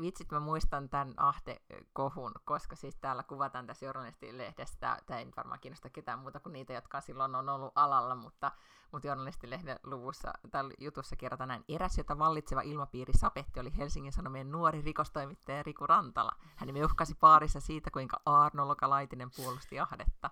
vitsit 0.00 0.32
mä 0.32 0.40
muistan 0.40 0.88
tämän 0.88 1.14
Ahte-kohun, 1.16 2.32
koska 2.44 2.76
siis 2.76 2.96
täällä 2.96 3.22
kuvataan 3.22 3.66
tässä 3.66 3.86
journalistilehdestä, 3.86 4.98
tämä 5.07 5.20
ei 5.20 5.32
varmaan 5.36 5.61
kiinnosta 5.61 5.90
ketään 5.90 6.18
muuta 6.18 6.40
kuin 6.40 6.52
niitä, 6.52 6.72
jotka 6.72 7.00
silloin 7.00 7.34
on 7.34 7.48
ollut 7.48 7.72
alalla, 7.74 8.14
mutta, 8.14 8.52
mutta 8.92 9.09
journalistilehden 9.09 9.78
luvussa 9.82 10.32
tai 10.50 10.64
jutussa 10.78 11.16
kerrotaan 11.16 11.48
näin. 11.48 11.64
Eräs, 11.68 11.98
jota 11.98 12.18
vallitseva 12.18 12.61
ilmapiiri 12.61 13.12
sapetti, 13.12 13.61
oli 13.61 13.76
Helsingin 13.76 14.12
Sanomien 14.12 14.52
nuori 14.52 14.82
rikostoimittaja 14.82 15.62
Riku 15.62 15.86
Rantala. 15.86 16.32
Hän 16.57 16.84
uhkasi 16.84 17.14
paarissa 17.14 17.61
siitä, 17.61 17.90
kuinka 17.90 18.20
Arno 18.26 18.68
Lokalaitinen 18.68 19.30
puolusti 19.36 19.80
Ahdetta. 19.80 20.30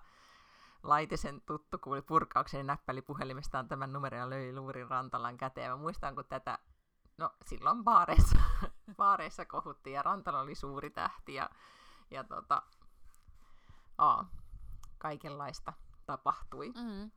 Laitisen 0.85 1.41
tuttu 1.41 1.77
kuuli 1.77 2.01
purkauksen 2.01 2.67
ja 2.67 2.77
puhelimestaan 3.05 3.67
tämän 3.67 3.93
numeron 3.93 4.19
ja 4.19 4.29
löi 4.29 4.53
luurin 4.53 4.89
Rantalan 4.89 5.37
käteen. 5.37 5.71
Mä 5.71 5.77
muistan, 5.77 6.15
kun 6.15 6.25
tätä, 6.25 6.59
no 7.17 7.29
silloin 7.45 7.83
baareissa, 7.83 8.39
baareissa 8.97 9.45
kohuttiin 9.45 9.93
ja 9.93 10.01
Rantala 10.01 10.39
oli 10.39 10.55
suuri 10.55 10.89
tähti 10.89 11.33
ja, 11.33 11.49
ja 12.11 12.23
tota, 12.23 12.61
aa, 13.97 14.29
kaikenlaista 14.97 15.73
tapahtui. 16.05 16.69
Mm. 16.69 17.11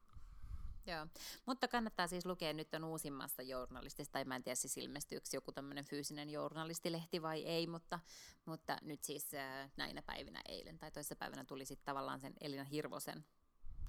Joo, 0.87 1.07
mutta 1.47 1.69
kannattaa 1.69 2.07
siis 2.07 2.27
lukea 2.27 2.53
nyt 2.53 2.75
on 2.75 2.85
uusimmasta 2.85 3.43
journalistista, 3.43 4.13
tai 4.13 4.25
mä 4.25 4.37
en 4.37 4.43
tiedä 4.43 4.55
siis 4.55 4.77
ilmestyykö 4.77 5.27
joku 5.33 5.53
tämmöinen 5.53 5.85
fyysinen 5.85 6.31
journalistilehti 6.31 7.23
vai 7.23 7.45
ei, 7.45 7.67
mutta, 7.67 8.01
mutta 8.45 8.79
nyt 8.83 9.05
siis 9.05 9.35
äh, 9.35 9.71
näinä 9.77 10.03
päivinä 10.03 10.41
eilen 10.49 10.79
tai 10.79 10.91
toisessa 10.91 11.17
päivänä 11.17 11.45
tuli 11.45 11.65
sitten 11.65 11.85
tavallaan 11.85 12.21
sen 12.21 12.35
Elina 12.41 12.65
Hirvosen 12.65 13.25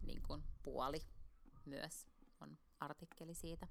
niin 0.09 0.21
kuin 0.21 0.43
puoli 0.63 1.01
myös 1.65 2.07
on 2.41 2.57
artikkeli 2.79 3.33
siitä. 3.33 3.67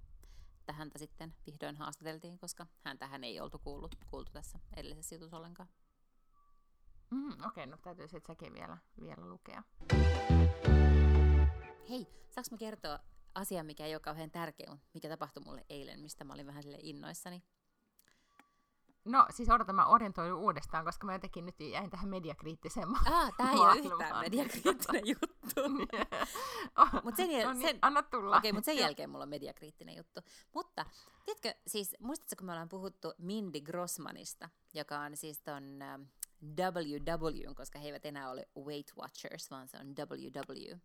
Että 0.60 0.72
häntä 0.72 0.98
sitten 0.98 1.34
vihdoin 1.46 1.76
haastateltiin, 1.76 2.38
koska 2.38 2.66
hän 2.84 2.98
tähän 2.98 3.24
ei 3.24 3.40
oltu 3.40 3.58
kuullut, 3.58 3.94
kuultu 4.10 4.32
tässä 4.32 4.58
edellisessä 4.76 5.14
jutussa 5.14 5.36
ollenkaan. 5.36 5.68
Mm, 7.10 7.32
Okei, 7.32 7.46
okay, 7.46 7.66
no 7.66 7.76
täytyy 7.76 8.08
sitten 8.08 8.36
sekin 8.36 8.54
vielä, 8.54 8.78
vielä 9.00 9.26
lukea. 9.28 9.62
Hei, 11.88 12.06
saanko 12.30 12.48
mä 12.50 12.58
kertoa 12.58 12.98
asian, 13.34 13.66
mikä 13.66 13.86
ei 13.86 13.94
ole 13.94 14.00
kauhean 14.00 14.30
tärkeä, 14.30 14.78
mikä 14.94 15.08
tapahtui 15.08 15.42
mulle 15.42 15.66
eilen, 15.68 16.00
mistä 16.00 16.24
mä 16.24 16.34
olin 16.34 16.46
vähän 16.46 16.62
sille 16.62 16.78
innoissani? 16.80 17.42
No 19.04 19.26
siis 19.30 19.50
odotan, 19.50 19.74
mä 19.74 19.86
orientoidun 19.86 20.38
uudestaan, 20.38 20.84
koska 20.84 21.06
mä 21.06 21.12
jotenkin 21.12 21.46
nyt 21.46 21.60
jäin 21.60 21.90
tähän 21.90 22.08
mediakriittiseen 22.08 22.88
ma- 22.88 22.98
Ah, 23.06 23.32
tää 23.36 23.52
ei 23.52 23.58
ole 23.58 23.78
yhtään 23.78 24.20
mediakriittinen 24.20 25.02
juttu. 25.20 25.68
Mut 27.04 27.16
sen, 27.16 27.28
jäl- 27.30 27.44
no 27.46 27.52
niin, 27.52 27.62
sen, 27.62 27.78
anna 27.82 28.02
tulla. 28.02 28.36
Okei, 28.36 28.52
mutta 28.52 28.64
sen 28.66 28.76
jälkeen 28.76 29.10
mulla 29.10 29.22
on 29.22 29.28
mediakriittinen 29.28 29.96
juttu. 29.96 30.20
Mutta, 30.54 30.86
tiedätkö, 31.24 31.54
siis 31.66 31.96
muistatko, 32.00 32.34
kun 32.38 32.46
me 32.46 32.52
ollaan 32.52 32.68
puhuttu 32.68 33.12
Mindy 33.18 33.60
Grossmanista, 33.60 34.48
joka 34.74 34.98
on 35.00 35.16
siis 35.16 35.42
ton 35.42 35.82
ähm, 35.82 36.02
WW, 36.60 37.54
koska 37.54 37.78
he 37.78 37.86
eivät 37.86 38.06
enää 38.06 38.30
ole 38.30 38.48
Weight 38.64 38.96
Watchers, 38.96 39.50
vaan 39.50 39.68
se 39.68 39.78
on 39.78 39.86
WW, 39.98 40.78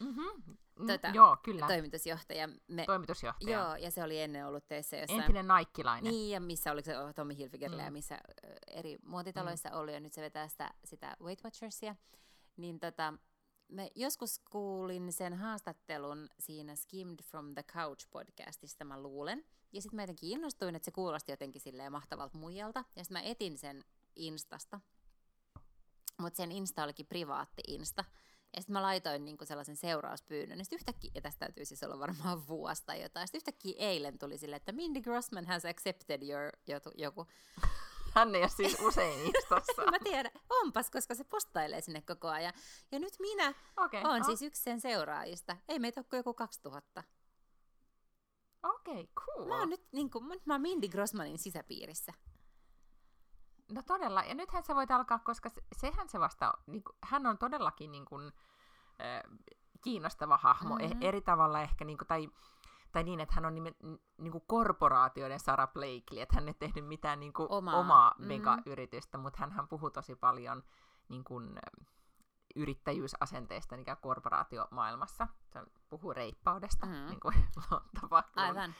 Mm-hmm. 0.00 0.56
Tota, 0.86 1.08
Joo, 1.08 1.36
kyllä. 1.42 1.66
toimitusjohtaja. 1.66 2.48
Me, 2.68 2.84
Toimitusjohtaja. 2.86 3.58
joo, 3.58 3.76
ja 3.76 3.90
se 3.90 4.02
oli 4.02 4.20
ennen 4.20 4.46
ollut 4.46 4.68
töissä 4.68 4.96
jossain. 4.96 5.20
Entinen 5.20 5.46
naikilainen. 5.46 6.12
Niin, 6.12 6.30
ja 6.30 6.40
missä 6.40 6.72
oliko 6.72 6.86
se 6.86 6.94
Tommy 7.14 7.36
Hilfigerillä 7.36 7.82
mm. 7.82 7.86
ja 7.86 7.90
missä 7.90 8.18
eri 8.66 8.98
muotitaloissa 9.04 9.68
mm. 9.68 9.76
oli, 9.76 9.94
ja 9.94 10.00
nyt 10.00 10.12
se 10.12 10.22
vetää 10.22 10.48
sitä, 10.48 10.74
sitä 10.84 11.16
Weight 11.22 11.44
Watchersia. 11.44 11.96
Niin 12.56 12.80
tota, 12.80 13.14
me 13.68 13.90
joskus 13.94 14.40
kuulin 14.50 15.12
sen 15.12 15.34
haastattelun 15.34 16.28
siinä 16.38 16.74
Skimmed 16.74 17.22
from 17.22 17.54
the 17.54 17.62
Couch 17.62 18.06
podcastista, 18.10 18.84
mä 18.84 19.02
luulen. 19.02 19.44
Ja 19.72 19.82
sitten 19.82 19.96
mä 19.96 20.02
jotenkin 20.02 20.30
innostuin, 20.30 20.74
että 20.74 20.84
se 20.84 20.90
kuulosti 20.90 21.32
jotenkin 21.32 21.60
silleen 21.60 21.92
mahtavalta 21.92 22.38
muijalta. 22.38 22.84
Ja 22.96 23.04
sitten 23.04 23.22
mä 23.22 23.28
etin 23.28 23.58
sen 23.58 23.84
Instasta. 24.16 24.80
Mutta 26.18 26.36
sen 26.36 26.52
Insta 26.52 26.84
olikin 26.84 27.06
privaatti 27.06 27.62
Insta. 27.68 28.04
Ja 28.56 28.60
sitten 28.60 28.72
mä 28.72 28.82
laitoin 28.82 29.24
niinku 29.24 29.44
sellaisen 29.44 29.76
seurauspyynnön. 29.76 30.58
Ja 30.58 30.64
sitten 30.64 30.76
yhtäkkiä, 30.76 31.10
ja 31.14 31.20
tästä 31.20 31.38
täytyy 31.38 31.64
siis 31.64 31.82
olla 31.82 31.98
varmaan 31.98 32.48
vuosi 32.48 32.82
tai 32.86 33.02
jotain. 33.02 33.28
Sitten 33.28 33.38
yhtäkkiä 33.38 33.74
eilen 33.78 34.18
tuli 34.18 34.38
silleen, 34.38 34.56
että 34.56 34.72
Mindy 34.72 35.00
Grossman 35.00 35.46
has 35.46 35.64
accepted 35.64 36.22
your 36.22 36.52
joku. 36.66 36.90
joku. 36.94 37.26
Hän 38.14 38.34
ei 38.34 38.40
ole 38.40 38.48
siis 38.48 38.76
usein 38.80 39.20
Instassa. 39.20 39.82
mä 39.90 39.98
tiedän, 40.04 40.32
onpas, 40.50 40.90
koska 40.90 41.14
se 41.14 41.24
postailee 41.24 41.80
sinne 41.80 42.00
koko 42.00 42.28
ajan. 42.28 42.52
Ja 42.92 42.98
nyt 42.98 43.14
minä 43.18 43.54
Okei, 43.76 44.04
olen 44.04 44.20
no. 44.20 44.26
siis 44.26 44.42
yksi 44.42 44.62
sen 44.62 44.80
seuraajista. 44.80 45.56
Ei 45.68 45.78
meitä 45.78 46.00
ole 46.00 46.06
kuin 46.10 46.18
joku 46.18 46.34
2000. 46.34 47.04
Okei, 48.62 49.08
cool. 49.14 49.48
Mä 49.48 49.58
oon 49.58 49.68
nyt 49.68 49.92
niin 49.92 50.10
kuin, 50.10 50.24
mä 50.44 50.54
oon 50.54 50.60
Mindy 50.60 50.88
Grossmanin 50.88 51.38
sisäpiirissä. 51.38 52.12
No 53.70 53.82
todella, 53.86 54.22
ja 54.22 54.34
nythän 54.34 54.62
sä 54.62 54.74
voit 54.74 54.90
alkaa, 54.90 55.18
koska 55.18 55.48
se, 55.48 55.62
sehän 55.76 56.08
se 56.08 56.20
vasta, 56.20 56.52
niin 56.66 56.84
kuin, 56.84 56.96
hän 57.04 57.26
on 57.26 57.38
todellakin 57.38 57.92
niin 57.92 58.04
kuin, 58.04 58.32
äh, 59.00 59.38
kiinnostava 59.82 60.36
hahmo, 60.38 60.74
Mhm. 60.74 60.84
mm-hmm. 60.84 60.98
eri 61.02 61.20
tavalla 61.20 61.60
ehkä, 61.60 61.84
niin 61.84 61.98
kuin, 61.98 62.08
tai, 62.08 62.28
tai 62.92 63.02
niin, 63.04 63.20
että 63.20 63.34
hän 63.34 63.44
on 63.44 63.54
nime, 63.54 63.70
n- 63.70 63.98
niin 64.18 64.32
kuin 64.32 64.44
korporaatioiden 64.46 65.40
Sarah 65.40 65.72
Blakely, 65.72 66.20
että 66.20 66.34
hän 66.34 66.48
ei 66.48 66.54
tehnyt 66.54 66.86
mitään 66.86 67.20
niin 67.20 67.32
kuin, 67.32 67.46
Omaa. 67.50 67.74
omaa, 67.76 68.10
Mhm. 68.10 68.22
omaa 68.24 68.28
mega-yritystä, 68.28 69.18
mutta 69.18 69.38
hän 69.50 69.68
puhuu 69.68 69.90
tosi 69.90 70.16
paljon 70.16 70.62
niin 71.08 71.24
kuin, 71.24 71.58
yrittäjyysasenteista 72.56 73.76
niin 73.76 73.84
kuin 73.84 73.96
korporaatiomaailmassa. 74.00 75.28
Se 75.52 75.60
puhuu 75.88 76.12
reippaudesta, 76.14 76.86
Mhm. 76.86 76.94
mm. 76.94 77.06
niin 77.06 77.20
kuin. 77.20 77.34
Aivan. 78.36 78.74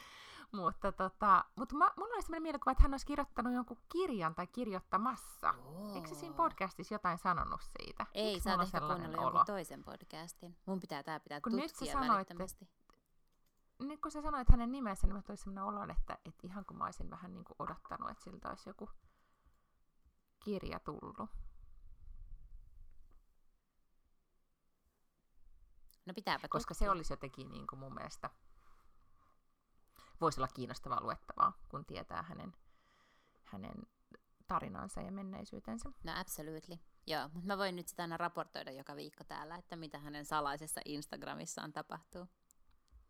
Mutta, 0.53 0.93
tota, 0.93 1.45
mutta 1.57 1.77
mä, 1.77 1.91
mulla 1.97 2.15
oli 2.15 2.23
sellainen 2.23 2.43
mielikuva, 2.43 2.73
että 2.73 2.83
hän 2.83 2.95
olisi 2.95 3.07
kirjoittanut 3.07 3.53
jonkun 3.53 3.79
kirjan 3.93 4.35
tai 4.35 4.47
kirjoittamassa. 4.47 5.55
Eikö 5.95 6.09
se 6.09 6.15
siinä 6.15 6.35
podcastissa 6.35 6.95
jotain 6.95 7.19
sanonut 7.19 7.61
siitä? 7.61 8.07
Ei, 8.15 8.41
sä 8.41 8.51
oot 8.51 8.63
ehkä 8.63 8.81
kuunnellut 8.81 9.21
jonkun 9.23 9.47
toisen 9.47 9.85
podcastin. 9.85 10.57
Mun 10.67 10.81
pitää 10.81 11.03
tää 11.03 11.21
pitää 11.21 11.41
Kun 11.41 11.57
nyt 11.57 11.73
tutkia 11.73 11.93
sanoit, 11.93 12.13
välittömästi. 12.13 12.69
Nyt 13.79 14.01
kun 14.01 14.11
sä 14.11 14.23
sanoit 14.23 14.49
hänen 14.49 14.73
nimensä, 14.73 15.07
niin 15.07 15.17
mä 15.17 15.23
tuli 15.23 15.37
sellainen 15.37 15.65
olo, 15.65 15.83
että, 15.83 16.19
että 16.25 16.47
ihan 16.47 16.65
kun 16.65 16.77
mä 16.79 16.85
olisin 16.85 17.11
vähän 17.11 17.33
niin 17.33 17.45
kuin 17.45 17.57
odottanut, 17.59 18.11
että 18.11 18.25
siltä 18.25 18.49
olisi 18.49 18.71
joku 18.71 18.91
kirja 20.41 20.79
tullut. 20.79 21.31
No 26.07 26.15
pitääpä 26.15 26.49
Koska 26.49 26.75
se 26.75 26.79
tutkia. 26.79 26.93
olisi 26.93 27.13
jotenkin 27.13 27.51
niin 27.51 27.67
kuin 27.67 27.79
mun 27.79 27.95
mielestä, 27.95 28.31
voisi 30.21 30.41
olla 30.41 30.49
kiinnostavaa 30.49 31.03
luettavaa, 31.03 31.53
kun 31.69 31.85
tietää 31.85 32.23
hänen, 32.23 32.53
hänen 33.45 33.75
tarinansa 34.47 35.01
ja 35.01 35.13
menneisyytensä. 35.13 35.91
No 36.05 36.13
absolutely. 36.21 36.79
Joo, 37.07 37.23
mutta 37.23 37.47
mä 37.47 37.59
voin 37.59 37.77
nyt 37.77 37.89
sitä 37.89 38.03
aina 38.03 38.17
raportoida 38.17 38.71
joka 38.71 38.97
viikko 38.97 39.25
täällä, 39.25 39.57
että 39.57 39.77
mitä 39.77 39.99
hänen 39.99 40.25
salaisessa 40.25 40.81
Instagramissaan 40.85 41.73
tapahtuu. 41.73 42.27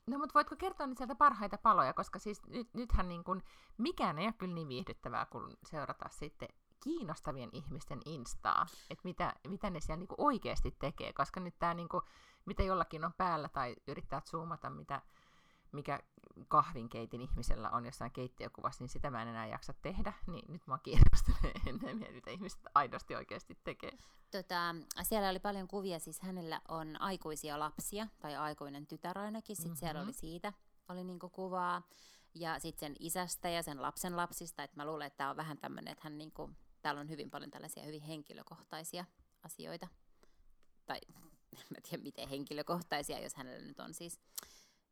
No 0.07 0.19
mutta 0.19 0.35
voitko 0.35 0.57
kertoa 0.57 0.87
nyt 0.87 0.99
sieltä 0.99 1.15
parhaita 1.15 1.59
paloja, 1.59 1.93
koska 1.93 2.19
siis 2.19 2.47
nyt, 2.47 2.75
nythän 2.75 3.09
niin 3.09 3.25
kuin, 3.25 3.43
mikään 3.79 4.19
ei 4.19 4.27
ole 4.27 4.33
kyllä 4.33 4.55
niin 4.55 4.69
viihdyttävää 4.69 5.27
kuin 5.27 5.57
seurata 5.65 6.09
sitten 6.09 6.49
kiinnostavien 6.83 7.51
ihmisten 7.53 8.01
instaa, 8.05 8.67
että 8.91 9.05
mitä, 9.05 9.35
mitä 9.49 9.71
ne 9.71 9.81
siellä 9.81 9.99
niin 9.99 10.09
kuin 10.09 10.21
oikeasti 10.21 10.77
tekee, 10.79 11.13
koska 11.13 11.41
nyt 11.41 11.59
tämä 11.59 11.75
niin 11.75 11.89
kuin, 11.89 12.03
mitä 12.45 12.63
jollakin 12.63 13.05
on 13.05 13.13
päällä 13.13 13.49
tai 13.49 13.77
yrittää 13.89 14.21
zoomata, 14.31 14.71
mitä, 14.71 15.03
mikä 15.73 16.01
kahvinkeitin 16.49 17.21
ihmisellä 17.21 17.71
on 17.71 17.85
jossain 17.85 18.11
keittiökuvassa, 18.11 18.85
niin 18.85 18.89
sitä 18.89 19.11
mä 19.11 19.23
en 19.23 19.29
enää 19.29 19.47
jaksa 19.47 19.75
tehdä, 19.83 20.13
niin 20.27 20.53
nyt 20.53 20.67
mä 20.67 20.79
kiinnostelee 20.79 21.53
enemmän, 21.67 22.13
mitä 22.13 22.31
ihmiset 22.31 22.61
aidosti 22.75 23.15
oikeasti 23.15 23.59
tekee. 23.65 23.99
Tota, 24.31 24.75
siellä 25.03 25.29
oli 25.29 25.39
paljon 25.39 25.69
kuvia, 25.69 25.99
siis 25.99 26.21
hänellä 26.21 26.61
on 26.69 27.01
aikuisia 27.01 27.59
lapsia, 27.59 28.07
tai 28.21 28.37
aikuinen 28.37 28.87
tytär 28.87 29.19
ainakin, 29.19 29.57
sitten 29.57 29.71
mm-hmm. 29.71 29.81
siellä 29.81 30.03
oli 30.03 30.13
siitä, 30.13 30.53
oli 30.89 31.05
niinku 31.05 31.29
kuvaa, 31.29 31.83
ja 32.35 32.59
sitten 32.59 32.87
sen 32.87 32.97
isästä 32.99 33.49
ja 33.49 33.63
sen 33.63 33.83
lapsen 33.83 34.17
lapsista, 34.17 34.63
että 34.63 34.77
mä 34.77 34.87
luulen, 34.87 35.07
että 35.07 35.17
tämä 35.17 35.31
on 35.31 35.37
vähän 35.37 35.59
tämmöinen, 35.59 35.93
että 35.93 36.05
hän 36.05 36.19
niinku, 36.19 36.51
täällä 36.83 37.01
on 37.01 37.09
hyvin 37.09 37.31
paljon 37.31 37.51
tällaisia 37.51 37.85
hyvin 37.85 38.03
henkilökohtaisia 38.03 39.05
asioita, 39.43 39.89
tai 40.87 41.01
en 41.59 41.67
mä 41.71 41.81
tiedä 41.89 42.03
miten 42.03 42.29
henkilökohtaisia, 42.29 43.19
jos 43.19 43.35
hänellä 43.35 43.67
nyt 43.67 43.81
on 43.81 43.95
siis 43.95 44.21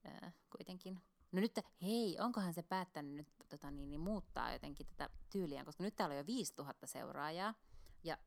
ää, 0.04 0.32
kuitenkin. 0.56 1.02
No 1.32 1.40
nyt, 1.40 1.52
hei, 1.82 2.16
onkohan 2.20 2.54
se 2.54 2.62
päättänyt 2.62 3.14
nyt 3.14 3.28
tota, 3.48 3.70
niin, 3.70 3.90
niin, 3.90 4.00
muuttaa 4.00 4.52
jotenkin 4.52 4.86
tätä 4.86 5.10
tyyliä, 5.30 5.64
koska 5.64 5.82
nyt 5.84 5.96
täällä 5.96 6.12
on 6.12 6.18
jo 6.18 6.26
5000 6.26 6.86
seuraajaa, 6.86 7.54
ja 8.04 8.18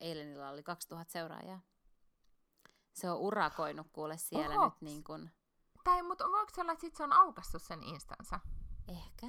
eilen 0.00 0.28
illalla 0.28 0.50
oli 0.50 0.62
2000 0.62 1.12
seuraajaa. 1.12 1.60
Se 2.92 3.10
on 3.10 3.18
urakoinut 3.18 3.86
kuule 3.92 4.16
siellä 4.18 4.54
Oho. 4.54 4.64
nyt 4.64 4.80
niin 4.80 5.04
kuin, 5.04 5.30
Tai, 5.84 6.02
mutta 6.02 6.24
voiko 6.28 6.50
se 6.54 6.60
olla, 6.60 6.72
että 6.72 6.80
sit 6.80 6.96
se 6.96 7.02
on 7.02 7.12
aukassut 7.12 7.62
sen 7.62 7.82
instansa? 7.82 8.40
ehkä, 8.88 9.26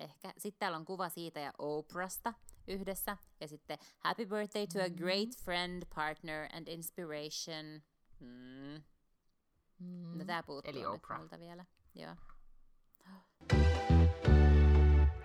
ehkä. 0.00 0.32
Sitten 0.38 0.58
täällä 0.58 0.78
on 0.78 0.84
kuva 0.84 1.08
siitä 1.08 1.40
ja 1.40 1.52
Oprasta 1.58 2.34
yhdessä. 2.68 3.16
Ja 3.40 3.48
sitten 3.48 3.78
happy 3.98 4.26
birthday 4.26 4.66
to 4.66 4.78
a 4.82 4.88
Mhm. 4.88 4.96
great 4.96 5.28
friend, 5.44 5.82
partner 5.94 6.48
and 6.52 6.68
inspiration. 6.68 7.82
Mm. 8.20 8.82
Mm. 9.78 10.18
No 10.18 10.24
tää 10.24 10.42
puuttuu 10.42 10.70
Eli 10.70 10.78
nyt 10.78 10.88
Oprah. 10.88 11.18
multa 11.20 11.38
vielä. 11.38 11.64
Joo. 11.94 12.16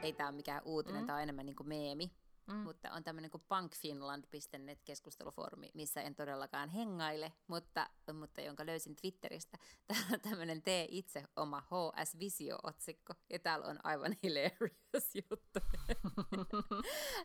Ei 0.01 0.13
tää 0.13 0.27
ole 0.27 0.35
mikään 0.35 0.61
uutinen, 0.65 1.01
Mm. 1.01 1.07
tää 1.07 1.15
on 1.15 1.21
enemmän 1.21 1.45
niinku 1.45 1.63
meemi. 1.63 2.11
Mm. 2.47 2.55
Mutta 2.55 2.91
on 2.91 3.03
tämmöinen 3.03 3.31
kuin 3.31 3.43
punkfinland.net 3.47 4.81
keskustelufoorumi, 4.85 5.71
missä 5.73 6.01
en 6.01 6.15
todellakaan 6.15 6.69
hengaile, 6.69 7.33
mutta, 7.47 7.89
mutta 8.13 8.41
jonka 8.41 8.65
löysin 8.65 8.95
Twitteristä. 8.95 9.57
Täällä 9.87 10.07
on 10.13 10.21
tämmöinen 10.21 10.61
tee 10.61 10.87
itse 10.89 11.23
oma 11.35 11.61
HS 11.61 12.19
Visio-otsikko, 12.19 13.13
ja 13.29 13.39
täällä 13.39 13.65
on 13.65 13.79
aivan 13.83 14.15
hilarious 14.23 15.15
juttu. 15.29 15.59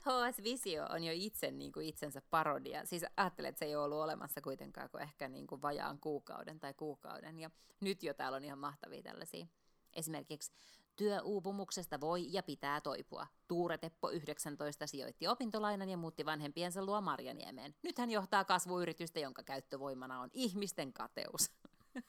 HS 0.01 0.43
Visio 0.43 0.87
on 0.91 1.05
jo 1.05 1.13
itse 1.15 1.51
niin 1.51 1.73
kuin 1.73 1.87
itsensä 1.87 2.23
parodia. 2.31 2.87
Siis 2.87 3.05
ajattelen, 3.17 3.49
että 3.49 3.59
se 3.59 3.65
ei 3.65 3.77
ole 3.77 3.85
ollut 3.85 3.99
olemassa 3.99 4.41
kuitenkaan 4.41 4.91
kuin 4.91 5.03
ehkä 5.03 5.29
niin 5.29 5.47
kuin 5.47 5.63
vajaan 5.63 5.99
kuukauden 5.99 6.61
tai 6.61 6.75
kuukauden. 6.75 7.41
Ja 7.41 7.51
nyt 7.81 8.03
jo 8.03 8.15
täällä 8.15 8.37
on 8.37 8.45
ihan 8.45 8.59
mahtavia 8.59 9.03
tällaisia. 9.03 9.47
Esimerkiksi 9.93 10.53
Työuupumuksesta 10.99 12.01
voi 12.01 12.33
ja 12.33 12.43
pitää 12.43 12.81
toipua. 12.81 13.27
Tuure 13.49 13.79
Teppo 13.79 14.11
19 14.11 14.87
sijoitti 14.87 15.29
opintolainan 15.29 15.89
ja 15.89 15.97
muutti 15.97 16.27
vanhempiensa 16.27 16.85
luo 16.85 17.01
Marjaniemeen. 17.01 17.75
Nyt 17.83 17.99
hän 17.99 18.11
johtaa 18.11 18.45
kasvuyritystä, 18.45 19.21
jonka 19.21 19.43
käyttövoimana 19.43 20.21
on 20.21 20.31
ihmisten 20.33 20.93
kateus. 20.93 21.51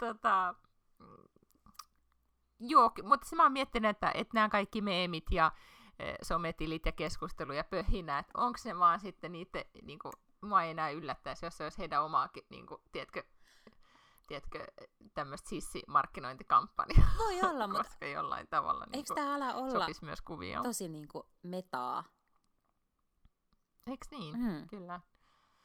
tota, 0.00 0.54
mm, 0.98 1.28
joo, 2.60 2.92
mutta 3.02 3.36
mä 3.36 3.42
oon 3.42 3.52
miettinyt, 3.52 3.90
että, 3.90 4.10
että 4.14 4.34
nämä 4.34 4.48
kaikki 4.48 4.80
meemit 4.80 5.24
ja 5.30 5.52
e, 5.98 6.14
sometilit 6.22 6.86
ja 6.86 6.92
keskustelu 6.92 7.52
ja 7.52 7.64
pöhinä, 7.64 8.18
että 8.18 8.32
onko 8.34 8.58
se 8.58 8.78
vaan 8.78 9.00
sitten 9.00 9.32
niitä, 9.32 9.64
niin 9.82 9.98
kuin, 9.98 10.12
mua 10.40 10.62
ei 10.62 10.70
enää 10.70 10.90
yllättäisi, 10.90 11.46
jos 11.46 11.56
se 11.56 11.64
olisi 11.64 11.78
heidän 11.78 12.04
omaakin, 12.04 12.42
niin 12.50 12.66
kuin, 12.66 12.80
tiedätkö, 12.92 13.24
tiedätkö 14.28 14.66
tämmöistä 15.14 15.48
sissimarkkinointikampanjaa, 15.48 17.10
Voi 17.18 17.40
olla, 17.42 17.66
mutta 17.66 17.84
koska 17.84 18.06
jollain 18.06 18.48
tavalla 18.48 18.84
niin 18.84 18.96
eikö 18.96 19.14
tämä 19.14 19.34
ala 19.34 19.54
olla 19.54 19.80
sopisi 19.80 20.04
myös 20.04 20.20
kuvioon. 20.20 20.64
tosi 20.64 20.88
niin 20.88 21.08
kuin 21.08 21.24
metaa 21.42 22.04
Eiks 23.86 24.10
niin? 24.10 24.38
Mm. 24.38 24.68
Kyllä. 24.68 25.00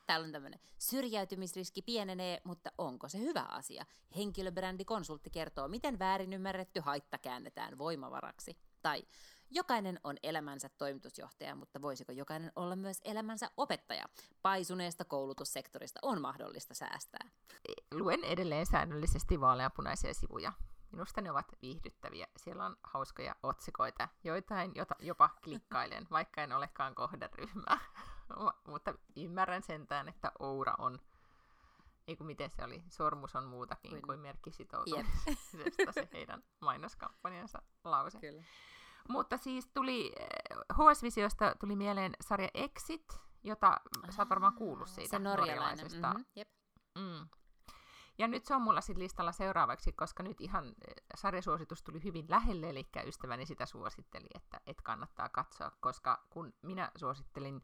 Täällä 0.05 0.25
on 0.25 0.31
tämmöinen 0.31 0.59
syrjäytymisriski 0.77 1.81
pienenee, 1.81 2.41
mutta 2.43 2.71
onko 2.77 3.09
se 3.09 3.17
hyvä 3.19 3.41
asia? 3.41 3.85
Henkilöbrändikonsultti 4.15 5.29
kertoo, 5.29 5.67
miten 5.67 5.99
väärin 5.99 6.33
ymmärretty 6.33 6.79
haitta 6.79 7.17
käännetään 7.17 7.77
voimavaraksi. 7.77 8.57
Tai 8.81 9.03
jokainen 9.49 9.99
on 10.03 10.17
elämänsä 10.23 10.69
toimitusjohtaja, 10.77 11.55
mutta 11.55 11.81
voisiko 11.81 12.11
jokainen 12.11 12.51
olla 12.55 12.75
myös 12.75 13.01
elämänsä 13.03 13.51
opettaja? 13.57 14.05
Paisuneesta 14.41 15.05
koulutussektorista 15.05 15.99
on 16.01 16.21
mahdollista 16.21 16.73
säästää. 16.73 17.29
Luen 17.91 18.23
edelleen 18.23 18.65
säännöllisesti 18.65 19.41
vaaleanpunaisia 19.41 20.13
sivuja. 20.13 20.53
Minusta 20.91 21.21
ne 21.21 21.31
ovat 21.31 21.51
viihdyttäviä. 21.61 22.27
Siellä 22.37 22.65
on 22.65 22.77
hauskoja 22.83 23.35
otsikoita, 23.43 24.07
joitain 24.23 24.71
jota 24.75 24.95
jopa 24.99 25.29
klikkailen, 25.43 26.07
vaikka 26.11 26.43
en 26.43 26.53
olekaan 26.53 26.95
kohderyhmää. 26.95 27.79
Mutta 28.67 28.93
ymmärrän 29.15 29.63
sentään, 29.63 30.09
että 30.09 30.31
Oura 30.39 30.75
on, 30.77 30.99
ei 32.07 32.15
kun 32.15 32.27
miten 32.27 32.49
se 32.49 32.63
oli, 32.63 32.83
sormus 32.89 33.35
on 33.35 33.43
muutakin 33.43 33.91
kuin, 33.91 34.01
kuin 34.01 34.19
merkki 34.19 34.51
sitoutumisesta 34.51 35.91
se 35.91 36.09
heidän 36.13 36.43
mainoskampanjansa 36.59 37.61
lause. 37.83 38.19
Kyllä. 38.19 38.43
Mutta 39.09 39.37
siis 39.37 39.67
tuli, 39.73 40.13
HS-visiosta 40.73 41.55
tuli 41.59 41.75
mieleen 41.75 42.13
sarja 42.21 42.49
Exit, 42.53 43.19
jota 43.43 43.81
sä 44.09 44.21
oot 44.21 44.29
varmaan 44.29 44.53
kuullut 44.53 44.87
siitä 44.87 45.09
Se 45.09 45.19
norjalaisesta. 45.19 46.07
Mm-hmm. 46.07 46.25
Jep. 46.35 46.47
Mm. 46.97 47.27
Ja 48.17 48.27
nyt 48.27 48.45
se 48.45 48.55
on 48.55 48.61
mulla 48.61 48.81
sit 48.81 48.97
listalla 48.97 49.31
seuraavaksi, 49.31 49.91
koska 49.91 50.23
nyt 50.23 50.41
ihan 50.41 50.65
eh, 50.67 50.93
sarjasuositus 51.15 51.83
tuli 51.83 52.03
hyvin 52.03 52.25
lähelle, 52.29 52.69
eli 52.69 52.87
ystäväni 53.05 53.45
sitä 53.45 53.65
suositteli, 53.65 54.27
että 54.35 54.61
et 54.67 54.81
kannattaa 54.81 55.29
katsoa, 55.29 55.71
koska 55.79 56.27
kun 56.29 56.53
minä 56.61 56.91
suosittelin 56.95 57.63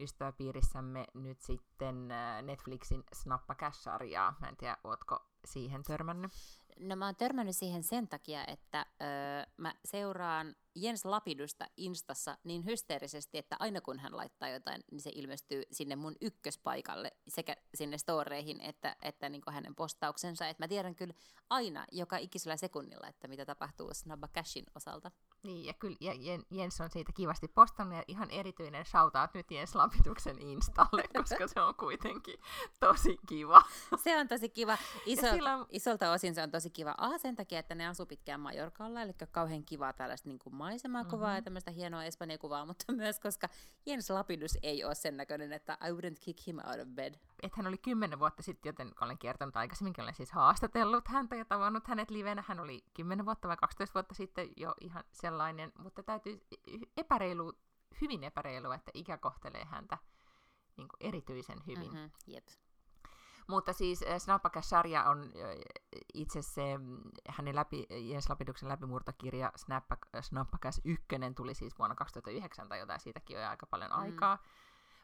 ystäväpiirissämme 0.00 1.06
nyt 1.14 1.40
sitten 1.40 2.10
äh, 2.10 2.42
Netflixin 2.42 3.04
Snappa 3.12 3.54
Cash-sarjaa, 3.54 4.34
mä 4.40 4.48
en 4.48 4.56
tiedä, 4.56 4.76
ootko 4.84 5.26
siihen 5.44 5.82
törmännyt? 5.82 6.32
No 6.80 6.96
mä 6.96 7.06
oon 7.06 7.16
törmännyt 7.16 7.56
siihen 7.56 7.82
sen 7.82 8.08
takia, 8.08 8.44
että 8.46 8.86
öö, 9.02 9.52
mä 9.56 9.74
seuraan 9.84 10.54
Jens 10.74 11.04
Lapidusta 11.04 11.66
Instassa 11.76 12.38
niin 12.44 12.64
hysteerisesti, 12.64 13.38
että 13.38 13.56
aina 13.58 13.80
kun 13.80 13.98
hän 13.98 14.16
laittaa 14.16 14.48
jotain, 14.48 14.84
niin 14.90 15.00
se 15.00 15.10
ilmestyy 15.14 15.62
sinne 15.72 15.96
mun 15.96 16.16
ykköspaikalle 16.20 17.10
sekä 17.28 17.56
sinne 17.74 17.98
storeihin 17.98 18.60
että, 18.60 18.96
että 19.02 19.28
niin 19.28 19.42
hänen 19.50 19.74
postauksensa. 19.74 20.48
Et 20.48 20.58
mä 20.58 20.68
tiedän 20.68 20.94
kyllä 20.94 21.14
aina 21.50 21.86
joka 21.92 22.16
ikisellä 22.16 22.56
sekunnilla, 22.56 23.08
että 23.08 23.28
mitä 23.28 23.46
tapahtuu 23.46 23.94
Snabba 23.94 24.28
Cashin 24.28 24.66
osalta. 24.74 25.10
Niin, 25.42 25.64
ja 25.64 25.74
kyllä 25.74 25.96
ja 26.00 26.12
Jens 26.50 26.80
on 26.80 26.90
siitä 26.90 27.12
kivasti 27.12 27.48
postannut, 27.48 27.96
ja 27.96 28.04
ihan 28.08 28.30
erityinen 28.30 28.84
shoutout 28.84 29.34
nyt 29.34 29.50
Jens 29.50 29.74
Lapituksen 29.74 30.38
Installe, 30.38 31.02
koska 31.18 31.48
se 31.48 31.60
on 31.60 31.74
kuitenkin 31.74 32.40
tosi 32.80 33.16
kiva. 33.28 33.62
Se 34.02 34.16
on 34.16 34.28
tosi 34.28 34.48
kiva. 34.48 34.78
Iso, 35.06 35.26
on... 35.26 35.66
Isolta 35.70 36.12
osin 36.12 36.34
se 36.34 36.42
on 36.42 36.50
tosi 36.50 36.70
kiva. 36.70 36.94
Ah, 36.98 37.20
sen 37.20 37.36
takia, 37.36 37.58
että 37.58 37.74
ne 37.74 37.88
asuu 37.88 38.06
pitkään 38.06 38.40
Majorkalla, 38.40 39.02
eli 39.02 39.12
kauhean 39.30 39.64
kivaa 39.64 39.92
tällaista 39.92 40.28
niin 40.28 40.38
kuin 40.38 40.54
maisemakuvaa 40.54 41.26
mm-hmm. 41.26 41.36
ja 41.36 41.42
tämmöistä 41.42 41.70
hienoa 41.70 42.04
Espanjan 42.04 42.38
kuvaa, 42.38 42.66
mutta 42.66 42.92
myös 42.92 43.20
koska 43.20 43.48
Jens 43.86 44.10
Lapidus 44.10 44.58
ei 44.62 44.84
ole 44.84 44.94
sen 44.94 45.16
näköinen, 45.16 45.52
että 45.52 45.78
I 45.88 45.90
wouldn't 45.90 46.18
kick 46.20 46.46
him 46.46 46.58
out 46.58 46.80
of 46.80 46.88
bed. 46.88 47.14
Et 47.42 47.56
hän 47.56 47.66
oli 47.66 47.78
kymmenen 47.78 48.18
vuotta 48.18 48.42
sitten, 48.42 48.70
joten 48.70 48.92
olen 49.00 49.18
kiertänyt 49.18 49.56
aikaisemminkin, 49.56 50.02
olen 50.02 50.14
siis 50.14 50.32
haastatellut 50.32 51.08
häntä 51.08 51.36
ja 51.36 51.44
tavannut 51.44 51.88
hänet 51.88 52.10
livenä. 52.10 52.44
Hän 52.46 52.60
oli 52.60 52.84
kymmenen 52.94 53.26
vuotta 53.26 53.48
vai 53.48 53.56
12 53.56 53.94
vuotta 53.94 54.14
sitten 54.14 54.48
jo 54.56 54.74
ihan 54.80 55.04
sellainen, 55.12 55.72
mutta 55.78 56.02
täytyy 56.02 56.40
epäreilu, 56.96 57.52
hyvin 58.00 58.24
epäreilu, 58.24 58.70
että 58.70 58.90
ikä 58.94 59.16
kohtelee 59.16 59.64
häntä 59.64 59.98
niin 60.76 60.88
kuin 60.88 61.08
erityisen 61.08 61.58
hyvin. 61.66 61.92
Mm-hmm, 61.92 62.10
jep. 62.26 62.48
Mutta 63.48 63.72
siis 63.72 64.02
äh, 64.02 64.18
Snappakas-sarja 64.18 65.04
on 65.04 65.22
äh, 65.22 65.30
itse 66.14 66.42
se 66.42 66.78
mm, 66.78 66.98
hänen 67.28 67.54
läpi, 67.54 67.86
Jens 67.90 68.28
Lapiduksen 68.28 68.68
läpimurtokirja 68.68 69.52
Snappakas 70.20 70.80
1 70.84 71.06
tuli 71.36 71.54
siis 71.54 71.78
vuonna 71.78 71.94
2009 71.94 72.68
tai 72.68 72.78
jotain, 72.78 73.00
siitäkin 73.00 73.38
on 73.38 73.44
aika 73.44 73.66
paljon 73.66 73.90
mm. 73.90 73.96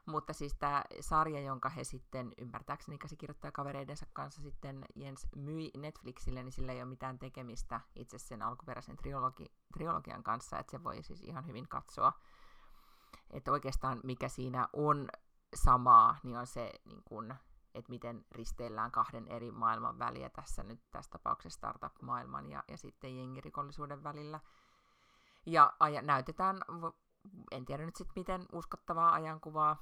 Mutta 0.06 0.32
siis 0.32 0.54
tämä 0.54 0.84
sarja, 1.00 1.40
jonka 1.40 1.68
he 1.68 1.84
sitten 1.84 2.32
ymmärtääkseni 2.38 2.98
kavereidensa 3.52 4.06
kanssa 4.12 4.42
sitten 4.42 4.84
Jens 4.94 5.28
myi 5.36 5.70
Netflixille, 5.76 6.42
niin 6.42 6.52
sillä 6.52 6.72
ei 6.72 6.82
ole 6.82 6.88
mitään 6.88 7.18
tekemistä 7.18 7.80
itse 7.96 8.18
sen 8.18 8.42
alkuperäisen 8.42 8.96
triologi, 8.96 9.46
triologian 9.72 10.22
kanssa, 10.22 10.58
että 10.58 10.70
se 10.70 10.84
voi 10.84 11.02
siis 11.02 11.22
ihan 11.22 11.46
hyvin 11.46 11.68
katsoa. 11.68 12.12
Että 13.30 13.52
oikeastaan 13.52 14.00
mikä 14.02 14.28
siinä 14.28 14.68
on 14.72 15.08
samaa, 15.54 16.16
niin 16.22 16.36
on 16.36 16.46
se 16.46 16.72
niin 16.84 17.02
kun, 17.04 17.34
että 17.74 17.90
miten 17.90 18.24
risteillään 18.30 18.90
kahden 18.90 19.28
eri 19.28 19.50
maailman 19.50 19.98
väliä 19.98 20.30
tässä 20.30 20.62
nyt 20.62 20.80
tässä 20.90 21.10
tapauksessa 21.10 21.56
startup-maailman 21.56 22.50
ja, 22.50 22.64
ja 22.68 22.76
sitten 22.76 23.16
jengirikollisuuden 23.16 24.04
välillä. 24.04 24.40
Ja 25.46 25.72
aja, 25.80 26.02
näytetään, 26.02 26.60
en 27.50 27.64
tiedä 27.64 27.84
nyt 27.84 27.96
sitten 27.96 28.20
miten 28.20 28.46
uskottavaa 28.52 29.12
ajankuvaa, 29.14 29.76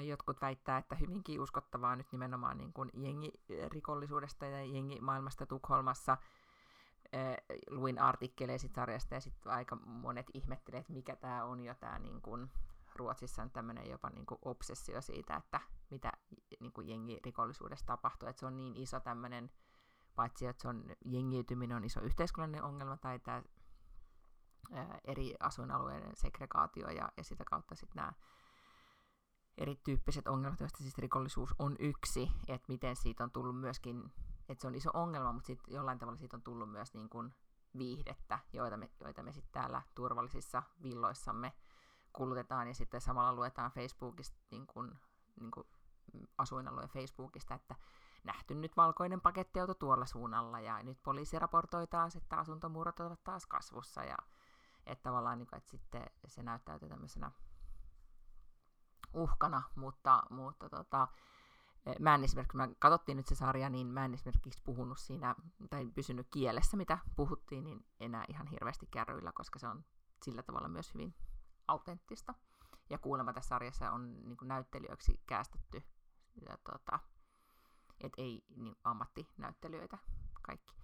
jotkut 0.00 0.40
väittää, 0.40 0.78
että 0.78 0.94
hyvinkin 0.94 1.40
uskottavaa 1.40 1.96
nyt 1.96 2.12
nimenomaan 2.12 2.58
niin 2.58 2.72
kuin 2.72 2.90
jengirikollisuudesta 2.94 4.46
ja 4.46 4.64
jengimaailmasta 4.64 5.46
Tukholmassa. 5.46 6.16
luin 7.70 7.98
artikkeleja 7.98 8.58
sarjasta 8.58 9.14
ja 9.14 9.20
sitten 9.20 9.52
aika 9.52 9.76
monet 9.76 10.26
ihmettelevät, 10.34 10.80
että 10.80 10.92
mikä 10.92 11.16
tämä 11.16 11.44
on 11.44 11.60
jo 11.60 11.74
tämä 11.74 11.98
niin 11.98 12.22
kuin 12.22 12.50
Ruotsissa 12.96 13.42
on 13.42 13.50
tämmöinen 13.50 13.90
jopa 13.90 14.10
niin 14.10 14.26
kuin 14.26 14.38
obsessio 14.42 15.00
siitä, 15.00 15.36
että 15.36 15.60
mitä 15.90 16.12
niin 16.60 16.72
kuin 16.72 16.88
jengirikollisuudessa 16.88 17.86
tapahtuu, 17.86 18.28
että 18.28 18.40
se 18.40 18.46
on 18.46 18.56
niin 18.56 18.76
iso 18.76 19.00
tämmöinen, 19.00 19.50
paitsi 20.14 20.46
että 20.46 20.62
se 20.62 20.68
on 20.68 20.84
jengiytyminen 21.04 21.76
on 21.76 21.84
iso 21.84 22.00
yhteiskunnallinen 22.00 22.64
ongelma 22.64 22.96
tai 22.96 23.18
tämä 23.18 23.42
eri 25.04 25.34
asuinalueiden 25.40 26.16
segregaatio 26.16 26.88
ja, 26.88 27.08
ja 27.16 27.24
sitä 27.24 27.44
kautta 27.44 27.74
sitten 27.74 27.96
nämä 27.96 28.12
erityyppiset 29.58 30.28
ongelmat, 30.28 30.60
joista 30.60 30.78
siis 30.78 30.98
rikollisuus 30.98 31.54
on 31.58 31.76
yksi, 31.78 32.30
että 32.48 32.72
miten 32.72 32.96
siitä 32.96 33.24
on 33.24 33.30
tullut 33.30 33.60
myöskin, 33.60 34.12
että 34.48 34.62
se 34.62 34.66
on 34.66 34.74
iso 34.74 34.90
ongelma, 34.94 35.32
mutta 35.32 35.46
sitten 35.46 35.74
jollain 35.74 35.98
tavalla 35.98 36.18
siitä 36.18 36.36
on 36.36 36.42
tullut 36.42 36.70
myös 36.70 36.94
niin 36.94 37.08
kuin 37.08 37.34
viihdettä, 37.78 38.38
joita 38.52 38.76
me, 38.76 38.90
joita 39.00 39.22
me 39.22 39.32
sitten 39.32 39.52
täällä 39.52 39.82
turvallisissa 39.94 40.62
villoissamme 40.82 41.52
kulutetaan 42.12 42.68
ja 42.68 42.74
sitten 42.74 43.00
samalla 43.00 43.32
luetaan 43.32 43.70
Facebookista 43.70 44.40
niin 44.50 44.66
kuin, 44.66 44.98
niin 45.40 45.50
kuin 45.50 45.66
asuinalueen 46.38 46.88
Facebookista, 46.88 47.54
että 47.54 47.74
nähty 48.24 48.54
nyt 48.54 48.76
valkoinen 48.76 49.20
pakettiauto 49.20 49.74
tuolla 49.74 50.06
suunnalla 50.06 50.60
ja 50.60 50.82
nyt 50.82 51.02
poliisi 51.02 51.38
raportoi 51.38 51.86
taas, 51.86 52.16
että 52.16 52.36
asuntomurrot 52.36 53.00
ovat 53.00 53.24
taas 53.24 53.46
kasvussa 53.46 54.04
ja 54.04 54.16
että 54.86 55.02
tavallaan 55.02 55.38
niin 55.38 55.46
kuin, 55.46 55.58
että 55.58 55.70
sitten 55.70 56.06
se 56.26 56.42
näyttäytyy 56.42 56.88
tämmöisenä 56.88 57.32
uhkana, 59.14 59.62
mutta, 59.74 60.22
mutta 60.30 60.68
tota, 60.68 61.08
mä 61.98 62.14
en 62.14 62.24
esimerkiksi, 62.24 62.58
kun 62.58 62.76
katsottiin 62.78 63.16
nyt 63.16 63.26
se 63.26 63.34
sarja, 63.34 63.70
niin 63.70 63.86
mä 63.86 64.04
en 64.04 64.14
esimerkiksi 64.14 64.62
puhunut 64.64 64.98
siinä, 64.98 65.34
tai 65.70 65.90
pysynyt 65.94 66.26
kielessä, 66.30 66.76
mitä 66.76 66.98
puhuttiin, 67.16 67.64
niin 67.64 67.86
enää 68.00 68.24
ihan 68.28 68.46
hirveästi 68.46 68.86
kärryillä, 68.86 69.32
koska 69.32 69.58
se 69.58 69.68
on 69.68 69.84
sillä 70.24 70.42
tavalla 70.42 70.68
myös 70.68 70.94
hyvin 70.94 71.14
autenttista. 71.68 72.34
Ja 72.90 72.98
kuulemma 72.98 73.32
tässä 73.32 73.48
sarjassa 73.48 73.90
on 73.90 74.28
niin 74.28 74.36
kuin 74.36 74.48
näyttelijöiksi 74.48 75.20
käästetty, 75.26 75.82
tota, 76.64 76.98
et 78.00 78.12
ei 78.16 78.44
niin, 78.56 78.76
ammattinäyttelijöitä 78.84 79.98
kaikki. 80.42 80.81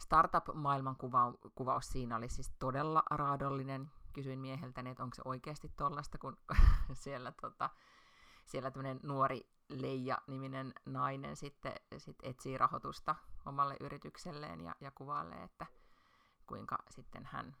Startup-maailman 0.00 0.96
kuva, 0.96 1.32
kuvaus 1.54 1.88
siinä 1.88 2.16
oli 2.16 2.28
siis 2.28 2.52
todella 2.58 3.02
raadollinen. 3.10 3.90
Kysyin 4.12 4.38
mieheltäni, 4.38 4.90
että 4.90 5.02
onko 5.02 5.14
se 5.14 5.22
oikeasti 5.24 5.68
tollasta, 5.76 6.18
kun 6.18 6.36
siellä, 6.92 7.32
tota, 7.32 7.70
siellä 8.46 8.70
tämmöinen 8.70 9.00
nuori 9.02 9.46
Leija-niminen 9.68 10.72
nainen 10.86 11.36
sitten 11.36 11.72
sit 11.98 12.16
etsii 12.22 12.58
rahoitusta 12.58 13.14
omalle 13.46 13.76
yritykselleen 13.80 14.60
ja, 14.60 14.74
ja 14.80 14.90
kuvailee, 14.90 15.42
että 15.42 15.66
kuinka 16.46 16.78
sitten 16.90 17.28
hän 17.32 17.56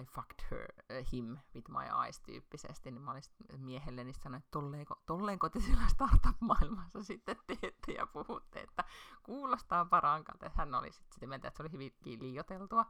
I 0.00 0.04
fucked 0.04 0.44
her, 0.50 0.66
uh, 0.90 1.12
him 1.12 1.38
with 1.54 1.70
my 1.70 2.04
eyes 2.04 2.20
tyyppisesti, 2.20 2.90
niin 2.90 3.02
mä 3.02 3.10
olin 3.10 3.22
miehelle 3.56 4.04
niin 4.04 4.14
sanoin, 4.14 4.38
että 4.38 4.50
tolleenko, 4.50 5.02
tolleenko 5.06 5.48
te 5.48 5.60
siellä 5.60 5.88
startup-maailmassa 5.88 7.02
sitten 7.02 7.36
teette 7.46 7.92
ja 7.92 8.06
puhutte, 8.06 8.60
että 8.60 8.84
kuulostaa 9.22 9.84
parankalta, 9.84 10.50
hän 10.54 10.74
oli 10.74 10.92
sitten 10.92 11.14
sitä 11.14 11.26
mieltä, 11.26 11.48
että 11.48 11.56
se 11.56 11.62
oli 11.62 11.72
hyvinkin 11.72 12.20
liioteltua. 12.20 12.86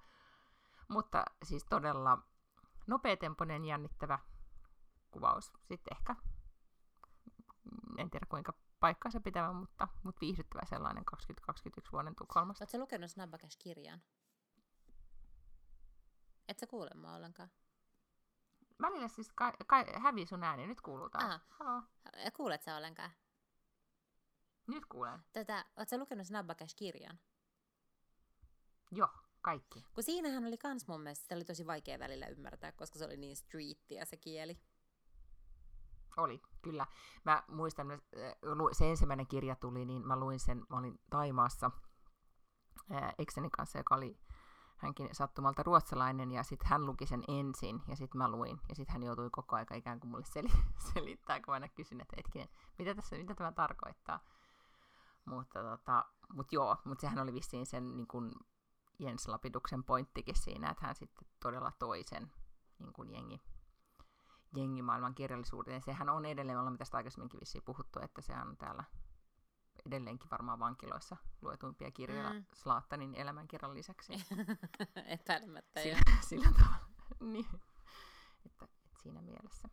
Mutta 0.88 1.24
siis 1.44 1.64
todella 1.64 2.18
nopeatempoinen, 2.86 3.64
jännittävä 3.64 4.18
kuvaus. 5.10 5.52
Sitten 5.68 5.96
ehkä, 5.96 6.16
en 7.98 8.10
tiedä 8.10 8.26
kuinka 8.28 8.52
paikkaa 8.80 9.10
se 9.10 9.20
pitävä, 9.20 9.52
mutta, 9.52 9.88
mutta 10.02 10.20
viihdyttävä 10.20 10.62
sellainen 10.64 11.04
2021 11.04 11.92
vuoden 11.92 12.16
Tukholmasta. 12.16 12.62
Oletko 12.62 12.78
lukenut 12.78 13.10
Snabbacash-kirjan? 13.10 14.02
Et 16.52 16.58
sä 16.58 16.66
kuule 16.66 16.90
mua 16.94 17.14
ollenkaan? 17.14 17.50
välillä 18.82 19.08
siis 19.08 19.32
ka- 19.34 19.52
ka- 19.66 19.98
hävii 19.98 20.26
sun 20.26 20.44
ääni. 20.44 20.66
Nyt 20.66 20.80
kuuluu 20.80 21.10
taas. 21.10 21.24
Aha. 21.24 21.40
Halo. 21.48 21.82
Kuulet 22.36 22.62
sä 22.62 22.76
ollenkaan? 22.76 23.10
Nyt 24.66 24.86
kuulen. 24.86 25.20
Tätä, 25.32 25.64
oot 25.76 25.88
sä 25.88 25.98
lukenut 25.98 26.26
Snabbacash-kirjan? 26.26 27.18
Joo, 28.90 29.08
kaikki. 29.42 29.84
Kun 29.94 30.04
siinähän 30.04 30.44
oli 30.44 30.58
kans 30.58 30.86
mun 30.88 31.00
mielestä, 31.00 31.26
se 31.28 31.34
oli 31.34 31.44
tosi 31.44 31.66
vaikea 31.66 31.98
välillä 31.98 32.26
ymmärtää, 32.26 32.72
koska 32.72 32.98
se 32.98 33.04
oli 33.04 33.16
niin 33.16 33.36
streettiä 33.36 34.04
se 34.04 34.16
kieli. 34.16 34.58
Oli, 36.16 36.42
kyllä. 36.62 36.86
Mä 37.24 37.42
muistan, 37.48 37.90
äh, 37.90 37.98
se 38.72 38.90
ensimmäinen 38.90 39.26
kirja 39.26 39.56
tuli, 39.56 39.84
niin 39.84 40.06
mä 40.06 40.16
luin 40.16 40.40
sen, 40.40 40.64
mä 40.70 40.78
olin 40.78 41.00
Taimaassa 41.10 41.70
ää, 42.90 43.12
ekseni 43.18 43.50
kanssa, 43.50 43.78
joka 43.78 43.94
oli 43.94 44.18
hänkin 44.82 45.08
sattumalta 45.12 45.62
ruotsalainen, 45.62 46.32
ja 46.32 46.42
sitten 46.42 46.68
hän 46.68 46.86
luki 46.86 47.06
sen 47.06 47.22
ensin, 47.28 47.82
ja 47.88 47.96
sitten 47.96 48.18
mä 48.18 48.28
luin, 48.28 48.60
ja 48.68 48.74
sitten 48.74 48.92
hän 48.92 49.02
joutui 49.02 49.30
koko 49.30 49.56
aika 49.56 49.74
ikään 49.74 50.00
kuin 50.00 50.10
mulle 50.10 50.24
sel- 50.24 50.58
selittää, 50.92 51.40
kun 51.40 51.52
mä 51.52 51.54
aina 51.54 51.68
kysyn, 51.68 52.00
että 52.00 52.16
hetkinen, 52.16 52.48
mitä, 52.78 52.94
tässä, 52.94 53.16
mitä 53.16 53.34
tämä 53.34 53.52
tarkoittaa. 53.52 54.20
Mutta 55.24 55.62
tota, 55.62 56.04
mut 56.32 56.52
joo, 56.52 56.76
mutta 56.84 57.00
sehän 57.00 57.18
oli 57.18 57.32
vissiin 57.32 57.66
sen 57.66 57.96
niin 57.96 58.06
kuin 58.06 58.32
Jens 58.98 59.28
Lapiduksen 59.28 59.84
pointtikin 59.84 60.36
siinä, 60.36 60.70
että 60.70 60.86
hän 60.86 60.94
sitten 60.94 61.28
todella 61.40 61.72
toisen 61.78 62.32
niin 62.78 62.92
kuin 62.92 63.10
jengi, 63.10 63.42
jengimaailman 64.56 65.14
kirjallisuuteen. 65.14 65.74
Ja 65.74 65.80
sehän 65.80 66.08
on 66.08 66.24
edelleen, 66.24 66.58
me 66.58 66.62
olemme 66.62 66.78
tästä 66.78 66.96
aikaisemminkin 66.96 67.40
vissiin 67.40 67.64
puhuttu, 67.64 68.00
että 68.02 68.22
se 68.22 68.32
on 68.32 68.56
täällä 68.56 68.84
edelleenkin 69.86 70.30
varmaan 70.30 70.58
vankiloissa 70.58 71.16
luetuimpia 71.42 71.90
kirjoja 71.90 72.30
Mm. 72.30 72.36
mm. 72.36 72.44
Slaattanin 72.54 73.14
elämänkirjan 73.14 73.74
lisäksi. 73.74 74.12
Epäilemättä 75.06 75.80
jo. 75.80 75.96
sillä, 75.96 76.20
sillä 76.28 76.48
tavalla. 76.58 76.86
niin. 77.32 77.46
että, 78.46 78.64
että 78.64 79.02
siinä 79.02 79.22
mielessä. 79.22 79.68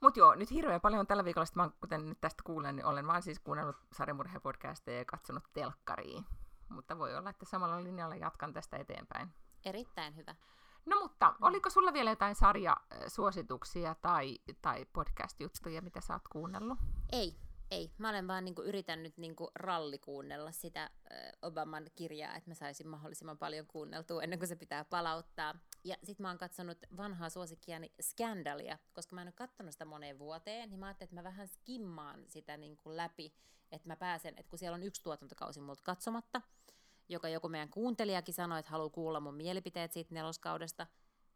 Mutta 0.00 0.20
joo, 0.20 0.34
nyt 0.34 0.50
hirveän 0.50 0.80
paljon 0.80 1.06
tällä 1.06 1.24
viikolla, 1.24 1.46
sit 1.46 1.56
mä, 1.56 1.70
kuten 1.80 2.08
nyt 2.08 2.20
tästä 2.20 2.42
kuulen, 2.46 2.76
niin 2.76 2.86
olen 2.86 3.06
vaan 3.06 3.22
siis 3.22 3.38
kuunnellut 3.38 3.76
sarjamurhepodcasteja 3.92 4.98
ja 4.98 5.04
katsonut 5.04 5.44
telkkariin. 5.52 6.26
Mutta 6.68 6.98
voi 6.98 7.16
olla, 7.16 7.30
että 7.30 7.46
samalla 7.46 7.84
linjalla 7.84 8.16
jatkan 8.16 8.52
tästä 8.52 8.76
eteenpäin. 8.76 9.28
Erittäin 9.64 10.16
hyvä. 10.16 10.34
No 10.86 11.00
mutta, 11.00 11.34
oliko 11.40 11.70
sulla 11.70 11.92
vielä 11.92 12.10
jotain 12.10 12.34
sarjasuosituksia 12.34 13.94
tai, 13.94 14.38
tai 14.62 14.84
podcast-juttuja, 14.92 15.82
mitä 15.82 16.00
sä 16.00 16.12
oot 16.12 16.28
kuunnellut? 16.28 16.78
Ei, 17.12 17.36
ei. 17.70 17.92
Mä 17.98 18.08
olen 18.08 18.28
vaan 18.28 18.44
niinku 18.44 18.62
yritän 18.62 19.12
niinku 19.16 19.50
rallikuunnella 19.54 20.52
sitä 20.52 20.82
äh, 20.82 20.90
Obaman 21.42 21.90
kirjaa, 21.94 22.34
että 22.34 22.50
mä 22.50 22.54
saisin 22.54 22.88
mahdollisimman 22.88 23.38
paljon 23.38 23.66
kuunneltua 23.66 24.22
ennen 24.22 24.38
kuin 24.38 24.48
se 24.48 24.56
pitää 24.56 24.84
palauttaa. 24.84 25.54
Ja 25.84 25.96
sit 26.04 26.18
mä 26.18 26.28
oon 26.28 26.38
katsonut 26.38 26.78
vanhaa 26.96 27.30
suosikkiani 27.30 27.92
Scandalia, 28.02 28.78
koska 28.92 29.14
mä 29.14 29.22
en 29.22 29.28
ole 29.28 29.32
katsonut 29.32 29.72
sitä 29.72 29.84
moneen 29.84 30.18
vuoteen, 30.18 30.70
niin 30.70 30.80
mä 30.80 30.86
ajattelin, 30.86 31.08
että 31.08 31.16
mä 31.16 31.24
vähän 31.24 31.48
skimmaan 31.48 32.24
sitä 32.28 32.56
niinku 32.56 32.96
läpi, 32.96 33.34
että 33.72 33.88
mä 33.88 33.96
pääsen, 33.96 34.34
että 34.36 34.50
kun 34.50 34.58
siellä 34.58 34.74
on 34.74 34.82
yksi 34.82 35.02
tuotantokausi 35.02 35.60
multa 35.60 35.82
katsomatta, 35.82 36.42
joka 37.08 37.28
joku 37.28 37.48
meidän 37.48 37.68
kuuntelijakin 37.68 38.34
sanoi, 38.34 38.58
että 38.58 38.70
haluaa 38.70 38.90
kuulla 38.90 39.20
mun 39.20 39.34
mielipiteet 39.34 39.92
siitä 39.92 40.14
neloskaudesta, 40.14 40.86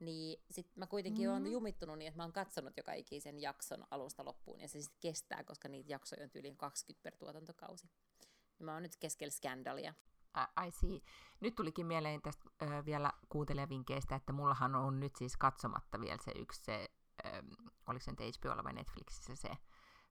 niin 0.00 0.42
sit 0.50 0.76
mä 0.76 0.86
kuitenkin 0.86 1.28
mm. 1.28 1.32
oon 1.32 1.46
jumittunut 1.46 1.98
niin, 1.98 2.08
että 2.08 2.16
mä 2.16 2.22
oon 2.22 2.32
katsonut 2.32 2.76
joka 2.76 2.92
ikisen 2.92 3.40
jakson 3.40 3.84
alusta 3.90 4.24
loppuun, 4.24 4.60
ja 4.60 4.68
se 4.68 4.80
sitten 4.80 5.00
kestää, 5.00 5.44
koska 5.44 5.68
niitä 5.68 5.92
jaksoja 5.92 6.24
on 6.24 6.30
yli 6.34 6.54
20 6.56 7.02
per 7.02 7.16
tuotantokausi. 7.16 7.88
Ja 8.58 8.64
mä 8.64 8.72
oon 8.72 8.82
nyt 8.82 8.96
keskellä 8.96 9.32
skandalia. 9.32 9.94
I 10.66 10.70
see. 10.70 11.00
Nyt 11.40 11.54
tulikin 11.54 11.86
mieleen 11.86 12.22
tästä 12.22 12.44
ö, 12.62 12.84
vielä 12.84 13.12
kuuntelijavinkkeistä, 13.28 14.14
että 14.14 14.32
mullahan 14.32 14.74
on 14.74 15.00
nyt 15.00 15.16
siis 15.16 15.36
katsomatta 15.36 16.00
vielä 16.00 16.18
se 16.24 16.32
yksi, 16.36 16.64
se, 16.64 16.88
ö, 17.26 17.42
oliko 17.86 18.04
se 18.04 18.10
nyt 18.10 18.20
HBOlla 18.20 18.64
vai 18.64 18.72
Netflixissä 18.72 19.36
se 19.36 19.50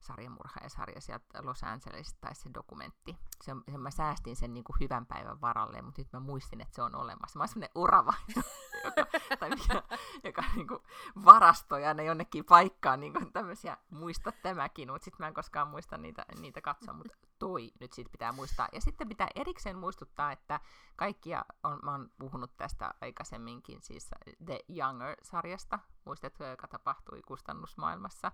sarjamurhaajasarja 0.04 1.02
sieltä 1.02 1.26
Los 1.42 1.64
Angelesista 1.64 2.18
tai 2.22 2.36
se 2.36 2.50
dokumentti. 2.54 3.18
Se, 3.44 3.52
se, 3.72 3.78
mä 3.78 3.92
säästin 3.92 4.36
sen 4.36 4.54
niin 4.54 4.64
kuin 4.64 4.76
hyvän 4.80 5.06
päivän 5.06 5.42
varalle, 5.42 5.82
mutta 5.82 6.02
nyt 6.02 6.14
mä 6.14 6.20
muistin, 6.20 6.62
että 6.62 6.76
se 6.76 6.82
on 6.82 6.96
olemassa. 6.96 7.40
Mä 7.40 7.44
oon 7.44 7.48
semmoinen 7.48 7.72
urava, 7.76 8.14
joka, 8.84 9.06
tai 9.40 9.50
mikä, 9.50 9.84
joka 10.24 10.44
niin 10.56 10.68
kuin 10.68 10.80
varastoi 11.26 11.86
aina 11.86 12.04
jonnekin 12.04 12.46
paikkaan 12.46 13.00
niin 13.00 13.14
kuin 13.14 13.34
tämmöisiä, 13.34 13.78
muista 13.90 14.32
tämäkin, 14.32 14.92
mutta 14.92 15.06
sitten 15.06 15.24
mä 15.24 15.28
en 15.28 15.34
koskaan 15.34 15.68
muista 15.68 15.98
niitä, 15.98 16.26
niitä 16.40 16.62
katsoa, 16.62 16.94
mutta 16.94 17.18
toi 17.40 17.72
nyt 17.80 17.94
siitä 17.94 18.12
pitää 18.12 18.32
muistaa. 18.32 18.68
Ja 18.72 18.82
sitten 18.82 19.10
pitää 19.10 19.28
erikseen 19.36 19.78
muistuttaa, 19.78 20.32
että 20.32 20.60
kaikkia, 20.96 21.46
on, 21.64 21.80
mä 21.84 21.92
oon 21.92 22.12
puhunut 22.20 22.58
tästä 22.58 22.94
aikaisemminkin, 23.02 23.82
siis 23.82 24.10
The 24.46 24.60
Younger-sarjasta, 24.70 25.80
muistatko, 26.06 26.46
joka 26.46 26.68
tapahtui 26.68 27.22
kustannusmaailmassa, 27.22 28.32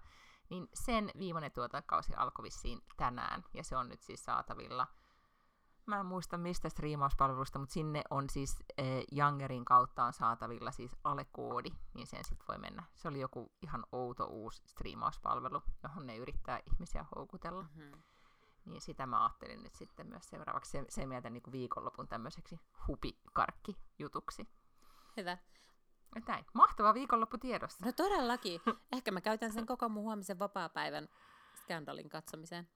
niin 0.50 0.70
sen 0.74 1.12
viimeinen 1.18 1.52
tuotantokausi 1.52 2.14
alkoi 2.16 2.44
vissiin 2.44 2.82
tänään, 2.98 3.44
ja 3.54 3.64
se 3.64 3.78
on 3.78 3.90
nyt 3.90 4.02
siis 4.02 4.26
saatavilla. 4.26 4.88
Mä 5.90 6.00
en 6.00 6.06
muista 6.06 6.38
mistä 6.38 6.70
striimauspalvelusta, 6.70 7.60
mutta 7.60 7.74
sinne 7.74 8.02
on 8.10 8.30
siis 8.30 8.64
äh, 8.80 8.86
Youngerin 9.18 9.66
kautta 9.66 10.04
on 10.04 10.14
saatavilla 10.14 10.72
siis 10.72 10.96
alekoodi, 11.04 11.70
niin 11.94 12.08
sen 12.08 12.26
sitten 12.26 12.48
voi 12.48 12.58
mennä. 12.58 12.84
Se 12.96 13.08
oli 13.08 13.20
joku 13.20 13.52
ihan 13.62 13.86
outo 13.92 14.26
uusi 14.26 14.62
striimauspalvelu, 14.66 15.64
johon 15.84 16.08
ne 16.08 16.18
yrittää 16.18 16.60
ihmisiä 16.74 17.06
houkutella. 17.16 17.64
Mm-hmm. 17.64 18.02
Niin 18.66 18.82
sitä 18.82 19.06
mä 19.06 19.24
ajattelin 19.24 19.64
nyt 19.64 19.76
sitten 19.76 20.08
myös 20.08 20.30
seuraavaksi 20.30 20.72
se, 20.72 20.86
se 20.90 21.06
mieltä 21.06 21.30
niin 21.30 21.44
kuin 21.44 21.52
viikonlopun 21.52 22.08
tämmöiseksi 22.08 22.60
hupikarkki-jutuksi. 22.88 24.48
Hyvä. 25.18 25.38
Näin. 26.28 26.46
Mahtava 26.54 26.94
viikonloppu 26.94 27.38
tiedossa. 27.38 27.86
No 27.86 27.92
todellakin. 27.92 28.62
Ehkä 28.92 29.12
mä 29.12 29.22
käytän 29.22 29.54
sen 29.54 29.66
koko 29.66 29.90
mun 29.90 30.04
huomisen 30.04 30.40
vapaa-päivän 30.40 31.10
skandalin 31.56 32.10
katsomiseen. 32.10 32.70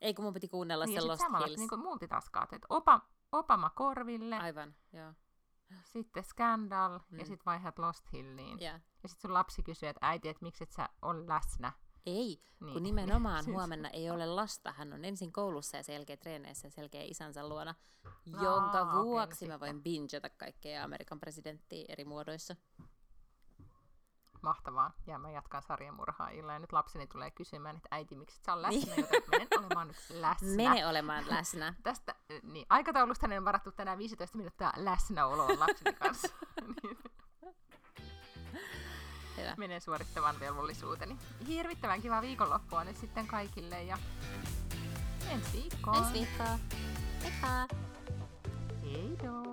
Ei 0.00 0.14
kun 0.14 0.24
mun 0.24 0.34
piti 0.34 0.48
kuunnella 0.48 0.84
Niin, 0.84 0.92
se 0.92 0.96
ja 0.96 1.00
sit 1.00 1.08
Lost 1.08 1.20
samalla 1.22 1.46
Hills. 1.46 1.58
niin 1.58 1.68
kuin 1.68 1.80
multitaskaat, 1.80 2.52
että 2.52 2.66
Opa, 2.70 3.00
Obama 3.32 3.70
korville, 3.70 4.36
Aivan, 4.38 4.74
joo. 4.92 5.12
sitten 5.84 6.24
Scandal 6.24 6.98
Mm. 7.10 7.18
ja 7.18 7.24
sitten 7.24 7.44
vaihdat 7.46 7.78
Lost 7.78 8.12
Hilliin. 8.12 8.60
Ja. 8.60 8.72
Ja 9.02 9.08
sitten 9.08 9.22
sun 9.22 9.34
lapsi 9.34 9.62
kysyy, 9.62 9.88
että 9.88 10.06
äiti, 10.06 10.28
että 10.28 10.42
miksi 10.44 10.64
et 10.64 10.72
sä 10.72 10.88
ole 11.02 11.26
läsnä. 11.26 11.72
Ei, 12.06 12.42
Niin. 12.60 12.72
kun 12.72 12.82
nimenomaan 12.82 13.42
Siis- 13.44 13.54
huomenna 13.56 13.88
ei 13.88 14.10
ole 14.10 14.26
lasta. 14.26 14.72
Hän 14.72 14.92
on 14.92 15.04
ensin 15.04 15.32
koulussa 15.32 15.76
ja 15.76 15.82
sen 15.82 15.92
jälkeen 15.94 16.18
treeneissä 16.18 16.66
ja 16.66 16.70
sen 16.70 16.82
jälkeen 16.82 17.06
isänsä 17.10 17.48
luona, 17.48 17.74
Aa, 18.04 18.42
jonka 18.44 18.84
no 18.84 19.04
vuoksi 19.04 19.46
mä 19.46 19.52
sitten. 19.54 19.60
voin 19.60 19.82
bingeta 19.82 20.30
kaikkea 20.30 20.84
Amerikan 20.84 21.20
presidenttiä 21.20 21.84
eri 21.88 22.04
muodoissa. 22.04 22.56
Mahtavaa. 24.42 24.90
Ja 25.06 25.18
mä 25.18 25.30
jatkan 25.30 25.62
sarjamurhaajilla. 25.62 26.52
Ja 26.52 26.58
nyt 26.58 26.72
lapseni 26.72 27.06
tulee 27.06 27.30
kysymään, 27.30 27.76
että 27.76 27.88
äiti, 27.90 28.16
miksi 28.16 28.36
et 28.38 28.44
sä 28.44 28.52
ole 28.52 28.68
Niin. 28.68 28.80
läsnä, 28.88 28.94
joten 29.02 29.22
menen 29.30 29.48
olemaan 29.58 29.88
nyt 29.88 29.96
läsnä. 30.10 30.56
Mene 30.56 30.86
olemaan 30.86 31.24
läsnä. 31.28 31.74
Tästä, 31.82 32.14
niin, 32.42 32.66
aikataulusta 32.70 33.26
on 33.36 33.44
varattu 33.44 33.72
tänään 33.72 33.98
15 33.98 34.36
minuuttia 34.36 34.72
läsnäoloon 34.76 35.60
lapseni 35.60 35.96
kanssa. 35.96 36.28
niin, 36.82 36.98
Hyvä. 39.36 39.54
menen 39.56 39.80
suorittamaan 39.80 40.40
velvollisuuteni. 40.40 41.18
Hirvittävän 41.46 42.02
kivaa 42.02 42.22
viikonloppua 42.22 42.84
nyt 42.84 42.96
sitten 42.96 43.26
kaikille 43.26 43.82
ja 43.82 43.98
ensi 45.30 45.52
viikkoon. 45.52 45.96
Ensi 45.96 46.12
viikkoa. 46.12 46.58
Heippa! 47.22 47.68
Heidoo! 48.82 49.49